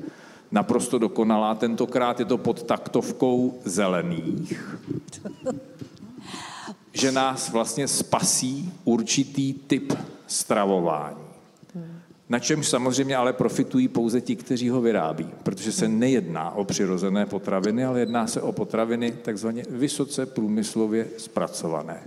[0.50, 1.54] naprosto dokonalá.
[1.54, 4.76] Tentokrát je to pod taktovkou zelených,
[6.92, 9.92] že nás vlastně spasí určitý typ
[10.26, 11.31] stravování.
[12.28, 17.26] Na čemž samozřejmě ale profitují pouze ti, kteří ho vyrábí, protože se nejedná o přirozené
[17.26, 22.00] potraviny, ale jedná se o potraviny takzvaně vysoce průmyslově zpracované.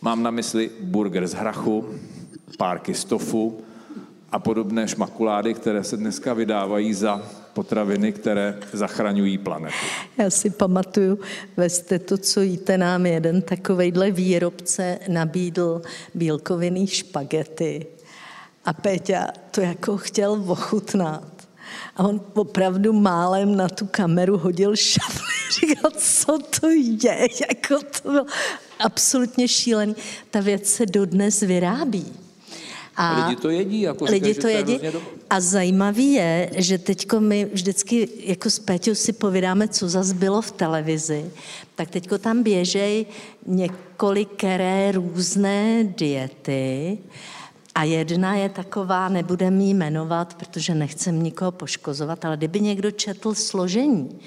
[0.00, 1.84] Mám na mysli burger z hrachu,
[2.58, 3.60] párky z tofu
[4.32, 7.22] a podobné šmakulády, které se dneska vydávají za
[7.52, 9.76] potraviny, které zachraňují planetu.
[10.18, 11.18] Já si pamatuju,
[11.56, 15.82] ve to, co jíte, nám jeden takovejhle výrobce nabídl
[16.14, 17.86] bílkovinný špagety.
[18.66, 21.48] A Péťa to jako chtěl ochutnat.
[21.96, 25.36] A on opravdu málem na tu kameru hodil šafli.
[25.60, 26.70] Říkal, co to
[27.02, 27.28] je?
[27.48, 28.26] Jako to bylo
[28.78, 29.96] absolutně šílený.
[30.30, 32.12] Ta věc se dodnes vyrábí.
[32.96, 34.78] A lidi to jedí, jako lidi to jedí.
[34.78, 40.12] To A zajímavý je, že teď my vždycky jako s Péťou si povídáme, co zas
[40.12, 41.30] bylo v televizi,
[41.74, 43.06] tak teď tam běžej
[43.46, 46.98] několikeré různé diety
[47.76, 53.34] a jedna je taková, nebudeme ji jmenovat, protože nechcem nikoho poškozovat, ale kdyby někdo četl
[53.34, 54.20] složení,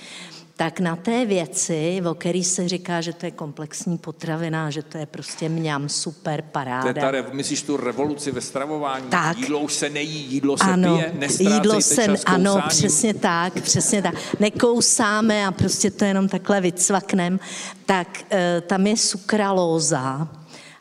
[0.56, 4.98] tak na té věci, o který se říká, že to je komplexní potravina, že to
[4.98, 6.94] je prostě mňam, super, paráda.
[6.94, 9.10] To je ta, myslíš tu revoluci ve stravování?
[9.10, 9.38] Tak.
[9.38, 12.70] Jídlo už se nejí, jídlo se ano, pije, jídlo se, čas ano, kousáním.
[12.70, 14.16] přesně tak, přesně tak.
[14.40, 17.40] Nekousáme a prostě to jenom takhle vycvaknem.
[17.86, 20.28] Tak e, tam je sukralóza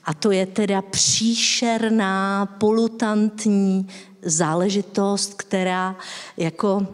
[0.09, 3.89] a to je teda příšerná, polutantní
[4.23, 5.97] záležitost, která
[6.37, 6.87] jako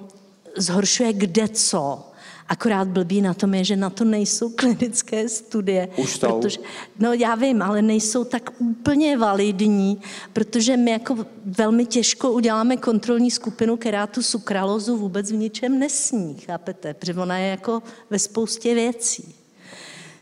[0.56, 2.10] zhoršuje kde co.
[2.48, 5.88] Akorát blbý na tom je, že na to nejsou klinické studie.
[5.96, 6.40] Už jsou.
[6.40, 6.58] Protože,
[6.98, 10.00] no já vím, ale nejsou tak úplně validní,
[10.32, 16.34] protože my jako velmi těžko uděláme kontrolní skupinu, která tu sukralozu vůbec v ničem nesní,
[16.34, 16.94] chápete?
[16.94, 19.43] Protože ona je jako ve spoustě věcí.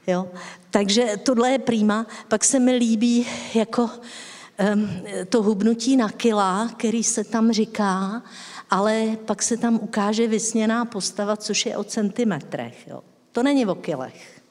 [0.06, 0.28] Jo?
[0.70, 2.06] Takže tohle je prýma.
[2.28, 4.90] Pak se mi líbí jako um,
[5.28, 8.22] to hubnutí na kila, který se tam říká,
[8.70, 12.88] ale pak se tam ukáže vysněná postava, což je o centimetrech.
[12.88, 13.02] Jo?
[13.32, 14.42] To není o kilech.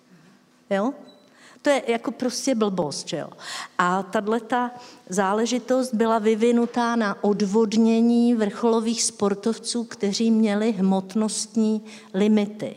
[0.69, 0.93] Jo?
[1.61, 3.29] To je jako prostě blbost, jo.
[3.77, 4.69] A tato
[5.09, 12.75] záležitost byla vyvinutá na odvodnění vrcholových sportovců, kteří měli hmotnostní limity.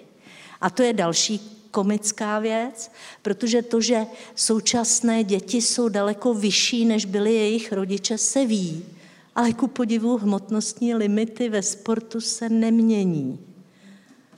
[0.61, 2.91] A to je další komická věc,
[3.23, 8.85] protože to, že současné děti jsou daleko vyšší, než byly jejich rodiče, se ví.
[9.35, 13.39] Ale ku podivu hmotnostní limity ve sportu se nemění.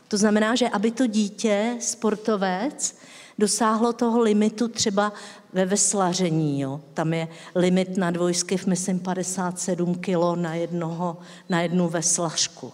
[0.08, 2.96] To znamená, že aby to dítě, sportovec,
[3.38, 5.12] dosáhlo toho limitu třeba
[5.52, 6.60] ve veslaření.
[6.60, 6.80] Jo.
[6.94, 11.18] Tam je limit na dvojskyv, myslím, 57 kilo na, jednoho,
[11.48, 12.72] na jednu veslařku.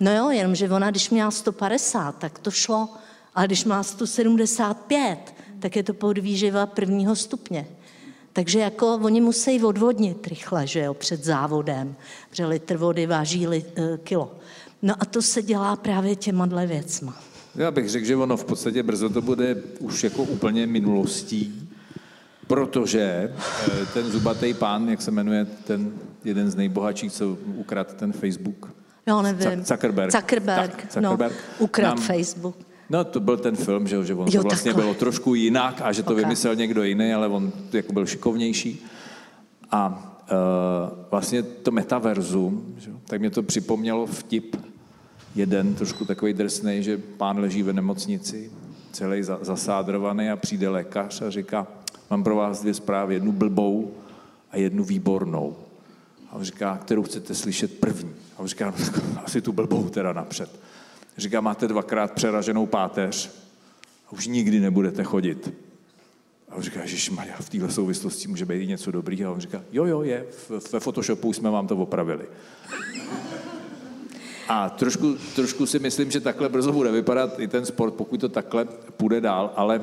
[0.00, 2.88] No jo, jenomže ona, když měla 150, tak to šlo
[3.38, 7.66] ale když má 175, tak je to podvýživa prvního stupně.
[8.32, 11.94] Takže jako oni musí odvodnit rychle, že jo, před závodem,
[12.30, 14.34] protože litr vody váží li, uh, kilo.
[14.82, 17.16] No a to se dělá právě těma dle věcma.
[17.54, 21.68] Já bych řekl, že ono v podstatě brzo to bude už jako úplně minulostí,
[22.46, 23.32] protože
[23.82, 25.92] eh, ten zubatý pán, jak se jmenuje ten
[26.24, 28.72] jeden z nejbohatších, co ukradl ten Facebook,
[29.06, 29.64] Jo, nevím.
[29.64, 30.12] Zuckerberg.
[30.12, 31.32] Zuckerberg, Tak, Zuckerberg.
[31.32, 32.67] no, ukradl Nám- Facebook.
[32.90, 34.82] No, to byl ten film, že, že on Jo, to vlastně takhle.
[34.84, 36.16] bylo trošku jinak a že to Ok.
[36.16, 38.84] vymyslel někdo jiný, ale on jako byl šikovnější.
[39.70, 39.88] A
[40.30, 44.56] uh, vlastně to metaverzum, že, tak mě to připomnělo vtip
[45.34, 48.50] jeden trošku takový drsný, že pán leží ve nemocnici,
[48.92, 51.66] celý zasádrovaný a přijde lékař a říká,
[52.10, 53.90] mám pro vás dvě zprávy, jednu blbou
[54.50, 55.56] a jednu výbornou.
[56.30, 58.10] A on říká, kterou chcete slyšet první.
[58.36, 58.74] A on říká,
[59.14, 60.50] no, asi tu blbou teda napřed.
[61.18, 63.30] Říká, máte dvakrát přeraženou páteř
[64.08, 65.54] a už nikdy nebudete chodit.
[66.48, 69.24] A on říká, že Maria, v této souvislosti může být něco dobrý.
[69.24, 70.26] A on říká, jo, jo, je,
[70.72, 72.24] ve Photoshopu jsme vám to opravili.
[74.48, 78.28] A trošku, trošku si myslím, že takhle brzo bude vypadat i ten sport, pokud to
[78.28, 78.64] takhle
[78.96, 79.80] půjde dál, ale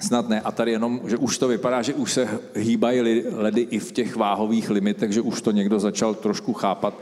[0.00, 0.40] snad ne.
[0.40, 4.16] A tady jenom, že už to vypadá, že už se hýbají ledy i v těch
[4.16, 6.94] váhových limitech, že už to někdo začal trošku chápat,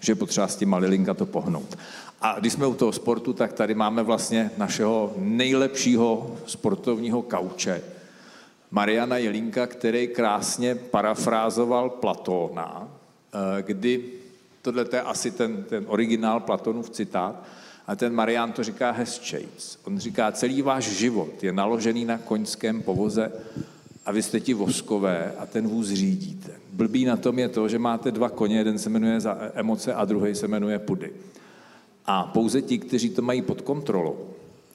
[0.00, 1.78] že potřeba s tím malilinka to pohnout.
[2.20, 7.82] A když jsme u toho sportu, tak tady máme vlastně našeho nejlepšího sportovního kauče,
[8.70, 14.04] Mariana Jelinka, který krásně parafrázoval Platóna, eh, kdy
[14.62, 17.44] tohle je asi ten, ten originál Platonův citát,
[17.86, 19.78] a ten Marian to říká hezčejc.
[19.84, 23.32] On říká, celý váš život je naložený na koňském povoze
[24.06, 26.50] a vy jste ti voskové a ten vůz řídíte.
[26.80, 30.04] Blbý na tom je to, že máte dva koně, jeden se jmenuje za emoce a
[30.04, 31.12] druhý se jmenuje pudy.
[32.06, 34.16] A pouze ti, kteří to mají pod kontrolou,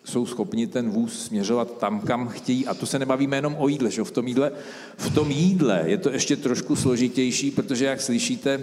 [0.04, 2.68] jsou schopni ten vůz směřovat tam, kam chtějí.
[2.68, 4.52] A to se nebavíme jenom o jídle, že v tom jídle,
[4.98, 8.62] v tom jídle je to ještě trošku složitější, protože jak slyšíte,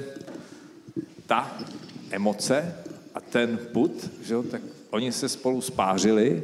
[1.26, 1.58] ta
[2.10, 2.74] emoce
[3.14, 6.42] a ten put, že tak oni se spolu spářili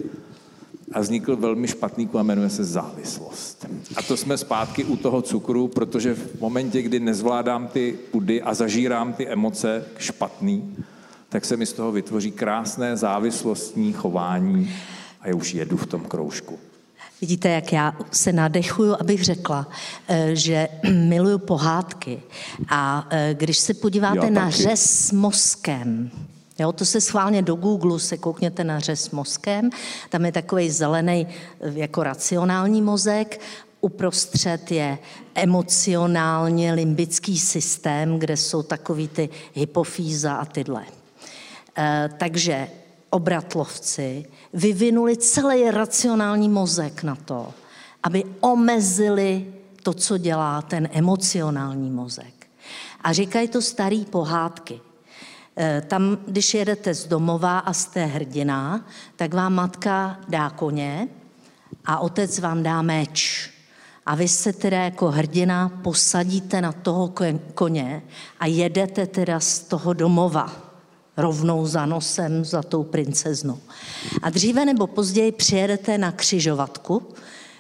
[0.93, 3.67] a vznikl velmi špatný a jmenuje se závislost.
[3.97, 8.55] A to jsme zpátky u toho cukru, protože v momentě, kdy nezvládám ty pudy a
[8.55, 10.77] zažírám ty emoce špatný,
[11.29, 14.71] tak se mi z toho vytvoří krásné závislostní chování
[15.21, 16.59] a já už jedu v tom kroužku.
[17.21, 19.69] Vidíte, jak já se nadechuju, abych řekla,
[20.09, 22.23] eh, že miluju pohádky.
[22.69, 26.11] A eh, když se podíváte na řez s mozkem,
[26.59, 29.71] Jo, to se schválně do Google se koukněte na řez mozkem,
[30.11, 31.27] tam je takový zelený
[31.61, 33.41] eh, jako racionální mozek,
[33.81, 34.99] uprostřed je
[35.35, 40.85] emocionálně limbický systém, kde jsou takový ty hypofýza a tyhle.
[41.79, 42.69] E, takže
[43.11, 47.55] obratlovci vyvinuli celý racionální mozek na to,
[48.03, 49.47] aby omezili
[49.83, 52.47] to, co dělá ten emocionální mozek.
[53.01, 54.81] A říkají to starý pohádky.
[55.59, 58.87] E, tam, když jedete z domova a jste hrdina,
[59.17, 61.09] tak vám matka dá koně
[61.85, 63.51] a otec vám dá meč.
[64.07, 67.15] A vy se teda jako hrdina posadíte na toho
[67.55, 68.03] koně
[68.41, 70.53] a jedete teda z toho domova
[71.17, 73.59] rovnou za nosem za tou princeznou.
[74.23, 77.03] A dříve nebo později přijedete na křižovatku,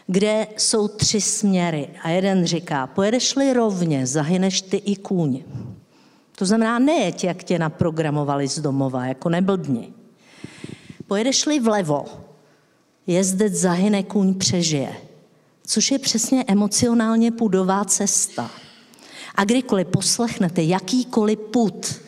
[0.06, 1.88] kde jsou tři směry.
[2.02, 5.42] A jeden říká, pojedeš-li rovně, zahyneš ty i kůň.
[6.38, 9.92] To znamená, nejeď, jak tě naprogramovali z domova, jako neblbni.
[11.06, 12.04] Pojedeš-li vlevo,
[13.06, 14.96] jezdec zahyne, kůň přežije.
[15.66, 18.50] Což je přesně emocionálně pudová cesta.
[19.34, 22.00] A kdykoliv poslechnete jakýkoliv put,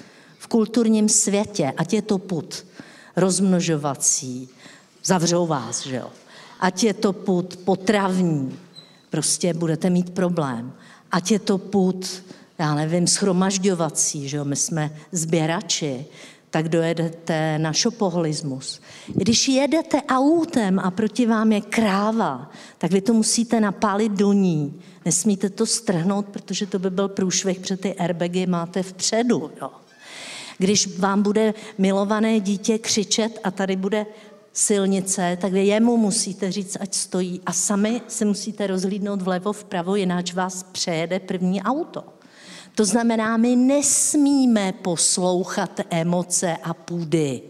[0.51, 2.67] kulturním světě, ať je to put
[3.17, 4.49] rozmnožovací,
[5.05, 6.11] zavřou vás, že jo.
[6.61, 8.59] Ať je to put potravní,
[9.11, 10.73] prostě budete mít problém.
[11.13, 12.23] Ať je to put,
[12.61, 16.07] já nevím, schromažďovací, že jo, my jsme sběrači,
[16.51, 18.81] tak dojedete na šopoholismus.
[19.07, 24.81] Když jedete autem a proti vám je kráva, tak vy to musíte napálit do ní.
[25.05, 29.51] Nesmíte to strhnout, protože to by byl průšvih, protože ty airbagy máte vpředu.
[29.61, 29.71] Jo.
[30.59, 34.07] Když vám bude milované dítě křičet a tady bude
[34.53, 37.41] silnice, tak vy jemu musíte říct, ať stojí.
[37.47, 42.20] A sami se musíte rozhlídnout vlevo, vpravo, jinak vás přejede první auto.
[42.81, 47.43] To znamená, my nesmíme poslouchat emoce a půdy.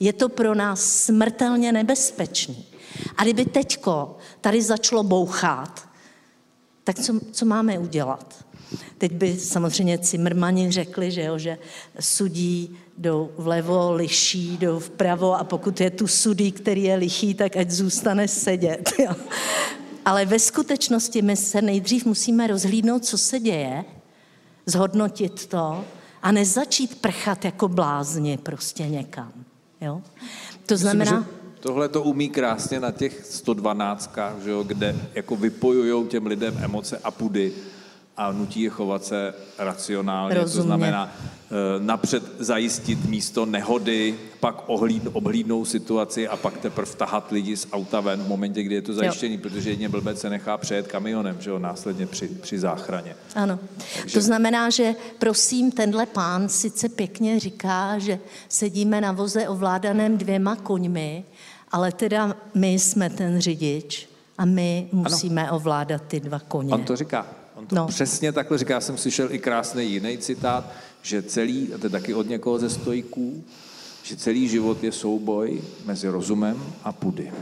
[0.00, 2.64] Je to pro nás smrtelně nebezpečný.
[3.16, 5.88] A kdyby teďko tady začalo bouchat,
[6.84, 8.44] tak co, co máme udělat?
[8.98, 11.58] Teď by samozřejmě Cimrmani řekli, že, jo, že
[12.00, 17.56] sudí jdou vlevo, liší, jdou vpravo a pokud je tu sudí, který je lichý, tak
[17.56, 18.92] ať zůstane sedět.
[18.98, 19.14] Jo.
[20.04, 23.84] Ale ve skutečnosti my se nejdřív musíme rozhlídnout, co se děje,
[24.66, 25.84] zhodnotit to
[26.22, 29.32] a nezačít prchat jako blázni prostě někam.
[29.80, 30.02] Jo?
[30.66, 31.18] To znamená...
[31.18, 34.10] Myslím, tohle to umí krásně na těch 112,
[34.44, 37.52] že jo, kde jako vypojují těm lidem emoce a pudy
[38.16, 40.56] a nutí je chovat se racionálně, Rozumně.
[40.56, 47.32] to znamená eh, napřed zajistit místo nehody, pak ohlíd, obhlídnou situaci a pak teprve tahat
[47.32, 50.58] lidi z auta ven v momentě, kdy je to zajištění, protože jedně blbec se nechá
[50.58, 53.16] přejet kamionem, že jo, následně při, při záchraně.
[53.34, 53.58] Ano.
[54.12, 58.18] To znamená, že prosím, tenhle pán sice pěkně říká, že
[58.48, 61.24] sedíme na voze ovládaném dvěma koňmi,
[61.72, 66.74] ale teda my jsme ten řidič a my musíme ovládat ty dva koně.
[66.74, 67.26] On to říká.
[67.66, 67.86] To No.
[67.86, 68.74] přesně takhle říká.
[68.74, 70.72] Já jsem slyšel i krásný jiný citát,
[71.02, 73.44] že celý, a to je taky od někoho ze stojků,
[74.02, 77.32] že celý život je souboj mezi rozumem a pudy.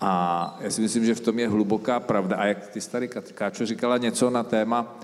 [0.00, 2.36] A já si myslím, že v tom je hluboká pravda.
[2.36, 4.98] A jak ty starý Káčo říkala něco na téma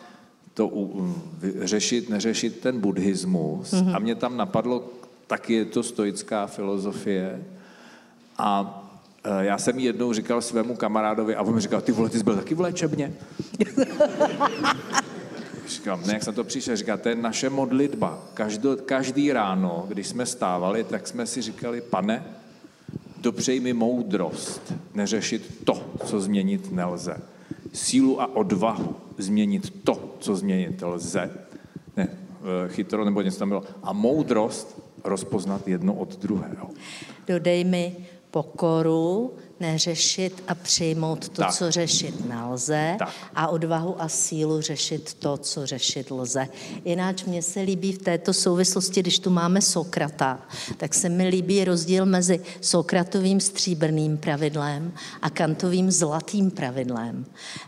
[0.55, 1.15] to u,
[1.60, 3.73] řešit, neřešit ten buddhismus.
[3.73, 3.97] Mm-hmm.
[3.97, 4.85] A mě tam napadlo,
[5.27, 7.43] taky je to stoická filozofie.
[8.39, 8.85] A
[9.40, 12.36] já jsem jednou říkal svému kamarádovi a on mi říkal, ty vole, ty jsi byl
[12.36, 13.12] taky v léčebně?
[15.68, 18.18] Říkám, ne, jak jsem to přišel, říká, to je naše modlitba.
[18.34, 22.24] Každý, každý ráno, když jsme stávali, tak jsme si říkali, pane,
[23.20, 27.16] dopřej mi moudrost, neřešit to, co změnit nelze.
[27.72, 31.30] Sílu a odvahu změnit to, co změnit lze.
[31.96, 32.08] Ne,
[32.64, 33.62] e, chytro nebo něco tam bylo.
[33.82, 36.70] A moudrost rozpoznat jedno od druhého.
[37.26, 37.96] Dodej mi
[38.30, 41.52] pokoru, neřešit a přijmout to, Tak.
[41.55, 43.09] co řešit nelze Tak.
[43.35, 46.48] a odvahu a sílu řešit to, co řešit lze.
[46.85, 50.40] Jináč mně se líbí v této souvislosti, když tu máme Sokrata,
[50.76, 57.24] tak se mi líbí rozdíl mezi Sokratovým stříbrným pravidlem a Kantovým zlatým pravidlem.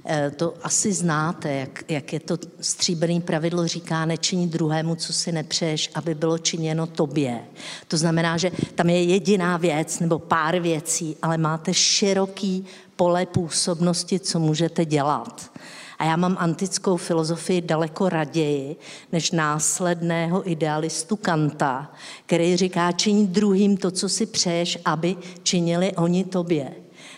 [0.06, 5.32] E, To asi znáte, jak, jak je to stříbrný pravidlo říká, nečiní druhému, co si
[5.32, 7.40] nepřeješ, aby bylo činěno tobě.
[7.88, 12.64] To znamená, že tam je jediná věc nebo pár věcí, ale máte široký
[12.96, 15.50] pole působnosti, co můžete dělat.
[15.98, 18.76] A já mám antickou filozofii daleko raději
[19.12, 21.92] než následného idealistu Kanta,
[22.26, 26.72] který říká, činí druhým to, co si přeješ, aby činili oni tobě.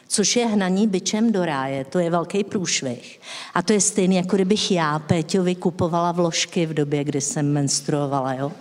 [0.08, 3.20] Což je hnaní byčem do ráje, to je velký průšvih.
[3.54, 8.34] A to je stejné, jako kdybych já Péťovi kupovala vložky v době, kdy jsem menstruovala,
[8.34, 8.52] jo?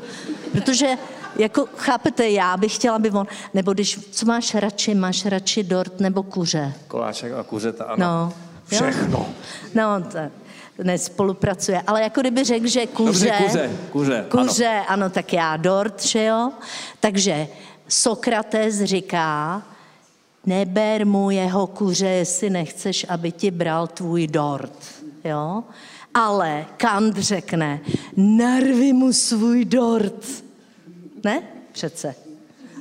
[0.52, 0.98] Protože
[1.36, 6.00] jako, chápete, já bych chtěla, aby on, nebo když, co máš radši, máš radši dort
[6.00, 6.74] nebo kuře?
[6.88, 7.98] Koláček a kuřeta, ano.
[7.98, 8.34] No.
[8.72, 8.78] jo?
[8.82, 9.26] Všechno.
[9.76, 10.20] No, to
[10.84, 11.82] nespolupracuje.
[11.88, 13.34] Ale jako kdyby řekl, že kuře...
[13.42, 14.48] Dobře, kuře, kuře, ano.
[14.48, 15.10] Kuře, ano.
[15.10, 16.52] tak já dort, že jo?
[17.00, 17.48] Takže
[17.88, 19.62] Sokrates říká,
[20.46, 24.74] neber mu jeho kuře, jestli nechceš, aby ti bral tvůj dort,
[25.24, 25.64] jo?
[26.14, 27.80] Ale Kant řekne,
[28.18, 30.26] narvi mu svůj dort.
[31.24, 31.44] Ne?
[31.72, 32.16] Přece.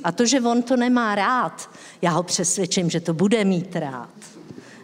[0.03, 1.69] A to, že on to nemá rád,
[2.01, 4.09] já ho přesvědčím, že to bude mít rád.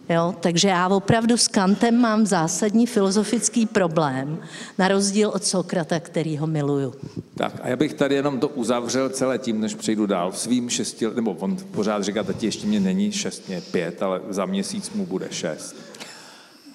[0.10, 0.36] Jo?
[0.40, 4.40] Takže já opravdu s Kantem mám zásadní filozofický problém,
[4.78, 6.94] na rozdíl od Sokrata, který ho miluju.
[7.36, 10.32] Tak a já bych tady jenom to uzavřel celé tím, než přejdu dál.
[10.32, 14.22] V svým šesti, nebo on pořád říká, tati ještě mě není šest, mě pět, ale
[14.30, 15.76] za měsíc mu bude šest.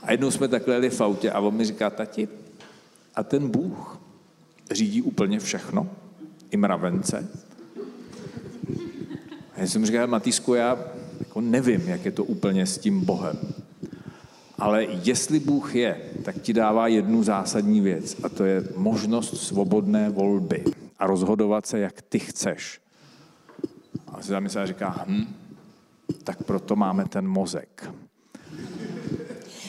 [0.03, 2.29] A jednou jsme takhle jeli v autě a on mi říká, tati,
[3.15, 3.99] a ten Bůh
[4.71, 5.87] řídí úplně všechno?
[6.53, 7.29] I mravence?
[9.55, 10.79] A já jsem říkal, Matýsku, já
[11.19, 13.39] jako nevím, jak je to úplně s tím Bohem.
[14.59, 20.11] Ale jestli Bůh je, tak ti dává jednu zásadní věc a to je možnost svobodné
[20.11, 20.65] volby
[20.99, 22.81] a rozhodovat se, jak ty chceš.
[24.09, 25.35] A si zamyslel a říká, hm,
[26.25, 27.91] tak proto máme ten mozek.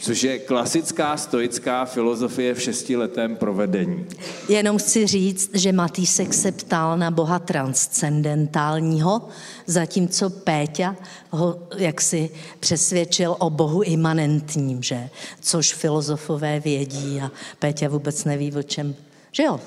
[0.04, 4.06] Což je klasická stoická filozofie v šestiletém provedení.
[4.50, 9.22] Jenom chci říct, že Matýsek se ptal na Boha transcendentálního,
[9.68, 10.96] zatímco Péťa
[11.30, 15.10] ho jaksi přesvědčil o Bohu imanentním, že?
[15.42, 18.96] Což filozofové vědí a Péťa vůbec neví o čem.
[19.32, 19.60] Že jo?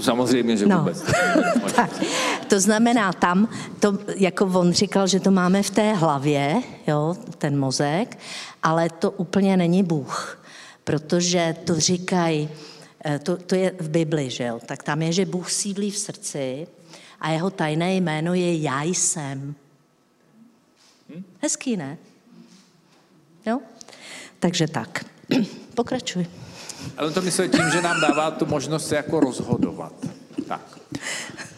[0.00, 0.78] Samozřejmě, že No.
[0.78, 1.02] vůbec.
[1.76, 1.90] tak,
[2.48, 3.48] to znamená tam,
[3.80, 8.18] to, jako on říkal, že to máme v té hlavě, jo, ten mozek,
[8.62, 10.44] ale to úplně není Bůh,
[10.84, 12.48] protože to říkají,
[13.04, 15.98] eh, to, to je v Bibli, že jo, tak tam je, že Bůh sídlí v
[15.98, 16.66] srdci
[17.20, 19.54] a jeho tajné jméno je Já jsem.
[21.42, 21.98] Hezký, ne?
[23.46, 23.60] Jo?
[24.38, 25.04] Takže tak.
[25.74, 26.26] Pokračuj.
[26.96, 29.92] Ale to myslel tím, že nám dává tu možnost se jako rozhodovat.
[30.48, 30.78] Tak.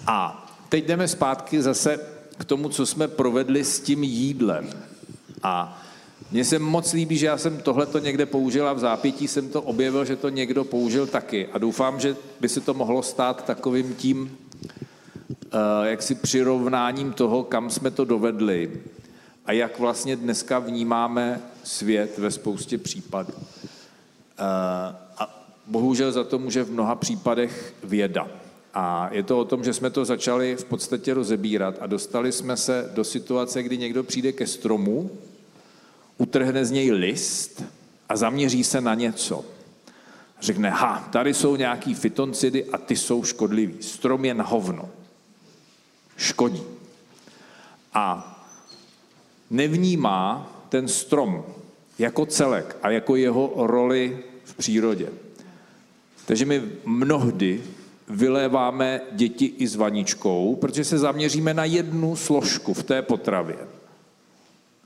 [0.07, 2.01] A teď jdeme zpátky zase
[2.39, 4.71] k tomu, co jsme provedli s tím jídlem.
[5.43, 5.83] A
[6.33, 9.63] mně se moc líbí, že já jsem tohleto někde použil a v zápětí jsem to
[9.63, 11.49] objevil, že to někdo použil taky.
[11.53, 14.31] A doufám, že by se to mohlo stát takovým tím uh,
[15.85, 18.71] jaksi přirovnáním toho, kam jsme to dovedli
[19.47, 23.33] a jak vlastně dneska vnímáme svět ve spoustě případů.
[25.19, 28.29] a bohužel za to může v mnoha případech věda.
[28.75, 32.57] A je to o tom, že jsme to začali v podstatě rozebírat a dostali jsme
[32.57, 35.11] se do situace, kdy někdo přijde ke stromu,
[36.19, 37.63] utrhne z něj list
[38.09, 39.45] a zaměří se na něco.
[40.41, 43.83] Řekne, ha, tady jsou nějaký fitoncidy a ty jsou škodlivý.
[43.83, 44.89] Strom je na hovno.
[46.17, 46.63] Škodí.
[47.95, 48.37] A
[49.51, 51.45] nevnímá ten strom
[51.99, 55.09] jako celek a jako jeho roli v přírodě.
[56.27, 57.63] Takže my mnohdy
[58.11, 63.57] vyléváme děti i s vaničkou, protože se zaměříme na jednu složku v té potravě.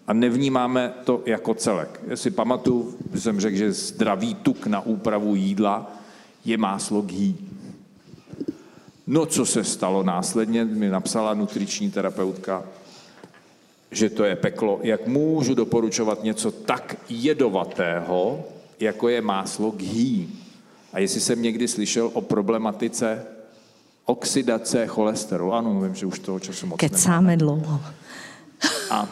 [0.06, 2.01] A nevnímáme to jako celek.
[2.06, 5.92] Já si pamatuju, že jsem řekl, že zdravý tuk na úpravu jídla
[6.44, 7.34] je máslo ghee.
[9.06, 12.64] No, co se stalo následně, mi napsala nutriční terapeutka,
[13.90, 14.80] že to je peklo.
[14.82, 18.44] Jak můžu doporučovat něco tak jedovatého,
[18.80, 20.43] jako je máslo ghee?
[20.94, 23.22] A jestli jsem někdy slyšel o problematice
[24.04, 27.36] oxidace cholesterolu, ano, vím, že už toho času moc Kecáme nemáme.
[27.36, 27.80] dlouho.
[28.90, 29.08] A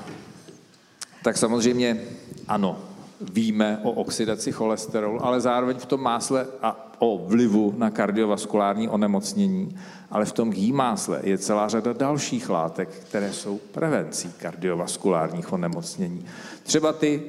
[1.24, 2.00] tak samozřejmě
[2.48, 2.78] ano,
[3.20, 9.76] víme o oxidaci cholesterolu, ale zároveň v tom másle a o vlivu na kardiovaskulární onemocnění,
[10.10, 16.24] ale v tom ghee másle je celá řada dalších látek, které jsou prevencí kardiovaskulárních onemocnění.
[16.62, 17.22] Třeba ty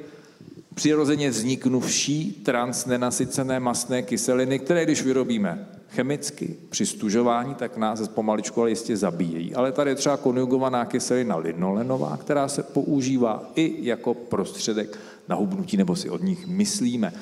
[0.73, 8.69] přirozeně vzniknuvší transnenasycené mastné kyseliny, které když vyrobíme chemicky při stužování, tak nás pomaličku ale
[8.69, 9.55] jistě zabíjejí.
[9.55, 15.77] Ale tady je třeba konjugovaná kyselina linolenová, která se používá i jako prostředek na hubnutí,
[15.77, 17.13] nebo si od nich myslíme,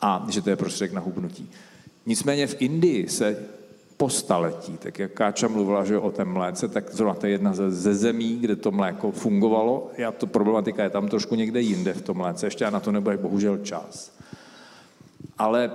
[0.00, 1.50] a že to je prostředek na hubnutí.
[2.06, 3.36] Nicméně v Indii se
[3.96, 7.54] po staletí, tak jak Káča mluvila že o té mléce, tak zrovna to je jedna
[7.54, 9.90] ze, ze zemí, kde to mléko fungovalo.
[9.96, 12.92] Já to problematika je tam trošku někde jinde v tom mléce, ještě já na to
[12.92, 14.12] nebude bohužel čas.
[15.38, 15.72] Ale uh,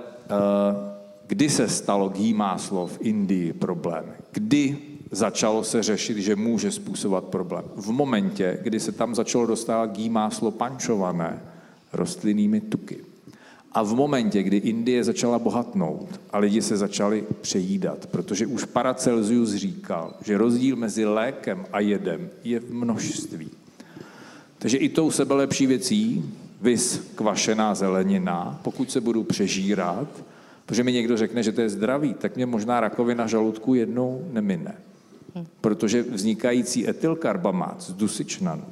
[1.26, 4.04] kdy se stalo gý máslo v Indii problém?
[4.32, 4.78] Kdy
[5.10, 7.64] začalo se řešit, že může způsobovat problém?
[7.76, 11.42] V momentě, kdy se tam začalo dostávat gý máslo pančované
[11.92, 13.11] rostlinnými tuky.
[13.74, 19.54] A v momentě, kdy Indie začala bohatnout a lidi se začali přejídat, protože už Paracelsius
[19.54, 23.50] říkal, že rozdíl mezi lékem a jedem je v množství.
[24.58, 26.24] Takže i tou sebelepší věcí,
[26.60, 30.08] vys kvašená zelenina, pokud se budu přežírat,
[30.66, 34.74] protože mi někdo řekne, že to je zdravý, tak mě možná rakovina žaludku jednou nemine.
[35.60, 38.64] Protože vznikající etylkarbamát z dusičnanu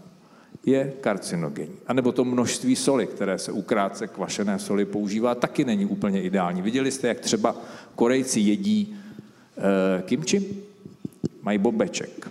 [0.66, 1.76] je karcinogenní.
[1.86, 6.22] A nebo to množství soli, které se u krátce kvašené soli používá, taky není úplně
[6.22, 6.62] ideální.
[6.62, 7.56] Viděli jste, jak třeba
[7.94, 8.96] Korejci jedí
[9.98, 10.56] e, kimči?
[11.42, 12.30] Mají bobeček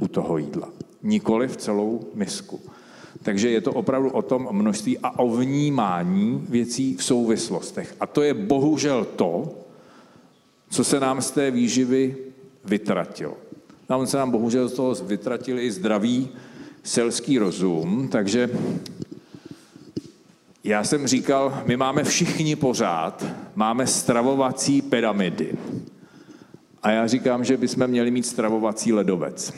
[0.00, 0.68] u toho jídla.
[1.02, 2.60] Nikoli v celou misku.
[3.22, 7.94] Takže je to opravdu o tom množství a o vnímání věcí v souvislostech.
[8.00, 9.54] A to je bohužel to,
[10.70, 12.16] co se nám z té výživy
[12.64, 13.36] vytratilo.
[13.88, 16.28] Nám se nám bohužel z toho vytratili i zdraví
[16.82, 18.50] selský rozum, takže
[20.64, 23.24] já jsem říkal, my máme všichni pořád,
[23.54, 25.52] máme stravovací pyramidy.
[26.82, 29.52] A já říkám, že bychom měli mít stravovací ledovec.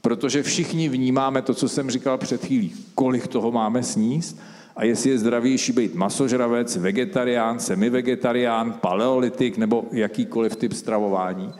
[0.00, 4.40] Protože všichni vnímáme to, co jsem říkal před chvílí, kolik toho máme sníst
[4.76, 11.52] a jestli je zdravější být masožravec, vegetarián, semivegetarián, paleolitik nebo jakýkoliv typ stravování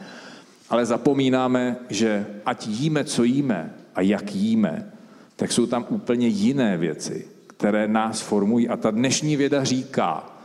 [0.69, 4.91] ale zapomínáme, že ať jíme, co jíme a jak jíme,
[5.35, 8.69] tak jsou tam úplně jiné věci, které nás formují.
[8.69, 10.37] A ta dnešní věda říká,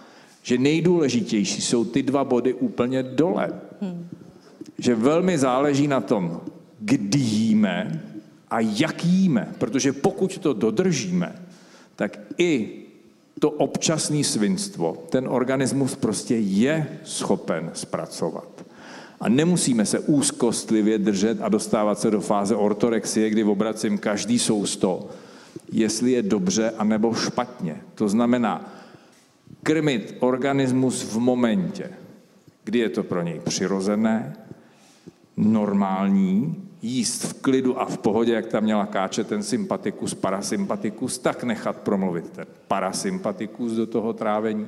[0.43, 3.51] že nejdůležitější jsou ty dva body úplně dole.
[3.81, 4.09] Hmm.
[4.79, 6.41] Že velmi záleží na tom,
[6.81, 8.03] kdy jíme
[8.51, 9.55] a jak jíme.
[9.59, 11.43] Protože pokud to dodržíme,
[11.97, 12.81] tak i
[13.41, 18.65] to občasné svinstvo ten organismus prostě je schopen zpracovat.
[19.21, 25.09] A nemusíme se úzkostlivě držet a dostávat se do fáze ortorexie, kdy obracím každý sousto,
[25.73, 27.77] jestli je dobře anebo špatně.
[27.95, 28.73] To znamená
[29.63, 31.91] krmit organismus v momentě,
[32.65, 34.37] kdy je to pro něj přirozené,
[35.37, 41.45] normální, jíst v klidu a v pohodě, jak tam měla káče ten sympatikus, parasympatikus, tak
[41.45, 44.67] nechat promluvit ten parasympatikus do toho trávení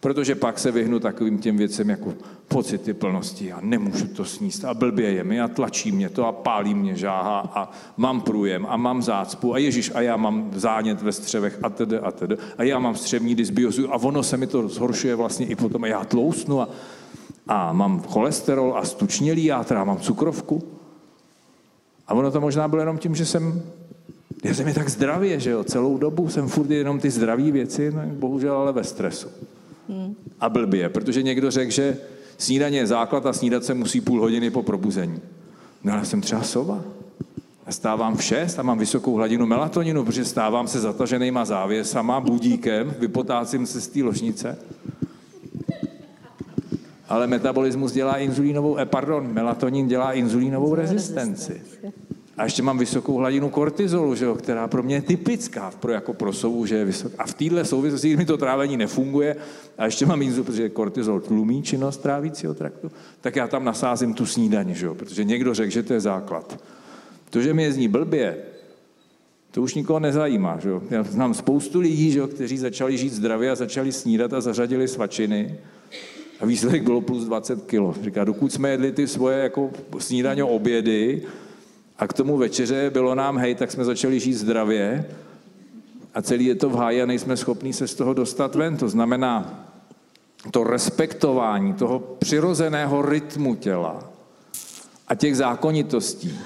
[0.00, 2.14] Protože pak se vyhnu takovým těm věcem jako
[2.48, 6.32] pocity plnosti a nemůžu to sníst a blbě je mi a tlačí mě to a
[6.32, 11.02] pálí mě žáha a mám průjem a mám zácpu a Ježíš a já mám zánět
[11.02, 14.46] ve střevech a tedy a tedy a já mám střevní dysbiozu a ono se mi
[14.46, 16.68] to zhoršuje vlastně i potom a já tlousnu a,
[17.46, 20.62] a mám cholesterol a stučnělý játra a mám cukrovku.
[22.06, 23.62] A ono to možná bylo jenom tím, že jsem
[24.44, 27.90] Já jsem je tak zdravě, že jo, celou dobu jsem furt jenom ty zdraví věci,
[27.90, 29.28] no, bohužel ale ve stresu.
[30.40, 31.98] A blbě, protože někdo řekl, že
[32.38, 35.20] snídaně je základ a snídat se musí půl hodiny po probuzení.
[35.84, 36.84] No ale jsem třeba sova.
[37.66, 42.94] Já stávám v 6 a mám vysokou hladinu melatoninu, protože stávám se zataženýma závěsama, budíkem,
[42.98, 44.58] vypotácím se z té ložnice.
[47.08, 51.62] Ale metabolismus dělá inzulínovou, eh, pardon, melatonin dělá inzulínovou rezistenci.
[52.36, 56.14] A ještě mám vysokou hladinu kortizolu, že jo, která pro mě je typická pro, jako
[56.14, 57.14] pro sovu, že je vysoká.
[57.18, 59.36] A v téhle souvislosti mi to trávení nefunguje
[59.78, 62.90] a ještě mám inzul, protože kortizol tlumí činnost trávicího traktu,
[63.20, 66.60] tak já tam nasázím tu snídaní, že jo, protože někdo řekl, že to je základ.
[67.30, 68.36] To, že mi je zní blbě,
[69.50, 70.58] to už nikoho nezajímá.
[70.62, 70.82] Že jo?
[70.90, 74.88] Já znám spoustu lidí, že jo, kteří začali žít zdravě a začali snídat a zařadili
[74.88, 75.58] svačiny.
[76.40, 77.94] A výsledek bylo plus 20 kilo.
[78.02, 81.22] Říká, dokud jsme jedli ty svoje jako snídaně obědy
[82.00, 85.04] a k tomu večeře bylo nám hej, tak jsme začali žít zdravě
[86.14, 88.76] a celý je to v háji a nejsme schopní se z toho dostat ven.
[88.76, 89.64] To znamená
[90.50, 94.10] to respektování toho přirozeného rytmu těla
[95.08, 96.38] a těch zákonitostí,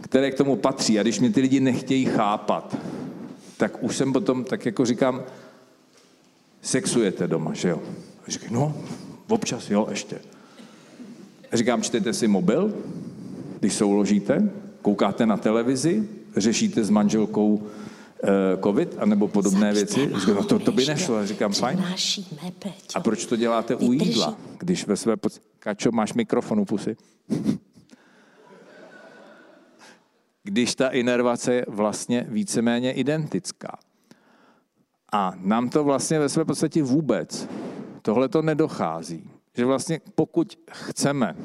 [0.00, 0.98] které k tomu patří.
[0.98, 2.76] A když mě ty lidi nechtějí chápat,
[3.56, 5.22] tak už jsem potom, tak jako říkám,
[6.62, 7.82] sexujete doma, že jo?
[8.28, 8.76] A říkají, no,
[9.28, 10.20] občas jo, ještě.
[11.52, 12.74] A říkám, čtete si mobil,
[13.64, 14.50] když souložíte,
[14.82, 17.62] koukáte na televizi, řešíte s manželkou uh,
[18.64, 20.10] covid anebo podobné věci.
[20.16, 21.26] Říkám, no to, to by nešlo.
[21.26, 21.84] Říkám, fajn.
[22.94, 25.16] A proč to děláte u jídla, když ve své...
[25.16, 25.32] Pod...
[25.58, 26.96] Kačo, máš mikrofon u pusy?
[30.42, 33.78] když ta inervace je vlastně víceméně identická.
[35.12, 37.48] A nám to vlastně ve své podstatě vůbec
[38.02, 39.30] tohle to nedochází.
[39.56, 41.36] Že vlastně pokud chceme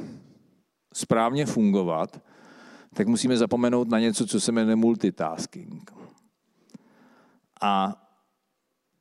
[0.94, 2.22] správně fungovat,
[2.94, 5.92] tak musíme zapomenout na něco, co se jmenuje multitasking.
[7.62, 7.96] A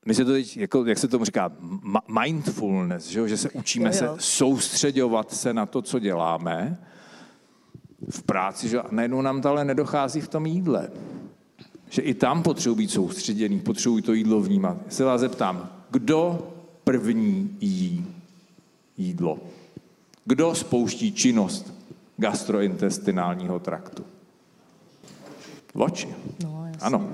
[0.07, 1.53] my se to teď, jako, jak se tomu říká,
[2.21, 6.79] mindfulness, že, že se učíme se soustředovat se na to, co děláme,
[8.11, 10.91] v práci, že najednou nám to ale nedochází v tom jídle.
[11.91, 14.77] Že i tam potřebuji být soustředěný, potřebuji to jídlo vnímat.
[14.85, 16.53] Já se vás zeptám, kdo
[16.85, 18.07] první jí
[18.97, 19.39] jídlo?
[20.25, 21.78] Kdo spouští činnost
[22.19, 24.05] gastrointestinálního traktu?
[25.75, 26.15] Oči.
[26.45, 27.09] No, ano.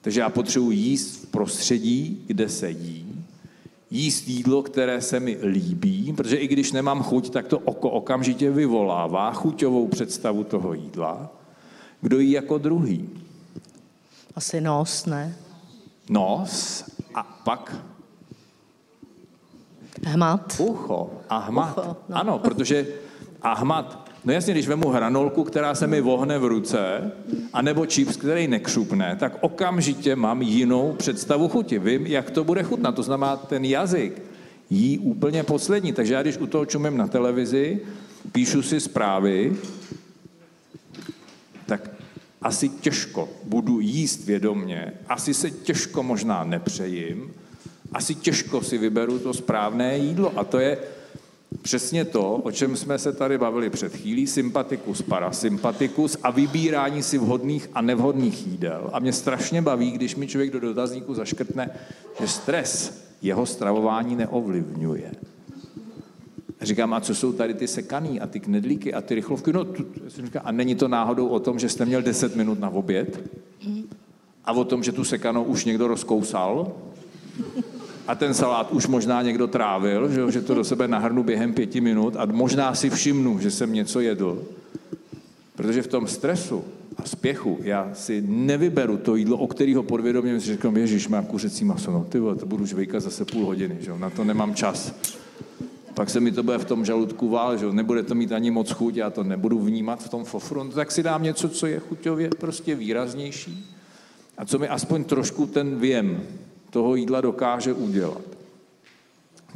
[0.00, 3.24] Takže já potřebuji jíst v prostředí, kde se jí,
[3.90, 8.50] jíst jídlo, které se mi líbí, protože i když nemám chuť, tak to oko okamžitě
[8.50, 11.30] vyvolává chuťovou představu toho jídla.
[12.00, 13.10] Kdo jí jako druhý?
[14.36, 15.36] Asi nos, ne?
[16.10, 16.84] Nos
[17.14, 17.76] a pak?
[20.06, 20.60] Hmat.
[20.60, 21.78] Ucho a hmat.
[21.78, 22.16] Ucho, no.
[22.16, 22.86] Ano, protože
[23.42, 27.12] a hmat No jasně, když vemu hranolku, která se mi vohne v ruce,
[27.52, 31.78] anebo čips, který nekřupne, tak okamžitě mám jinou představu chuti.
[31.78, 32.94] Vím, jak to bude chutnat.
[32.94, 34.22] To znamená, ten jazyk
[34.70, 35.92] jí úplně poslední.
[35.92, 37.80] Takže já, když u toho čumím na televizi,
[38.32, 39.56] píšu si zprávy,
[41.66, 41.90] tak
[42.42, 47.32] asi těžko budu jíst vědomně, asi se těžko možná nepřejím,
[47.92, 50.32] asi těžko si vyberu to správné jídlo.
[50.36, 50.78] A to je
[51.64, 57.18] přesně to, o čem jsme se tady bavili před chvílí, sympatikus, parasympatikus a vybírání si
[57.18, 58.90] vhodných a nevhodných jídel.
[58.92, 61.70] A mě strašně baví, když mi člověk do dotazníku zaškrtne,
[62.20, 65.12] že stres jeho stravování neovlivňuje.
[66.60, 69.52] Říkám, a co jsou tady ty sekaný a ty knedlíky a ty rychlovky?
[69.52, 72.70] No, tu, říkám, a není to náhodou o tom, že jste měl 10 minut na
[72.70, 73.30] oběd?
[74.44, 76.72] A o tom, že tu sekanou už někdo rozkousal?
[78.06, 81.80] A ten salát už možná někdo trávil, že, že to do sebe nahrnu během pěti
[81.80, 84.42] minut a možná si všimnu, že jsem něco jedl.
[85.56, 86.64] Protože v tom stresu
[86.96, 91.64] a spěchu já si nevyberu to jídlo, o kterého podvědomě si říkám, ježiš, má kuřecí
[91.64, 94.94] maso, no ty to budu žvejkat zase půl hodiny, že na to nemám čas.
[95.94, 98.70] Pak se mi to bude v tom žaludku vál, že nebude to mít ani moc
[98.70, 101.78] chuť, já to nebudu vnímat v tom fofru, no, tak si dám něco, co je
[101.78, 103.74] chuťově prostě výraznější
[104.38, 106.22] a co mi aspoň trošku ten věm
[106.74, 108.26] toho jídla dokáže udělat.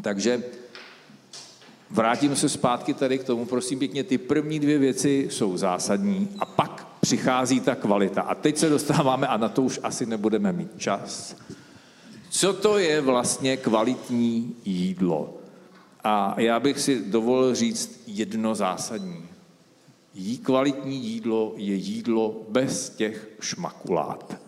[0.02, 0.42] Takže
[1.90, 6.46] vrátím se zpátky tady k tomu, prosím pěkně, ty první dvě věci jsou zásadní a
[6.46, 8.22] pak přichází ta kvalita.
[8.22, 11.36] A teď se dostáváme, a na to už asi nebudeme mít čas,
[12.30, 15.34] co to je vlastně kvalitní jídlo.
[16.04, 19.26] A já bych si dovolil říct jedno zásadní.
[20.14, 24.38] Jí kvalitní jídlo je jídlo bez těch šmakulát.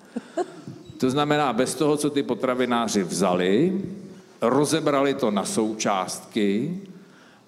[1.01, 3.83] To znamená, bez toho, co ty potravináři vzali,
[4.43, 6.81] rozebrali to na součástky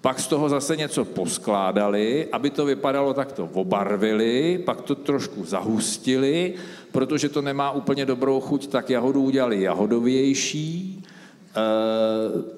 [0.03, 6.55] pak z toho zase něco poskládali, aby to vypadalo takto obarvili, pak to trošku zahustili,
[6.93, 11.63] protože to nemá úplně dobrou chuť, tak jahodu udělali jahodovější, e,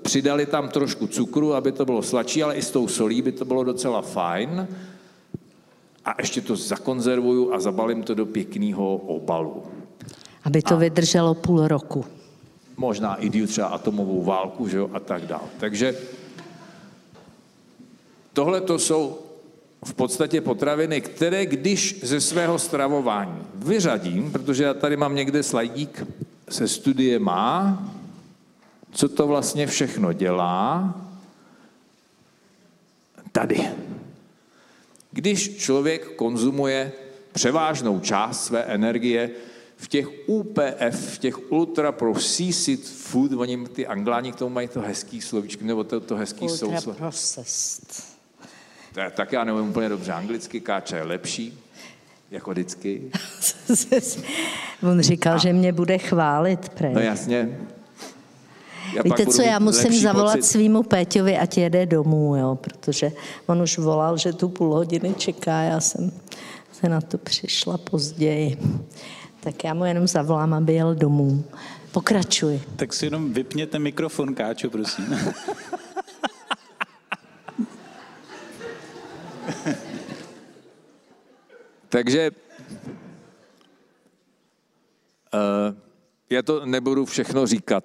[0.02, 3.44] přidali tam trošku cukru, aby to bylo sladší, ale i s tou solí by to
[3.44, 4.68] bylo docela fajn.
[6.04, 9.62] A ještě to zakonzervuju a zabalím to do pěkného obalu.
[10.44, 12.04] Aby to a vydrželo půl roku.
[12.76, 15.48] Možná i třeba atomovou válku, že jo, a tak dále.
[15.58, 15.94] Takže
[18.34, 19.18] Tohle to jsou
[19.84, 26.06] v podstatě potraviny, které když ze svého stravování vyřadím, protože já tady mám někde slajdík
[26.48, 27.82] se studie má,
[28.90, 30.94] co to vlastně všechno dělá,
[33.32, 33.68] tady.
[35.10, 36.92] Když člověk konzumuje
[37.32, 39.30] převážnou část své energie
[39.76, 44.80] v těch UPF, v těch ultra processed food, oni ty angláni k tomu mají to
[44.80, 46.94] hezký slovíčko, nebo to, to hezký ultra souslo.
[46.94, 48.14] processed
[49.14, 51.58] tak já nevím úplně dobře anglicky, káča je lepší,
[52.30, 53.02] jako vždycky.
[54.82, 55.38] On říkal, a...
[55.38, 56.94] že mě bude chválit, prej.
[56.94, 57.58] No jasně.
[58.94, 60.48] Já Víte co, já musím zavolat pocit.
[60.48, 63.12] svýmu Péťovi, ať jede domů, jo, protože
[63.46, 66.12] on už volal, že tu půl hodiny čeká, já jsem
[66.72, 68.58] se na to přišla později.
[69.44, 71.44] Tak já mu jenom zavolám, aby jel domů.
[71.92, 72.60] Pokračuj.
[72.76, 75.18] Tak si jenom vypněte mikrofon, Káčo, prosím.
[81.88, 82.30] Takže
[85.34, 85.74] uh,
[86.30, 87.84] já to nebudu všechno říkat.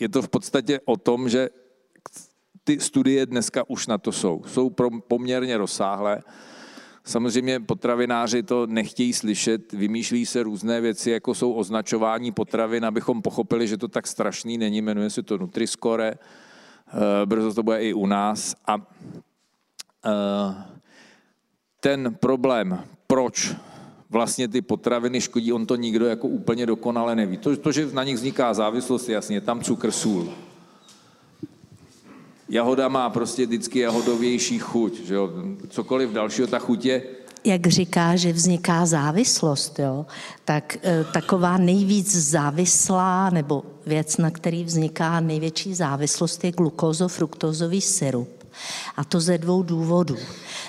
[0.00, 1.48] Je to v podstatě o tom, že
[2.64, 4.42] ty studie dneska už na to jsou.
[4.46, 4.70] Jsou
[5.08, 6.22] poměrně rozsáhlé.
[7.10, 13.68] Samozřejmě potravináři to nechtějí slyšet, vymýšlí se různé věci, jako jsou označování potravin, abychom pochopili,
[13.68, 18.06] že to tak strašný není, jmenuje se to Nutriscore, eh, brzo to bude i u
[18.06, 18.54] nás.
[18.66, 18.76] A
[20.06, 20.54] eh,
[21.80, 23.54] ten problém proč
[24.10, 27.36] vlastně ty potraviny škodí, on to nikdo jako úplně dokonale neví.
[27.36, 30.30] To, to že na nich vzniká závislost, jasně, tam cukr, sůl.
[32.50, 35.30] Jahoda má prostě vždycky jahodovější chuť, že jo?
[35.68, 37.02] cokoliv dalšího, ta chuť je
[37.44, 40.06] jak říká, že vzniká závislost, jo,
[40.44, 48.39] tak e, taková nejvíc závislá nebo věc, na který vzniká největší závislost, je glukózo-fruktózový syrup.
[48.96, 50.16] A to ze dvou důvodů.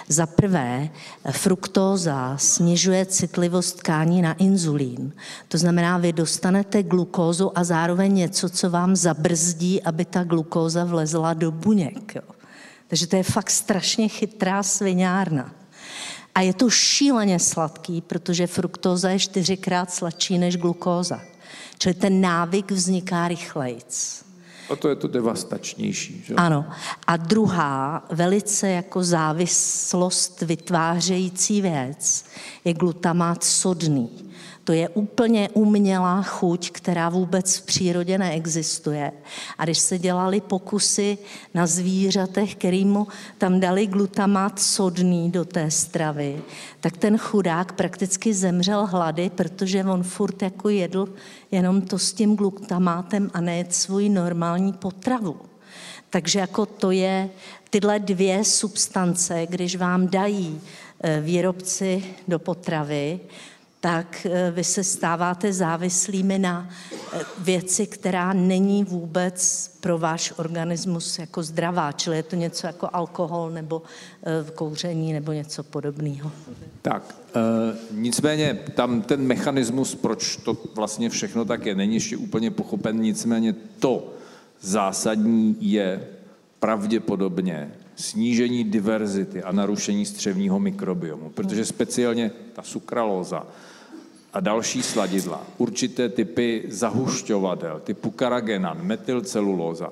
[0.08, 0.90] Za prvé,
[1.32, 5.14] fruktóza snižuje citlivost tkání na inzulín.
[5.48, 11.34] To znamená, vy dostanete glukózu a zároveň něco, co vám zabrzdí, aby ta glukóza vlezla
[11.34, 12.16] do buněk.
[12.16, 12.22] Jo.
[12.88, 15.52] Takže to je fakt strašně chytrá sviňárna.
[16.36, 21.22] A je to šíleně sladký, protože fruktóza je čtyřikrát sladší než glukóza.
[21.78, 24.24] Čili ten návyk vzniká rychlejc.
[24.72, 26.24] A to je to devastačnější.
[26.28, 26.36] Že?
[26.36, 26.66] Ano.
[27.08, 32.26] A druhá, velice jako závislost vytvářející věc,
[32.66, 34.31] je glutamát sodný.
[34.64, 39.12] To je úplně umělá chuť, která vůbec v přírodě neexistuje.
[39.58, 41.18] A když se dělali pokusy
[41.54, 43.08] na zvířatech, kterýmu
[43.38, 46.42] tam dali glutamát sodný do té stravy,
[46.80, 51.08] tak ten chudák prakticky zemřel hlady, protože on furt jako jedl
[51.52, 55.38] jenom to s tím glutamátem a ne svoji normální potravu.
[56.10, 57.30] Takže jako to je
[57.70, 60.62] tyhle dvě substance, když vám dají
[61.04, 63.20] eh, výrobci do potravy,
[63.82, 66.70] tak eh, vy se stáváte závislými na
[67.14, 72.90] eh, věci, která není vůbec pro váš organismus jako zdravá, čili je to něco jako
[72.94, 73.82] alkohol nebo
[74.24, 76.32] eh, kouření nebo něco podobného.
[76.82, 77.40] Tak, e,
[77.92, 83.56] nicméně tam ten mechanismus, proč to vlastně všechno tak je, není ještě úplně pochopen, nicméně
[83.80, 84.14] to
[84.62, 86.08] zásadní je
[86.60, 93.46] pravděpodobně snížení diverzity a narušení střevního mikrobiomu, protože speciálně ta sukralóza,
[94.34, 99.90] a další sladidla, určité typy zahušťovadel, typu karagenan, metylcelulóza,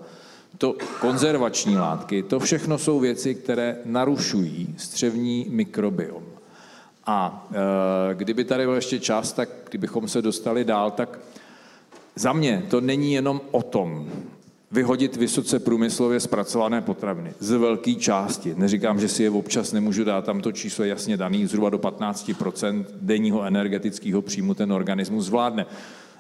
[0.58, 6.24] to konzervační látky, to všechno jsou věci, které narušují střevní mikrobiom.
[7.06, 7.48] A
[8.12, 11.20] e, kdyby tady byl ještě čas, tak kdybychom se dostali dál, tak
[12.16, 14.10] za mě to není jenom o tom,
[14.72, 17.34] vyhodit vysoce průmyslově zpracované potraviny.
[17.40, 18.56] Z velké části.
[18.58, 21.78] Neříkám, že si je občas nemůžu dát, tam to číslo je jasně daný, zhruba do
[21.78, 25.66] 15% denního energetického příjmu ten organismus zvládne.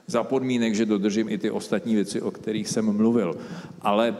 [0.07, 3.35] Za podmínek, že dodržím i ty ostatní věci, o kterých jsem mluvil.
[3.81, 4.17] Ale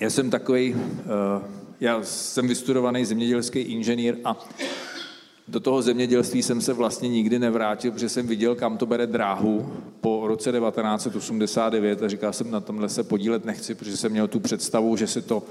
[0.00, 1.42] já jsem takový, eh,
[1.80, 4.38] já jsem vystudovaný zemědělský inženýr a
[5.52, 9.72] do toho zemědělství jsem se vlastně nikdy nevrátil, protože jsem viděl, kam to bere dráhu
[10.00, 14.40] po roce 1989 a říkal jsem, na tomhle se podílet nechci, protože jsem měl tu
[14.40, 15.42] představu, že se to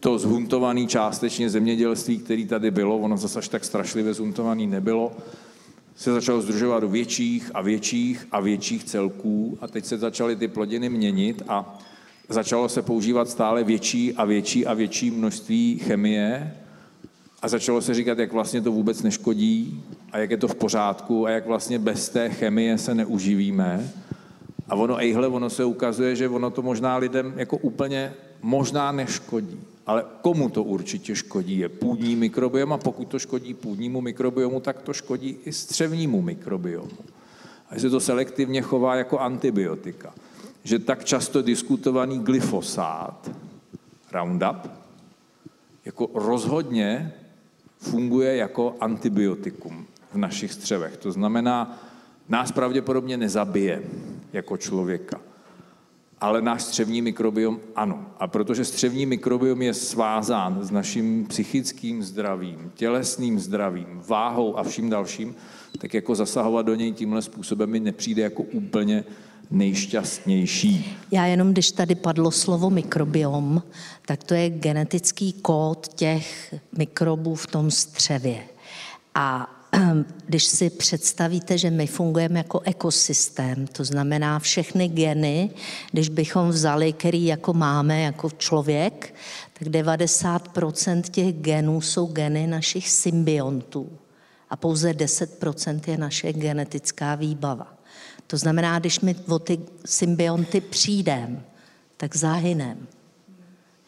[0.00, 5.12] to zhuntované částečně zemědělství, který tady bylo, ono zase až tak strašlivě zhuntované nebylo,
[5.96, 10.48] se začalo združovat do větších a větších a větších celků a teď se začaly ty
[10.48, 11.78] plodiny měnit a
[12.28, 16.61] začalo se používat stále větší a větší a větší množství chemie
[17.42, 19.82] a začalo se říkat, jak vlastně to vůbec neškodí
[20.12, 23.92] a jak je to v pořádku a jak vlastně bez té chemie se neuživíme.
[24.68, 29.60] A ono, ejhle, ono se ukazuje, že ono to možná lidem jako úplně možná neškodí.
[29.86, 34.82] Ale komu to určitě škodí, je půdní mikrobiom a pokud to škodí půdnímu mikrobiomu, tak
[34.82, 36.98] to škodí i střevnímu mikrobiomu.
[37.70, 40.14] A se to selektivně chová jako antibiotika.
[40.64, 43.30] Že tak často diskutovaný glyfosát,
[44.12, 44.70] Roundup,
[45.84, 47.12] jako rozhodně
[47.82, 50.96] funguje jako antibiotikum v našich střevech.
[50.96, 51.78] To znamená,
[52.28, 53.82] nás pravděpodobně nezabije
[54.32, 55.20] jako člověka
[56.22, 58.06] ale náš střevní mikrobiom ano.
[58.18, 64.90] A protože střevní mikrobiom je svázán s naším psychickým zdravím, tělesným zdravím, váhou a vším
[64.90, 65.34] dalším,
[65.78, 69.04] tak jako zasahovat do něj tímhle způsobem mi nepřijde jako úplně
[69.52, 70.98] nejšťastnější.
[71.10, 73.62] Já jenom, když tady padlo slovo mikrobiom,
[74.06, 78.42] tak to je genetický kód těch mikrobů v tom střevě.
[79.14, 79.58] A
[80.26, 85.50] když si představíte, že my fungujeme jako ekosystém, to znamená všechny geny,
[85.92, 89.14] když bychom vzali, který jako máme jako člověk,
[89.58, 93.90] tak 90% těch genů jsou geny našich symbiontů
[94.50, 97.81] a pouze 10% je naše genetická výbava.
[98.26, 101.44] To znamená, když my o ty symbionty přijdeme,
[101.96, 102.86] tak zahyneme.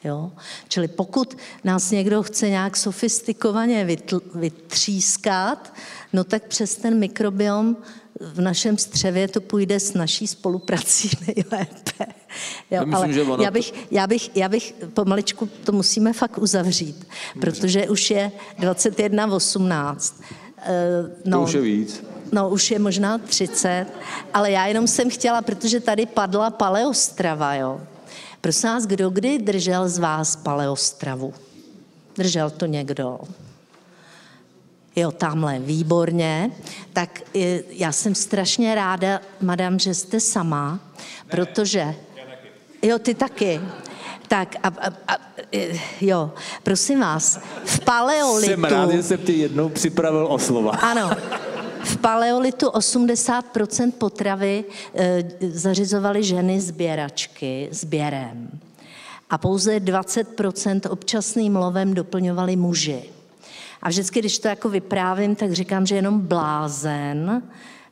[0.05, 0.33] Jo?
[0.69, 5.75] Čili pokud nás někdo chce nějak sofistikovaně vytl, vytřískat,
[6.13, 7.77] no tak přes ten mikrobiom
[8.21, 12.07] v našem střevě to půjde s naší spoluprací nejlépe.
[12.71, 17.07] Jo, myslím, ale že já, bych, já, bych, já bych pomaličku to musíme fakt uzavřít,
[17.41, 20.15] protože už je 21.18.
[20.15, 22.05] Uh, no, to už je víc.
[22.33, 23.87] No, už je možná 30,
[24.35, 27.81] ale já jenom jsem chtěla, protože tady padla paleostrava, jo.
[28.41, 31.35] Prosím vás, kdo kdy držel z vás paleostravu?
[32.17, 33.21] Držel to někdo?
[34.97, 36.51] Jo, tamhle, výborně.
[36.93, 40.81] Tak e, já jsem strašně ráda, madam, že jste sama,
[41.31, 41.95] protože...
[42.83, 43.61] Jo, ty taky.
[44.29, 45.17] Tak a, a, a
[45.53, 46.33] e, jo,
[46.63, 48.51] prosím vás, v paleolitu...
[48.51, 50.71] Jsem rád, že jsem ti jednou připravil o slova.
[50.71, 51.11] Ano,
[51.85, 58.51] v paleolitu 80% potravy e, zařizovaly ženy sběračky sběrem.
[59.31, 63.03] A pouze 20% občasným lovem doplňovali muži.
[63.83, 67.43] A vždycky, když to jako vyprávím, tak říkám, že jenom blázen,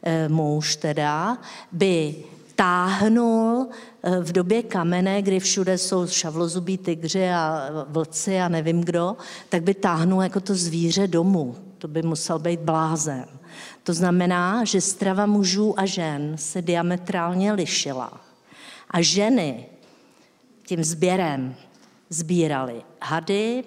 [0.03, 1.39] e, muž teda,
[1.73, 2.15] by
[2.57, 3.67] táhnul
[4.03, 9.17] e, v době kamene, kdy všude jsou šavlozubí tygři a vlci a nevím kdo,
[9.49, 11.57] tak by táhnul jako to zvíře domů.
[11.79, 13.42] To by musel být blázen.
[13.83, 18.21] To znamená, že strava mužů a žen se diametrálně lišila.
[18.91, 19.67] A ženy
[20.67, 21.55] tím sběrem
[22.11, 23.65] sbírali hady,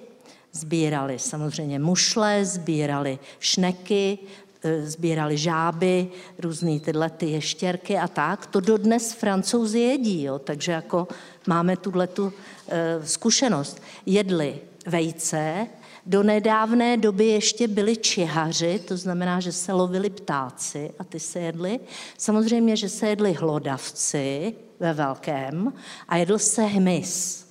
[0.52, 4.18] sbírali samozřejmě mušle, sbírali šneky,
[4.64, 6.08] e, sbírali žáby,
[6.40, 8.46] různé tyhle ty ještěrky a tak.
[8.46, 10.40] To dodnes francouzi jedí, jo?
[10.40, 11.08] takže jako
[11.48, 12.34] máme tuhle tu
[12.68, 13.82] e, zkušenost.
[14.06, 15.68] Jedli vejce,
[16.06, 21.40] do nedávné doby ještě byli čihaři, to znamená, že se lovili ptáci a ty se
[21.40, 21.80] jedli.
[22.18, 25.74] Samozřejmě, že se jedli hlodavci ve velkém
[26.08, 27.46] a jedl se hmyz.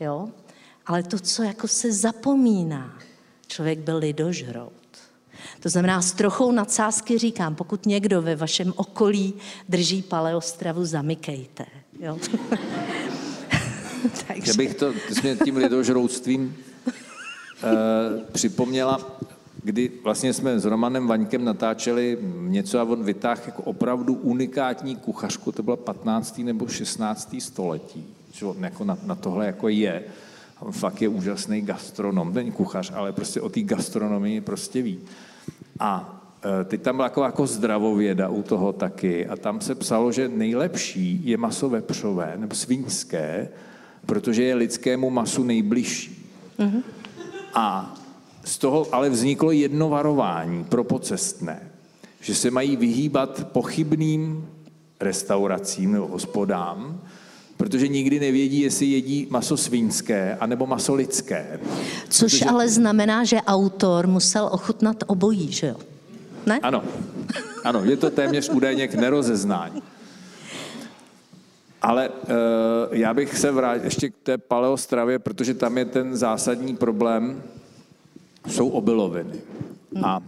[0.00, 0.28] Jo?
[0.86, 2.98] Ale to, co jako se zapomíná,
[3.46, 4.72] člověk byl lidožrout.
[5.60, 9.34] To znamená, s trochou nadsázky říkám, pokud někdo ve vašem okolí
[9.68, 11.66] drží paleostravu, zamykejte.
[12.00, 12.18] Jo?
[14.26, 14.50] Takže...
[14.50, 16.69] Já bych to, ty jsi mě tím lidožroutstvím Eh,
[18.32, 19.00] připomněla,
[19.64, 25.52] kdy vlastně jsme s Romanem Vaňkem natáčeli něco a on vytáhl jako opravdu unikátní kuchařku,
[25.52, 26.38] to bylo 15.
[26.38, 27.36] nebo 16.
[27.38, 30.02] století, že on jako na, na tohle jako je.
[30.60, 34.98] On fakt je úžasný gastronom, není kuchař, ale prostě o té gastronomii prostě ví.
[35.80, 40.12] A eh, teď tam byla jako, jako zdravověda u toho taky a tam se psalo,
[40.12, 43.48] že nejlepší je maso vepřové nebo svinské,
[44.06, 46.30] protože je lidskému masu nejbližší.
[46.58, 46.82] Mm-hmm.
[47.54, 47.94] A
[48.44, 51.70] z toho ale vzniklo jedno varování pro pocestné,
[52.20, 54.48] že se mají vyhýbat pochybným
[55.00, 57.00] restauracím nebo hospodám,
[57.56, 61.60] protože nikdy nevědí, jestli jedí maso svinské anebo maso lidské.
[62.08, 62.44] Což protože...
[62.44, 65.76] ale znamená, že autor musel ochutnat obojí, že jo?
[66.46, 66.60] Ne?
[66.62, 66.82] Ano,
[67.64, 69.82] ano, je to téměř údajně k nerozeznání.
[71.82, 72.14] Ale uh,
[72.90, 77.42] já bych se vrátil ještě k té paleostravě, protože tam je ten zásadní problém,
[78.48, 79.40] jsou obiloviny.
[79.94, 80.04] Hmm.
[80.04, 80.24] A uh,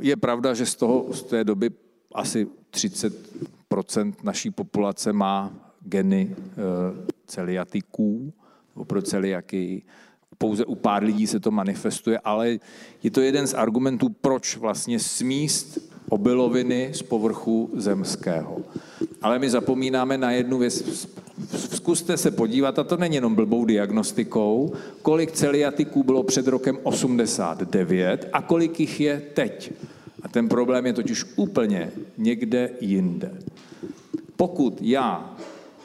[0.00, 1.70] je pravda, že z, toho, z té doby
[2.14, 8.32] asi 30% naší populace má geny uh, celiatiků,
[8.86, 9.82] pro celiaky.
[10.38, 12.58] Pouze u pár lidí se to manifestuje, ale
[13.02, 18.56] je to jeden z argumentů, proč vlastně smíst obiloviny z povrchu zemského.
[19.22, 21.06] Ale my zapomínáme na jednu věc.
[21.74, 24.72] Zkuste se podívat, a to není jenom blbou diagnostikou,
[25.02, 29.72] kolik celiatiků bylo před rokem 89 a kolik jich je teď.
[30.22, 33.32] A ten problém je totiž úplně někde jinde.
[34.36, 35.36] Pokud já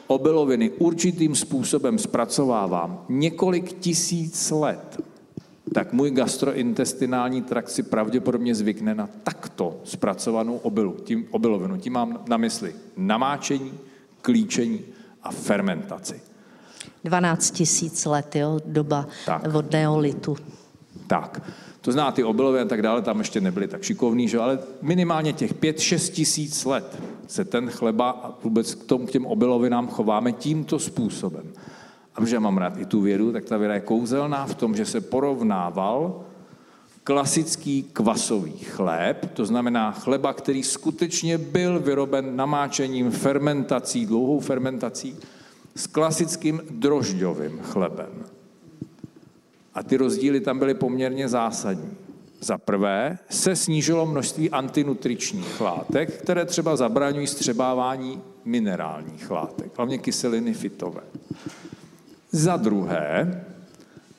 [0.06, 5.00] obiloviny určitým způsobem zpracovávám několik tisíc let,
[5.74, 11.76] tak můj gastrointestinální trakt si pravděpodobně zvykne na takto zpracovanou obilu, tím, obilovinu.
[11.76, 13.72] Tím mám na mysli namáčení,
[14.22, 14.80] klíčení
[15.22, 16.20] a fermentaci.
[17.04, 19.54] 12 tisíc let, jo, doba tak.
[19.54, 20.36] od neolitu.
[21.06, 21.42] Tak.
[21.80, 24.38] To zná ty obilové a tak dále, tam ještě nebyli tak šikovní, že?
[24.38, 29.26] ale minimálně těch 5-6 tisíc let se ten chleba a vůbec k, tomu, k těm
[29.26, 31.52] obilovinám chováme tímto způsobem.
[32.14, 34.86] A protože mám rád i tu vědu, tak ta věda je kouzelná v tom, že
[34.86, 36.24] se porovnával
[37.04, 45.16] klasický kvasový chléb, to znamená chleba, který skutečně byl vyroben namáčením, fermentací, dlouhou fermentací,
[45.74, 48.24] s klasickým drožďovým chlebem.
[49.74, 51.90] A ty rozdíly tam byly poměrně zásadní.
[52.40, 60.54] Za prvé se snížilo množství antinutričních látek, které třeba zabraňují střebávání minerálních látek, hlavně kyseliny
[60.54, 61.02] fitové.
[62.32, 63.42] Za druhé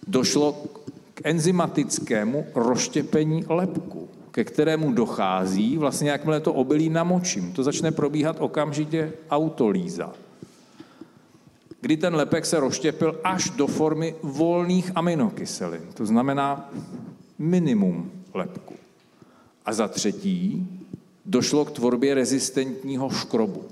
[0.08, 0.64] došlo
[1.14, 7.54] k enzymatickému rozštěpení lepku, ke kterému dochází vlastně, jakmile to obilí namočím.
[7.54, 10.14] To začne probíhat okamžitě autolíza
[11.82, 15.82] kdy ten lepek se rozštěpil až do formy volných aminokyselin.
[15.94, 16.72] To znamená
[17.40, 18.76] minimum lepku.
[19.66, 20.68] A za třetí
[21.26, 23.64] došlo k tvorbě rezistentního škrobu,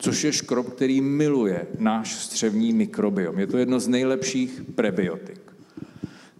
[0.00, 3.38] což je škrob, který miluje náš střevní mikrobiom.
[3.38, 5.40] Je to jedno z nejlepších prebiotik.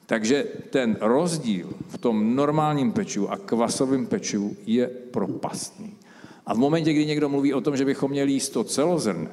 [0.06, 5.96] Takže ten rozdíl v tom normálním pečivu a kvasovém pečivu je propastný.
[6.46, 9.30] A v momentě, kdy někdo mluví o tom, že bychom měli jíst to celozrné,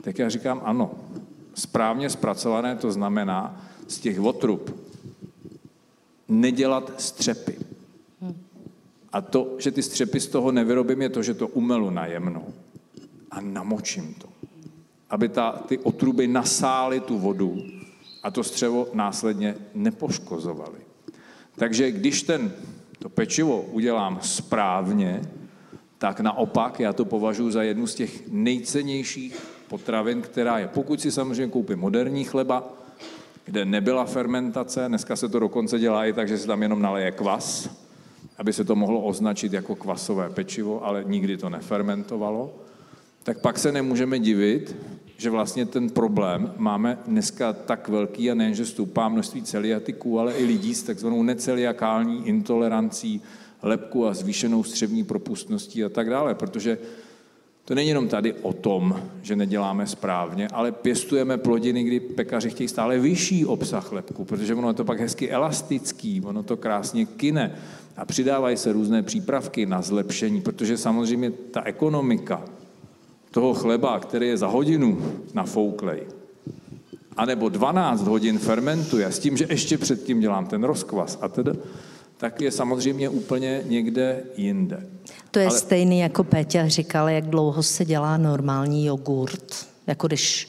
[0.00, 0.90] tak já říkám ano.
[1.54, 4.80] Správně zpracované to znamená z těch otrub
[6.28, 7.58] nedělat střepy.
[9.12, 12.44] A to, že ty střepy z toho nevyrobím, je to, že to umelu najemnou
[13.30, 14.28] a namočím to.
[15.10, 17.62] Aby ta, ty otruby nasály tu vodu
[18.22, 20.78] a to střevo následně nepoškozovaly.
[21.56, 22.52] Takže když ten,
[22.98, 25.22] to pečivo udělám správně,
[25.98, 29.36] tak naopak já to považuji za jednu z těch nejcennějších
[29.68, 32.72] potravin, která je, pokud si samozřejmě koupím moderní chleba,
[33.44, 37.10] kde nebyla fermentace, dneska se to dokonce dělá i tak, že se tam jenom naleje
[37.10, 37.70] kvas,
[38.38, 42.54] aby se to mohlo označit jako kvasové pečivo, ale nikdy to nefermentovalo,
[43.22, 44.76] tak pak se nemůžeme divit,
[45.16, 50.34] že vlastně ten problém máme dneska tak velký a nejen, že stoupá množství celiatiků, ale
[50.34, 53.22] i lidí s takzvanou neceliakální intolerancí
[53.62, 56.78] lepku a zvýšenou střevní propustností a tak dále, protože
[57.64, 62.68] to není jenom tady o tom, že neděláme správně, ale pěstujeme plodiny, kdy pekaři chtějí
[62.68, 67.54] stále vyšší obsah lepku, protože ono je to pak hezky elastický, ono to krásně kine
[67.96, 72.44] a přidávají se různé přípravky na zlepšení, protože samozřejmě ta ekonomika
[73.38, 74.98] toho chleba, který je za hodinu
[75.34, 76.02] nafouklej,
[77.16, 81.50] anebo 12 hodin fermentuje s tím, že ještě předtím dělám ten rozkvas a tedy,
[82.16, 84.86] tak je samozřejmě úplně někde jinde.
[85.30, 85.58] To je Ale...
[85.58, 89.66] stejný, jako Péťa říkal, jak dlouho se dělá normální jogurt.
[89.86, 90.48] Jako když,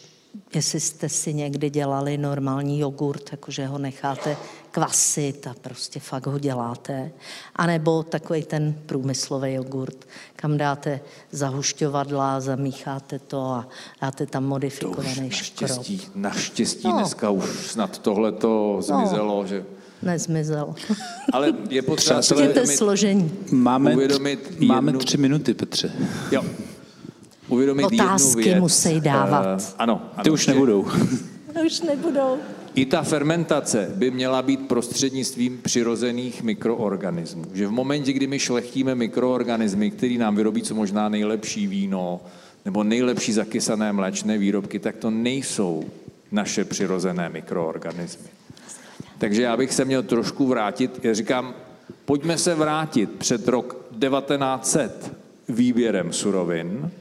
[0.56, 4.38] jestli jste si někdy dělali normální jogurt, jakože ho necháte
[4.72, 7.12] kvasit a prostě fakt ho děláte.
[7.56, 11.00] A nebo takový ten průmyslový jogurt, kam dáte
[11.32, 13.68] zahušťovadla, zamícháte to a
[14.02, 16.16] dáte tam modifikovaný to už naštěstí, škrob.
[16.16, 16.94] Naštěstí no.
[16.94, 19.48] dneska už snad tohle to zmizelo, no.
[19.48, 19.66] že
[20.02, 20.76] nezmizel.
[21.34, 23.32] Ale je potřeba si uvědomit, složení.
[23.52, 25.92] Máme, uvědomit jednu, máme tři minuty, Petře.
[26.32, 26.46] Jo.
[27.48, 28.60] Uvědomit Otázky jednu věc.
[28.62, 29.42] musí dávat.
[29.42, 30.24] Uh, ano, ano.
[30.24, 30.88] Ty už nebudou.
[31.66, 32.38] už nebudou.
[32.76, 37.46] I ta fermentace by měla být prostřednictvím přirozených mikroorganismů.
[37.54, 42.22] Že v momentě, kdy my šlechtíme mikroorganismy, který nám vyrobí co možná nejlepší víno
[42.66, 45.86] nebo nejlepší zakysané mléčné výrobky, tak to nejsou
[46.32, 48.30] naše přirozené mikroorganismy.
[49.18, 51.54] Takže já bych se měl trošku vrátit, já říkám,
[52.06, 55.14] pojďme se vrátit před rok 1900
[55.50, 56.92] výběrem surovin,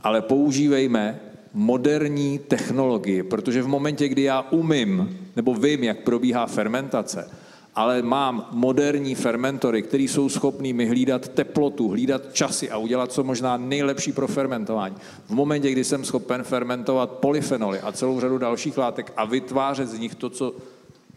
[0.00, 1.20] ale používejme
[1.54, 7.30] moderní technologii, protože v momentě, kdy já umím nebo vím, jak probíhá fermentace,
[7.74, 13.24] ale mám moderní fermentory, které jsou schopní mi hlídat teplotu, hlídat časy a udělat co
[13.24, 14.96] možná nejlepší pro fermentování.
[15.26, 19.98] V momentě, kdy jsem schopen fermentovat polyfenoly a celou řadu dalších látek a vytvářet z
[19.98, 20.54] nich to, co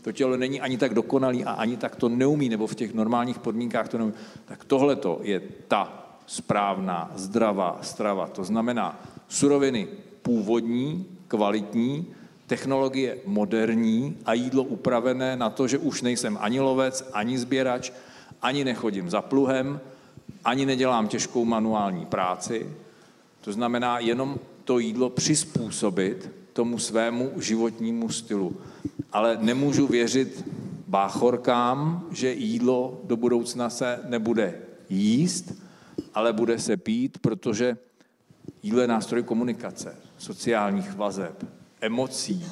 [0.01, 3.39] to tělo není ani tak dokonalý a ani tak to neumí, nebo v těch normálních
[3.39, 4.13] podmínkách to neumí,
[4.45, 8.27] tak tohle je ta správná, zdravá strava.
[8.27, 9.87] To znamená suroviny
[10.23, 12.07] původní, kvalitní,
[12.47, 17.91] technologie moderní a jídlo upravené na to, že už nejsem ani lovec, ani sběrač,
[18.41, 19.79] ani nechodím za pluhem,
[20.45, 22.69] ani nedělám těžkou manuální práci.
[23.41, 28.57] To znamená jenom to jídlo přizpůsobit tomu svému životnímu stylu.
[29.11, 30.45] Ale nemůžu věřit
[30.87, 34.55] báchorkám, že jídlo do budoucna se nebude
[34.89, 35.53] jíst,
[36.13, 37.77] ale bude se pít, protože
[38.63, 41.45] jídlo je nástroj komunikace, sociálních vazeb,
[41.81, 42.45] emocí,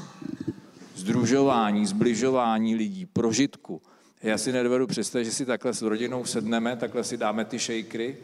[0.95, 3.81] združování, zbližování lidí, prožitku.
[4.23, 8.17] Já si nedovedu představit, že si takhle s rodinou sedneme, takhle si dáme ty šejkry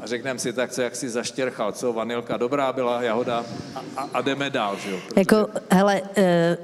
[0.00, 4.08] a řekneme si tak, co jak si zaštěrchal, co vanilka dobrá byla, jahoda a, a,
[4.14, 4.76] a jdeme dál.
[4.76, 4.98] Že jo?
[5.08, 5.20] Protože...
[5.20, 6.56] Jako, hele, eh,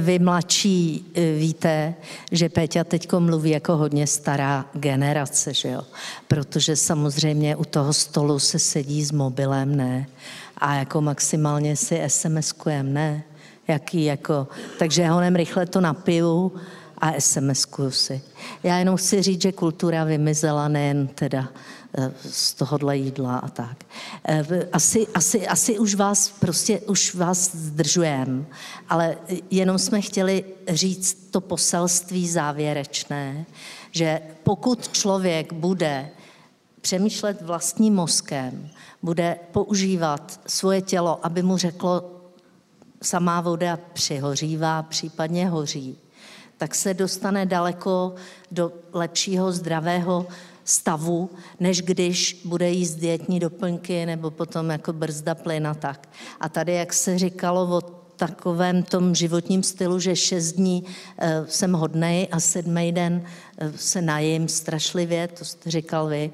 [0.00, 1.94] vy mladší eh, víte,
[2.32, 5.82] že Péťa teď mluví jako hodně stará generace, že jo?
[6.28, 10.06] Protože samozřejmě u toho stolu se sedí s mobilem, ne?
[10.60, 13.22] A jako maximálně si SMS-kujem, ne?
[13.68, 16.52] Jaký jako, takže já honem rychle to napiju
[16.98, 18.22] a SMS-kuju si.
[18.62, 21.48] Já jenom chci říct, že kultura vymizela nejen teda
[21.98, 23.84] Eh, z tohohle jídla a tak.
[24.24, 28.44] Eh, asi, asi, asi už vás prostě, už vás zdržujeme,
[28.88, 29.16] ale
[29.50, 33.46] jenom jsme chtěli říct to poselství závěrečné,
[33.90, 36.10] že pokud člověk bude
[36.80, 38.68] přemýšlet vlastním mozkem,
[39.02, 42.10] bude používat svoje tělo, aby mu řeklo,
[43.02, 45.98] samá voda přihořívá, případně hoří,
[46.56, 48.14] tak se dostane daleko
[48.50, 50.26] do lepšího, zdravého
[50.64, 51.30] stavu,
[51.60, 56.08] než když bude jíst dietní doplňky nebo potom jako brzda plyn a tak.
[56.40, 57.80] A tady, jak se říkalo o
[58.16, 64.02] takovém tom životním stylu, že šest dní uh, jsem hodnej a sedmý den uh, se
[64.02, 66.30] najím strašlivě, to jste říkal vy,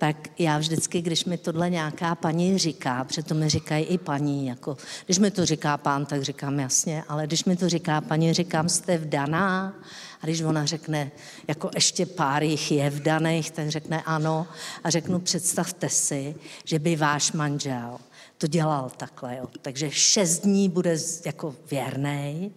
[0.00, 4.46] tak já vždycky, když mi tohle nějaká paní říká, protože to mi říkají i paní,
[4.46, 8.32] jako, když mi to říká pán, tak říkám jasně, ale když mi to říká paní,
[8.32, 9.74] říkám, jste vdaná,
[10.22, 11.10] a když ona řekne,
[11.48, 14.46] jako ještě pár jich je vdaných, tak řekne ano.
[14.84, 17.98] A řeknu, představte si, že by váš manžel
[18.38, 19.36] to dělal takhle.
[19.36, 19.46] Jo.
[19.62, 20.96] Takže šest dní bude
[21.26, 22.52] jako věrný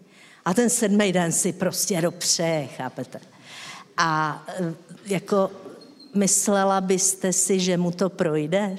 [0.45, 3.19] a ten sedmý den si prostě dopřeje, chápete?
[3.97, 4.73] A e,
[5.05, 5.51] jako
[6.13, 8.77] myslela byste si, že mu to projde?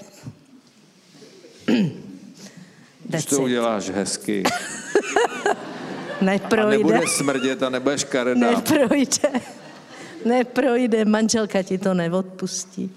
[3.04, 4.42] Když to uděláš hezky.
[6.20, 6.76] Neprojde.
[6.76, 8.50] A nebude smrdět a nebude škaredá.
[8.50, 9.40] Neprojde.
[10.24, 12.90] Neprojde, manželka ti to neodpustí.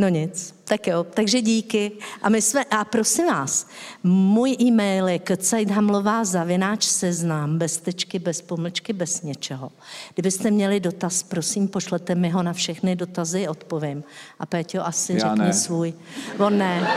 [0.00, 1.92] No nic, tak jo, takže díky.
[2.22, 3.66] A my jsme, a prosím vás,
[4.02, 9.72] můj e-mail je kcajdhamlová zavináč seznám, bez tečky, bez pomlčky, bez něčeho.
[10.14, 14.04] Kdybyste měli dotaz, prosím, pošlete mi ho na všechny dotazy, odpovím.
[14.38, 15.52] A Péťo asi Já řekni ne.
[15.52, 15.94] svůj.
[16.38, 16.88] On ne.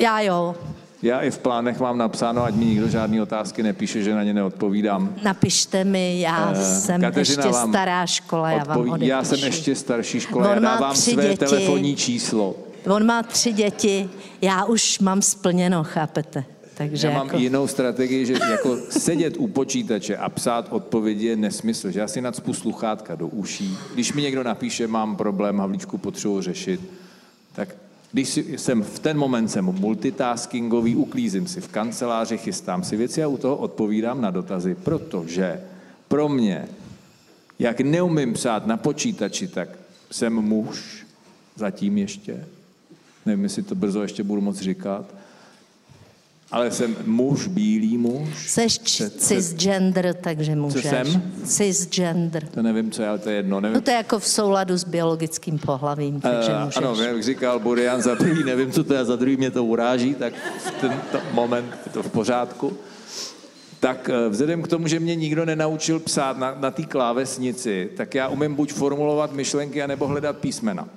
[0.00, 0.54] Já jo.
[1.02, 4.34] Já i v plánech mám napsáno, ať mi nikdo žádné otázky nepíše, že na ně
[4.34, 5.14] neodpovídám.
[5.22, 9.10] Napište mi, já uh, jsem Kateřina ještě stará škola, já vám odepíšu.
[9.10, 11.36] Já jsem ještě starší škola, On já dávám své děti.
[11.36, 12.56] telefonní číslo.
[12.86, 14.08] On má tři děti,
[14.42, 16.44] já už mám splněno, chápete?
[16.74, 17.38] Takže já mám jako...
[17.38, 22.20] jinou strategii, že jako sedět u počítače a psát odpovědi je nesmysl, že já si
[22.20, 23.76] nadspu sluchátka do uší.
[23.94, 26.80] Když mi někdo napíše, mám problém, Havlíčku potřebuji řešit,
[27.52, 27.68] tak
[28.12, 33.28] když jsem v ten moment jsem multitaskingový, uklízím si v kanceláři, chystám si věci a
[33.28, 35.60] u toho odpovídám na dotazy, protože
[36.08, 36.68] pro mě,
[37.58, 39.68] jak neumím psát na počítači, tak
[40.10, 41.06] jsem muž,
[41.56, 42.44] zatím ještě,
[43.26, 45.14] nevím, jestli to brzo ještě budu moc říkat,
[46.50, 48.28] ale jsem muž, bílý muž.
[48.46, 48.78] Seš
[49.18, 50.82] cisgender, takže můžeš.
[50.82, 51.22] Co jsem?
[51.44, 52.46] Cisgender.
[52.46, 53.60] To nevím, co je, ale to je jedno.
[53.60, 53.74] Nevím.
[53.74, 56.76] No to je jako v souladu s biologickým pohlavím, takže uh, můžeš.
[56.76, 60.14] Ano, jak říkal Burian, za prvý nevím, co to je, za druhý mě to uráží,
[60.14, 62.78] tak v tento moment je to v pořádku.
[63.80, 68.14] Tak eh, vzhledem k tomu, že mě nikdo nenaučil psát na, na té klávesnici, tak
[68.14, 70.88] já umím buď formulovat myšlenky, anebo hledat písmena.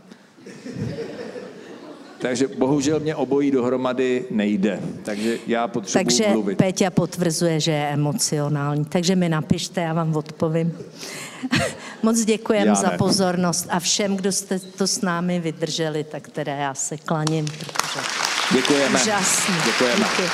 [2.21, 4.79] Takže bohužel mě obojí dohromady nejde.
[5.03, 6.57] Takže já potřebuji Takže mluvit.
[6.57, 8.85] Péťa potvrzuje, že je emocionální.
[8.85, 10.77] Takže mi napište, já vám odpovím.
[12.03, 12.97] Moc děkujem Já za ne.
[12.97, 17.99] pozornost a všem, kdo jste to s námi vydrželi, tak teda já se klaním, protože
[18.53, 19.01] Děkujeme.
[19.01, 19.55] úžasný.
[19.65, 20.05] Děkujeme.
[20.05, 20.29] Díky.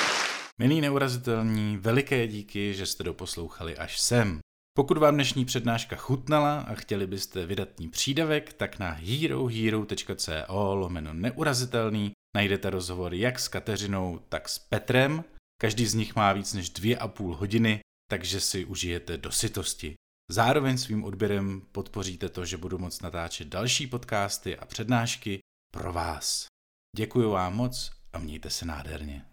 [0.60, 4.40] Milí neurazitelní, veliké díky, že jste doposlouchali až sem.
[4.78, 12.12] Pokud vám dnešní přednáška chutnala a chtěli byste vydatný přídavek, tak na herohero.co lomeno neurazitelný
[12.36, 15.24] najdete rozhovor jak s Kateřinou, tak s Petrem.
[15.62, 17.80] Každý z nich má víc než dvě a půl hodiny,
[18.10, 19.94] takže si užijete do sytosti.
[20.32, 25.40] Zároveň svým odběrem podpoříte to, že budu moct natáčet další podcasty a přednášky
[25.74, 26.46] pro vás.
[26.98, 29.26] Děkuji vám moc a mějte se nádherně.